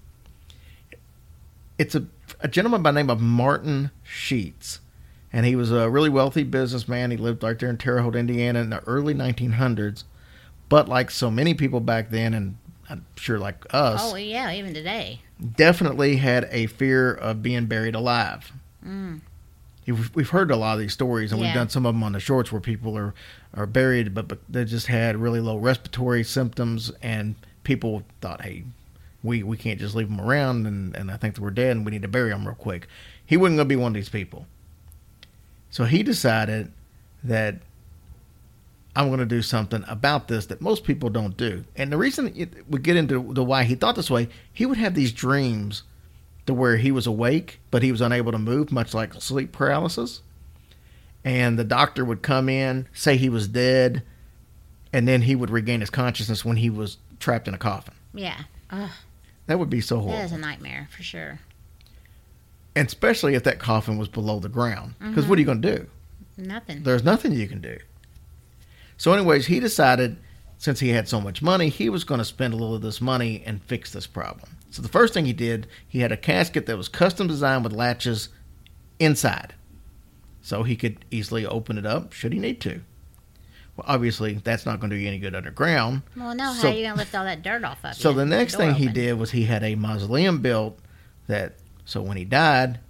It's 1.77 1.95
a, 1.95 2.07
a 2.41 2.49
gentleman 2.49 2.83
by 2.83 2.91
the 2.91 3.01
name 3.01 3.11
of 3.11 3.21
Martin 3.21 3.91
Sheets, 4.03 4.81
and 5.31 5.45
he 5.45 5.55
was 5.55 5.71
a 5.71 5.91
really 5.91 6.09
wealthy 6.09 6.43
businessman. 6.43 7.11
He 7.11 7.19
lived 7.19 7.43
right 7.43 7.59
there 7.59 7.69
in 7.69 7.77
Terre 7.77 8.01
Haute, 8.01 8.17
Indiana, 8.17 8.61
in 8.61 8.71
the 8.71 8.83
early 8.85 9.13
1900s. 9.13 10.05
But 10.71 10.89
like 10.89 11.11
so 11.11 11.31
many 11.31 11.53
people 11.53 11.81
back 11.81 12.09
then, 12.09 12.33
and 12.33 12.57
I'm 12.89 13.05
sure 13.17 13.39
like 13.39 13.67
us, 13.75 14.01
Oh 14.03 14.17
yeah, 14.17 14.51
even 14.53 14.73
today. 14.73 15.21
definitely 15.57 16.17
had 16.17 16.49
a 16.51 16.65
fear 16.65 17.13
of 17.13 17.43
being 17.43 17.67
buried 17.67 17.95
alive. 17.95 18.53
You've- 19.85 20.11
We've 20.15 20.29
heard 20.29 20.51
a 20.51 20.57
lot 20.57 20.75
of 20.75 20.81
these 20.81 20.93
stories, 20.93 21.33
and 21.33 21.41
we've 21.41 21.49
done 21.55 21.69
some 21.71 21.87
of 21.87 21.95
them 21.95 22.03
on 22.03 22.13
the 22.13 22.21
shorts 22.21 22.53
where 22.53 22.61
people 22.61 22.97
are, 22.99 23.15
are 23.55 23.67
buried, 23.67 24.15
but, 24.15 24.29
but 24.29 24.39
they 24.49 24.65
just 24.65 24.87
had 24.89 25.17
really 25.17 25.41
low 25.41 25.57
respiratory 25.57 26.25
symptoms, 26.25 26.93
and 27.03 27.35
people 27.65 28.03
thought, 28.21 28.43
hey, 28.43 28.65
we, 29.23 29.43
we 29.43 29.57
can't 29.57 29.81
just 29.81 29.95
leave 29.95 30.09
them 30.09 30.21
around, 30.21 30.67
and, 30.67 30.95
and 30.95 31.11
I 31.11 31.17
think 31.17 31.35
that 31.37 31.41
we're 31.41 31.51
dead, 31.51 31.77
and 31.77 31.85
we 31.87 31.93
need 31.93 32.03
to 32.03 32.09
bury 32.09 32.31
them 32.31 32.47
real 32.47 32.55
quick. 32.55 32.87
He 33.25 33.37
wasn't 33.37 33.57
going 33.59 33.67
to 33.69 33.73
be 33.73 33.77
one 33.77 33.93
of 33.93 33.95
these 33.95 34.09
people. 34.11 34.47
So 35.71 35.85
he 35.85 36.03
decided 36.03 36.71
that 37.25 37.57
I'm 38.97 39.09
going 39.09 39.21
to 39.21 39.27
do 39.27 39.43
something 39.43 39.85
about 39.89 40.29
this 40.29 40.47
that 40.47 40.61
most 40.61 40.85
people 40.85 41.09
don't 41.11 41.37
do. 41.37 41.65
And 41.77 41.93
the 41.93 41.97
reason 41.99 42.33
it, 42.37 42.53
we 42.69 42.79
get 42.79 42.97
into 42.97 43.33
the 43.33 43.45
why 43.45 43.65
he 43.65 43.75
thought 43.75 43.97
this 43.97 44.11
way, 44.11 44.29
he 44.53 44.67
would 44.67 44.79
have 44.79 44.95
these 44.95 45.13
dreams 45.13 45.83
to 46.49 46.55
where 46.55 46.79
he 46.79 46.91
was 46.91 47.07
awake, 47.07 47.61
but 47.71 47.83
he 47.83 47.93
was 47.93 48.01
unable 48.01 48.33
to 48.33 48.39
move, 48.39 48.73
much 48.73 48.95
like 48.95 49.13
sleep 49.15 49.53
paralysis. 49.53 50.23
And 51.23 51.59
the 51.59 51.65
doctor 51.65 52.07
would 52.07 52.23
come 52.23 52.49
in, 52.49 52.89
say 52.95 53.19
he 53.19 53.29
was 53.29 53.49
dead, 53.49 54.03
and 54.91 55.07
then 55.07 55.23
he 55.23 55.37
would 55.37 55.51
regain 55.51 55.81
his 55.81 55.91
consciousness 55.91 56.47
when 56.47 56.57
he 56.57 56.71
was 56.71 56.97
trapped 57.21 57.49
in 57.49 57.55
a 57.55 57.59
coffin. 57.59 57.95
Yeah. 58.15 58.45
Ugh, 58.71 58.89
That 59.47 59.59
would 59.59 59.69
be 59.69 59.83
so 59.83 60.01
horrible. 60.01 60.25
is 60.25 60.33
a 60.33 60.39
nightmare 60.39 60.89
for 60.91 61.03
sure. 61.03 61.41
And 62.75 62.89
especially 62.89 63.35
if 63.35 63.45
that 63.45 63.59
coffin 63.59 63.99
was 63.99 64.09
below 64.09 64.41
the 64.41 64.49
ground. 64.49 64.95
Because 64.99 65.27
what 65.27 65.37
are 65.37 65.43
you 65.43 65.47
mm-hmm. 65.47 65.61
going 65.61 65.77
to 65.77 65.79
do? 65.81 65.87
Nothing. 66.39 66.83
There's 66.83 67.05
nothing 67.05 67.33
you 67.33 67.47
can 67.47 67.61
do. 67.61 67.77
So, 68.97 69.13
anyways, 69.13 69.47
he 69.47 69.61
decided 69.61 70.17
since 70.59 70.81
he 70.81 70.91
had 70.91 71.09
so 71.09 71.21
much 71.21 71.41
money, 71.41 71.69
he 71.69 71.89
was 71.89 72.05
going 72.05 72.19
to 72.19 72.25
spend 72.25 72.53
a 72.53 72.57
little 72.57 72.75
of 72.75 72.83
this 72.83 73.01
money 73.01 73.43
and 73.47 73.63
fix 73.63 73.93
this 73.93 74.07
problem. 74.07 74.51
So, 74.71 74.83
the 74.83 74.89
first 74.89 75.15
thing 75.15 75.25
he 75.25 75.33
did, 75.33 75.67
he 75.87 76.01
had 76.01 76.13
a 76.13 76.17
casket 76.17 76.67
that 76.67 76.77
was 76.77 76.89
custom 76.89 77.27
designed 77.27 77.65
with 77.65 77.73
latches 77.73 78.29
inside. 78.99 79.55
So 80.43 80.63
he 80.63 80.77
could 80.77 81.05
easily 81.11 81.45
open 81.47 81.79
it 81.79 81.87
up 81.87 82.13
should 82.13 82.33
he 82.33 82.39
need 82.39 82.61
to. 82.63 82.81
Well, 83.77 83.85
obviously, 83.87 84.41
that's 84.43 84.67
not 84.67 84.81
going 84.81 84.91
to 84.91 84.97
do 84.97 85.03
you 85.03 85.09
any 85.09 85.19
good 85.19 85.35
underground. 85.35 86.03
Well, 86.17 86.35
no, 86.35 86.53
So- 86.55 86.63
how 86.63 86.69
are 86.69 86.77
you 86.77 86.83
going 86.85 86.95
to 86.95 86.99
lift 86.99 87.15
all 87.15 87.25
that 87.25 87.43
dirt 87.43 87.65
off 87.65 87.85
of 87.85 87.93
it? 87.93 87.97
So 87.97 88.13
the 88.13 88.27
next 88.27 88.55
door 88.55 88.63
thing 88.63 88.75
he 88.75 88.89
did 88.89 89.19
was 89.19 89.31
he 89.31 89.45
had 89.45 89.63
a 89.63 89.75
mausoleum 89.75 90.41
built 90.41 90.79
that 91.29 91.55
so 91.85 92.03
when 92.03 92.17
he 92.17 92.25
died, 92.25 92.81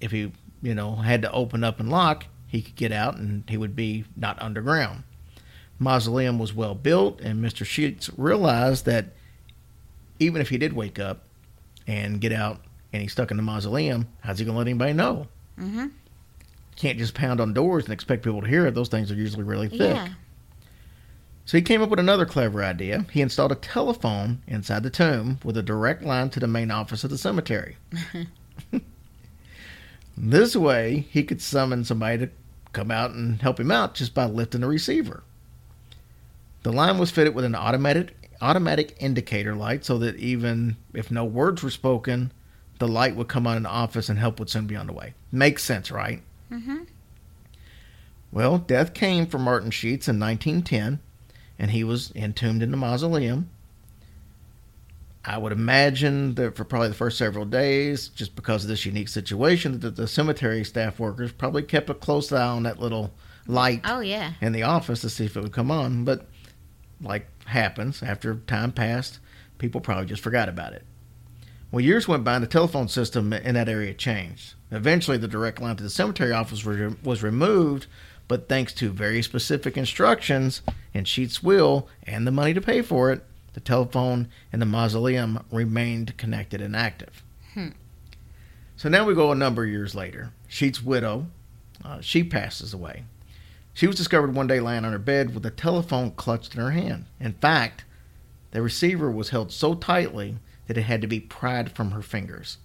if 0.00 0.10
he 0.10 0.32
you 0.62 0.74
know 0.74 0.96
had 0.96 1.22
to 1.22 1.32
open 1.32 1.64
up 1.64 1.80
and 1.80 1.90
lock, 1.90 2.26
he 2.46 2.62
could 2.62 2.76
get 2.76 2.92
out 2.92 3.16
and 3.16 3.44
he 3.48 3.56
would 3.56 3.74
be 3.74 4.04
not 4.16 4.40
underground. 4.40 5.02
Mausoleum 5.78 6.38
was 6.38 6.54
well 6.54 6.74
built, 6.74 7.20
and 7.20 7.44
Mr. 7.44 7.64
Sheets 7.66 8.10
realized 8.16 8.86
that 8.86 9.06
even 10.18 10.40
if 10.40 10.48
he 10.48 10.58
did 10.58 10.72
wake 10.72 10.98
up 10.98 11.24
and 11.86 12.20
get 12.20 12.32
out 12.32 12.60
and 12.92 13.02
he's 13.02 13.12
stuck 13.12 13.30
in 13.30 13.36
the 13.36 13.42
mausoleum, 13.42 14.08
how's 14.20 14.38
he 14.38 14.44
going 14.44 14.54
to 14.54 14.58
let 14.58 14.66
anybody 14.68 14.92
know? 14.94 15.26
Mhm. 15.58 15.90
Can't 16.76 16.98
just 16.98 17.14
pound 17.14 17.40
on 17.40 17.52
doors 17.52 17.84
and 17.84 17.92
expect 17.92 18.22
people 18.22 18.40
to 18.42 18.48
hear 18.48 18.66
it. 18.66 18.74
Those 18.74 18.88
things 18.88 19.10
are 19.10 19.14
usually 19.14 19.44
really 19.44 19.68
thick. 19.68 19.80
Yeah. 19.96 20.08
So 21.44 21.56
he 21.56 21.62
came 21.62 21.80
up 21.80 21.90
with 21.90 22.00
another 22.00 22.26
clever 22.26 22.64
idea. 22.64 23.06
He 23.12 23.20
installed 23.20 23.52
a 23.52 23.56
telephone 23.56 24.42
inside 24.48 24.82
the 24.82 24.90
tomb 24.90 25.38
with 25.44 25.56
a 25.56 25.62
direct 25.62 26.02
line 26.02 26.28
to 26.30 26.40
the 26.40 26.48
main 26.48 26.70
office 26.70 27.04
of 27.04 27.10
the 27.10 27.18
cemetery. 27.18 27.76
this 30.16 30.56
way, 30.56 31.06
he 31.10 31.22
could 31.22 31.40
summon 31.40 31.84
somebody 31.84 32.18
to 32.18 32.30
come 32.72 32.90
out 32.90 33.12
and 33.12 33.40
help 33.42 33.60
him 33.60 33.70
out 33.70 33.94
just 33.94 34.12
by 34.14 34.24
lifting 34.24 34.60
the 34.62 34.66
receiver. 34.66 35.22
The 36.66 36.72
line 36.72 36.98
was 36.98 37.12
fitted 37.12 37.32
with 37.32 37.44
an 37.44 37.54
automatic 37.54 38.32
automatic 38.42 38.96
indicator 38.98 39.54
light 39.54 39.84
so 39.84 39.98
that 39.98 40.16
even 40.16 40.76
if 40.94 41.12
no 41.12 41.24
words 41.24 41.62
were 41.62 41.70
spoken, 41.70 42.32
the 42.80 42.88
light 42.88 43.14
would 43.14 43.28
come 43.28 43.46
on 43.46 43.56
in 43.56 43.62
the 43.62 43.68
office 43.68 44.08
and 44.08 44.18
help 44.18 44.40
would 44.40 44.50
soon 44.50 44.66
be 44.66 44.74
on 44.74 44.88
the 44.88 44.92
way. 44.92 45.14
Makes 45.30 45.62
sense, 45.62 45.92
right? 45.92 46.22
Mm-hmm. 46.50 46.78
Well, 48.32 48.58
death 48.58 48.94
came 48.94 49.26
for 49.28 49.38
Martin 49.38 49.70
Sheets 49.70 50.08
in 50.08 50.18
1910, 50.18 50.98
and 51.56 51.70
he 51.70 51.84
was 51.84 52.10
entombed 52.16 52.64
in 52.64 52.72
the 52.72 52.76
mausoleum. 52.76 53.48
I 55.24 55.38
would 55.38 55.52
imagine 55.52 56.34
that 56.34 56.56
for 56.56 56.64
probably 56.64 56.88
the 56.88 56.94
first 56.94 57.16
several 57.16 57.44
days, 57.44 58.08
just 58.08 58.34
because 58.34 58.64
of 58.64 58.68
this 58.68 58.84
unique 58.84 59.08
situation, 59.08 59.78
that 59.80 59.94
the 59.94 60.08
cemetery 60.08 60.64
staff 60.64 60.98
workers 60.98 61.30
probably 61.30 61.62
kept 61.62 61.90
a 61.90 61.94
close 61.94 62.32
eye 62.32 62.44
on 62.44 62.64
that 62.64 62.80
little 62.80 63.12
light 63.46 63.82
Oh, 63.84 64.00
yeah. 64.00 64.32
in 64.40 64.50
the 64.50 64.64
office 64.64 65.02
to 65.02 65.08
see 65.08 65.26
if 65.26 65.36
it 65.36 65.42
would 65.42 65.52
come 65.52 65.70
on. 65.70 66.04
But 66.04 66.26
like 67.00 67.28
happens, 67.46 68.02
after 68.02 68.36
time 68.46 68.72
passed, 68.72 69.18
people 69.58 69.80
probably 69.80 70.06
just 70.06 70.22
forgot 70.22 70.48
about 70.48 70.72
it. 70.72 70.84
Well, 71.70 71.84
years 71.84 72.06
went 72.06 72.24
by 72.24 72.34
and 72.34 72.42
the 72.42 72.48
telephone 72.48 72.88
system 72.88 73.32
in 73.32 73.54
that 73.54 73.68
area 73.68 73.92
changed. 73.92 74.54
Eventually, 74.70 75.16
the 75.16 75.28
direct 75.28 75.60
line 75.60 75.76
to 75.76 75.82
the 75.82 75.90
cemetery 75.90 76.32
office 76.32 76.64
was, 76.64 76.94
was 77.02 77.22
removed, 77.22 77.86
but 78.28 78.48
thanks 78.48 78.72
to 78.74 78.90
very 78.90 79.22
specific 79.22 79.76
instructions 79.76 80.62
in 80.94 81.04
Sheets' 81.04 81.42
will 81.42 81.88
and 82.04 82.26
the 82.26 82.32
money 82.32 82.54
to 82.54 82.60
pay 82.60 82.82
for 82.82 83.12
it, 83.12 83.24
the 83.52 83.60
telephone 83.60 84.28
in 84.52 84.60
the 84.60 84.66
mausoleum 84.66 85.44
remained 85.50 86.16
connected 86.16 86.60
and 86.60 86.76
active. 86.76 87.22
So 88.76 88.88
now 88.90 89.06
we 89.06 89.14
go 89.14 89.32
a 89.32 89.34
number 89.34 89.64
of 89.64 89.70
years 89.70 89.94
later. 89.94 90.32
Sheets' 90.48 90.82
widow, 90.82 91.26
uh, 91.84 92.00
she 92.00 92.22
passes 92.22 92.74
away. 92.74 93.04
She 93.76 93.86
was 93.86 93.96
discovered 93.96 94.34
one 94.34 94.46
day 94.46 94.58
lying 94.58 94.86
on 94.86 94.92
her 94.92 94.98
bed 94.98 95.34
with 95.34 95.44
a 95.44 95.50
telephone 95.50 96.12
clutched 96.12 96.54
in 96.54 96.62
her 96.62 96.70
hand. 96.70 97.04
In 97.20 97.34
fact, 97.34 97.84
the 98.52 98.62
receiver 98.62 99.10
was 99.10 99.28
held 99.28 99.52
so 99.52 99.74
tightly 99.74 100.38
that 100.66 100.78
it 100.78 100.84
had 100.84 101.02
to 101.02 101.06
be 101.06 101.20
pried 101.20 101.70
from 101.70 101.90
her 101.90 102.00
fingers. 102.00 102.56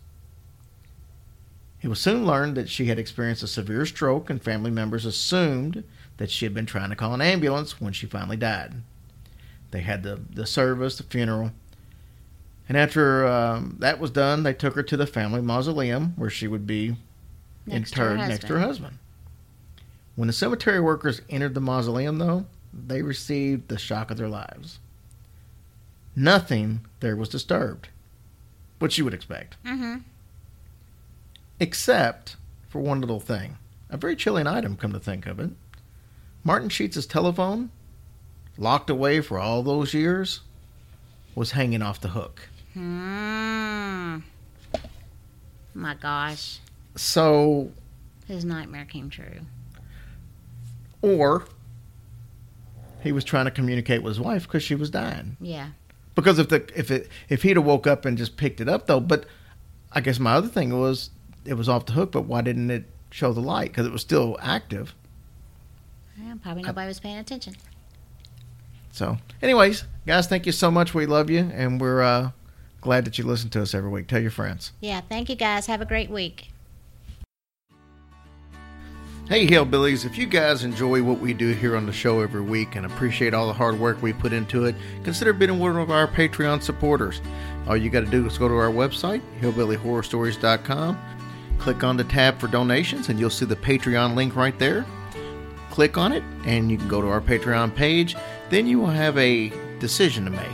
It 1.82 1.89
was 1.89 1.99
soon 1.99 2.26
learned 2.26 2.55
that 2.55 2.70
she 2.70 2.86
had 2.86 2.97
experienced 2.97 3.43
a 3.43 3.47
severe 3.47 3.86
stroke, 3.86 4.30
and 4.30 4.41
family 4.41 4.72
members 4.72 5.05
assumed 5.05 5.84
that 6.16 6.32
she 6.32 6.45
had 6.45 6.53
been 6.53 6.66
trying 6.66 6.91
to 6.91 6.95
call 6.95 7.14
an 7.14 7.20
ambulance 7.20 7.82
when 7.82 7.91
she 7.91 8.05
finally 8.05 8.38
died. 8.38 8.76
They 9.72 9.82
had 9.82 10.03
the, 10.03 10.22
the 10.34 10.45
service, 10.45 10.95
the 10.95 11.03
funeral, 11.03 11.51
and 12.70 12.78
after 12.78 13.28
um, 13.28 13.76
that 13.80 13.99
was 13.99 14.12
done, 14.12 14.43
they 14.43 14.53
took 14.53 14.76
her 14.76 14.84
to 14.84 14.95
the 14.95 15.05
family 15.05 15.41
mausoleum 15.41 16.14
where 16.16 16.30
she 16.30 16.47
would 16.47 16.66
be 16.66 16.95
Next 17.66 17.91
to 17.95 18.01
interred 18.01 18.30
next 18.30 18.47
to 18.47 18.53
her 18.53 18.59
husband. 18.62 18.97
When 20.22 20.28
the 20.28 20.34
cemetery 20.34 20.80
workers 20.80 21.19
entered 21.32 21.55
the 21.55 21.61
mausoleum, 21.61 22.19
though, 22.19 22.45
they 22.72 23.01
received 23.01 23.69
the 23.69 23.80
shock 23.80 24.11
of 24.11 24.17
their 24.17 24.28
lives. 24.30 24.78
Nothing 26.15 26.82
there 26.99 27.15
was 27.15 27.28
disturbed, 27.28 27.88
which 28.78 28.99
you 28.99 29.03
would 29.03 29.15
expect, 29.15 29.55
Mm-hmm. 29.65 29.95
except 31.59 32.36
for 32.69 32.82
one 32.82 33.01
little 33.01 33.19
thing. 33.19 33.57
A 33.89 33.97
very 33.97 34.15
chilling 34.15 34.45
item, 34.45 34.78
come 34.78 34.93
to 34.93 34.99
think 34.99 35.26
of 35.26 35.39
it. 35.39 35.49
Martin 36.43 36.69
Sheets' 36.69 37.07
telephone, 37.07 37.72
locked 38.59 38.91
away 38.91 39.22
for 39.22 39.39
all 39.39 39.63
those 39.63 39.95
years, 39.95 40.41
was 41.34 41.53
hanging 41.53 41.82
off 41.82 41.99
the 41.99 42.09
hook. 42.09 42.47
Mm. 42.78 44.22
My 45.74 45.95
gosh. 45.95 46.59
So, 46.95 47.72
His 48.28 48.45
nightmare 48.45 48.86
came 48.86 49.09
true. 49.09 49.39
Or 51.02 51.45
he 53.02 53.12
was 53.12 53.24
trying 53.24 53.45
to 53.45 53.52
communicate 53.52 54.04
with 54.04 54.12
his 54.12 54.20
wife 54.20 54.43
because 54.43 54.64
she 54.64 54.76
was 54.76 54.89
dying. 54.89 55.38
Yeah. 55.41 55.70
Because 56.16 56.39
if 56.39 56.49
the 56.49 56.70
if 56.76 56.91
it 56.91 57.10
if 57.30 57.43
he'd 57.43 57.58
have 57.58 57.66
woke 57.66 57.88
up 57.88 58.06
and 58.06 58.18
just 58.18 58.38
picked 58.38 58.62
it 58.62 58.70
up 58.70 58.88
though, 58.88 58.99
but 58.99 59.26
I 59.91 60.02
guess 60.02 60.20
my 60.20 60.34
other 60.34 60.47
thing 60.47 60.78
was 60.78 61.10
it 61.45 61.56
was 61.56 61.68
off 61.70 61.86
the 61.86 61.93
hook, 61.93 62.12
but 62.12 62.24
why 62.26 62.41
didn't 62.41 62.70
it 62.70 62.86
show 63.10 63.34
the 63.34 63.41
light? 63.41 63.72
Because 63.72 63.86
it 63.88 63.91
was 63.91 64.02
still 64.02 64.38
active. 64.41 64.93
yeah. 66.22 66.36
Probably 66.41 66.64
nobody 66.64 66.88
was 66.88 66.99
paying 66.99 67.18
attention. 67.18 67.56
So, 68.91 69.18
anyways, 69.41 69.86
guys, 70.06 70.28
thank 70.28 70.45
you 70.45 70.52
so 70.52 70.70
much. 70.70 70.93
We 70.93 71.06
love 71.06 71.30
you, 71.30 71.49
and 71.54 71.80
we're 71.80 72.02
uh, 72.02 72.32
glad 72.82 73.06
that 73.06 73.18
you 73.18 73.24
listen 73.24 73.49
to 73.52 73.62
us 73.62 73.74
every 73.74 73.89
week. 73.89 74.08
Tell 74.08 74.22
your 74.22 74.32
friends. 74.32 74.74
Yeah. 74.82 74.99
Thank 75.02 75.30
you 75.30 75.36
guys. 75.36 75.68
Have 75.68 75.80
a 75.82 75.86
great 75.86 76.10
week. 76.10 76.52
Hey, 79.32 79.47
Hillbillies, 79.47 80.03
if 80.03 80.17
you 80.17 80.25
guys 80.25 80.65
enjoy 80.65 81.01
what 81.01 81.19
we 81.19 81.34
do 81.34 81.53
here 81.53 81.77
on 81.77 81.86
the 81.86 81.93
show 81.93 82.19
every 82.19 82.41
week 82.41 82.75
and 82.75 82.86
appreciate 82.86 83.34
all 83.34 83.47
the 83.47 83.53
hard 83.53 83.79
work 83.79 84.01
we 84.01 84.11
put 84.11 84.34
into 84.34 84.65
it, 84.65 84.75
consider 85.05 85.32
being 85.32 85.57
one 85.57 85.77
of 85.77 85.89
our 85.89 86.05
Patreon 86.05 86.61
supporters. 86.61 87.21
All 87.65 87.77
you 87.77 87.89
got 87.89 88.01
to 88.01 88.11
do 88.11 88.27
is 88.27 88.38
go 88.38 88.49
to 88.49 88.53
our 88.53 88.69
website, 88.69 89.21
hillbillyhorrorstories.com, 89.39 90.99
click 91.59 91.82
on 91.82 91.95
the 91.95 92.03
tab 92.03 92.41
for 92.41 92.47
donations, 92.47 93.07
and 93.07 93.17
you'll 93.17 93.29
see 93.29 93.45
the 93.45 93.55
Patreon 93.55 94.15
link 94.15 94.36
right 94.36 94.59
there. 94.59 94.86
Click 95.69 95.97
on 95.97 96.11
it, 96.11 96.23
and 96.45 96.69
you 96.69 96.77
can 96.77 96.89
go 96.89 96.99
to 96.99 97.07
our 97.07 97.21
Patreon 97.21 97.73
page. 97.73 98.17
Then 98.49 98.67
you 98.67 98.82
will 98.82 98.88
have 98.88 99.17
a 99.17 99.47
decision 99.79 100.25
to 100.25 100.32
make. 100.32 100.49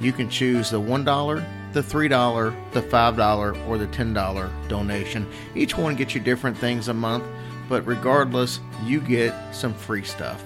You 0.00 0.14
can 0.14 0.30
choose 0.30 0.70
the 0.70 0.80
$1, 0.80 1.44
the 1.74 1.82
$3, 1.82 2.72
the 2.72 2.80
$5, 2.80 3.68
or 3.68 3.76
the 3.76 3.86
$10 3.88 4.68
donation. 4.68 5.30
Each 5.54 5.76
one 5.76 5.96
gets 5.96 6.14
you 6.14 6.22
different 6.22 6.56
things 6.56 6.88
a 6.88 6.94
month, 6.94 7.24
but 7.68 7.86
regardless, 7.86 8.60
you 8.84 9.00
get 9.00 9.54
some 9.54 9.74
free 9.74 10.04
stuff. 10.04 10.42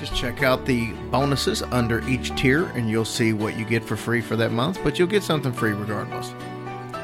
Just 0.00 0.14
check 0.14 0.42
out 0.42 0.64
the 0.64 0.92
bonuses 1.10 1.62
under 1.62 2.06
each 2.08 2.34
tier 2.34 2.66
and 2.68 2.88
you'll 2.88 3.04
see 3.04 3.32
what 3.32 3.58
you 3.58 3.64
get 3.66 3.84
for 3.84 3.96
free 3.96 4.20
for 4.20 4.34
that 4.36 4.50
month, 4.50 4.78
but 4.82 4.98
you'll 4.98 5.08
get 5.08 5.22
something 5.22 5.52
free 5.52 5.72
regardless. 5.72 6.32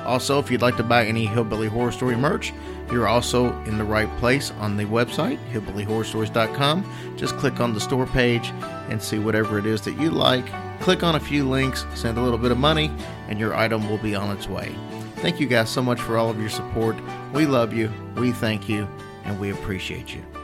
Also, 0.06 0.38
if 0.38 0.50
you'd 0.50 0.62
like 0.62 0.76
to 0.76 0.82
buy 0.82 1.04
any 1.04 1.26
Hillbilly 1.26 1.66
Horror 1.68 1.92
Story 1.92 2.16
merch, 2.16 2.52
you're 2.90 3.08
also 3.08 3.52
in 3.64 3.76
the 3.76 3.84
right 3.84 4.08
place 4.18 4.52
on 4.52 4.76
the 4.76 4.84
website, 4.84 5.38
hillbillyhorrorstories.com. 5.50 7.16
Just 7.16 7.36
click 7.36 7.60
on 7.60 7.74
the 7.74 7.80
store 7.80 8.06
page 8.06 8.52
and 8.88 9.02
see 9.02 9.18
whatever 9.18 9.58
it 9.58 9.66
is 9.66 9.80
that 9.82 9.98
you 10.00 10.10
like. 10.10 10.46
Click 10.80 11.02
on 11.02 11.16
a 11.16 11.20
few 11.20 11.48
links, 11.48 11.84
send 11.94 12.16
a 12.16 12.22
little 12.22 12.38
bit 12.38 12.52
of 12.52 12.58
money, 12.58 12.90
and 13.28 13.40
your 13.40 13.54
item 13.56 13.90
will 13.90 13.98
be 13.98 14.14
on 14.14 14.34
its 14.34 14.48
way. 14.48 14.72
Thank 15.16 15.40
you 15.40 15.46
guys 15.46 15.68
so 15.68 15.82
much 15.82 16.00
for 16.00 16.16
all 16.16 16.30
of 16.30 16.40
your 16.40 16.50
support. 16.50 16.96
We 17.32 17.46
love 17.46 17.72
you, 17.72 17.90
we 18.14 18.30
thank 18.30 18.68
you, 18.68 18.86
and 19.26 19.38
we 19.38 19.50
appreciate 19.50 20.14
you. 20.14 20.35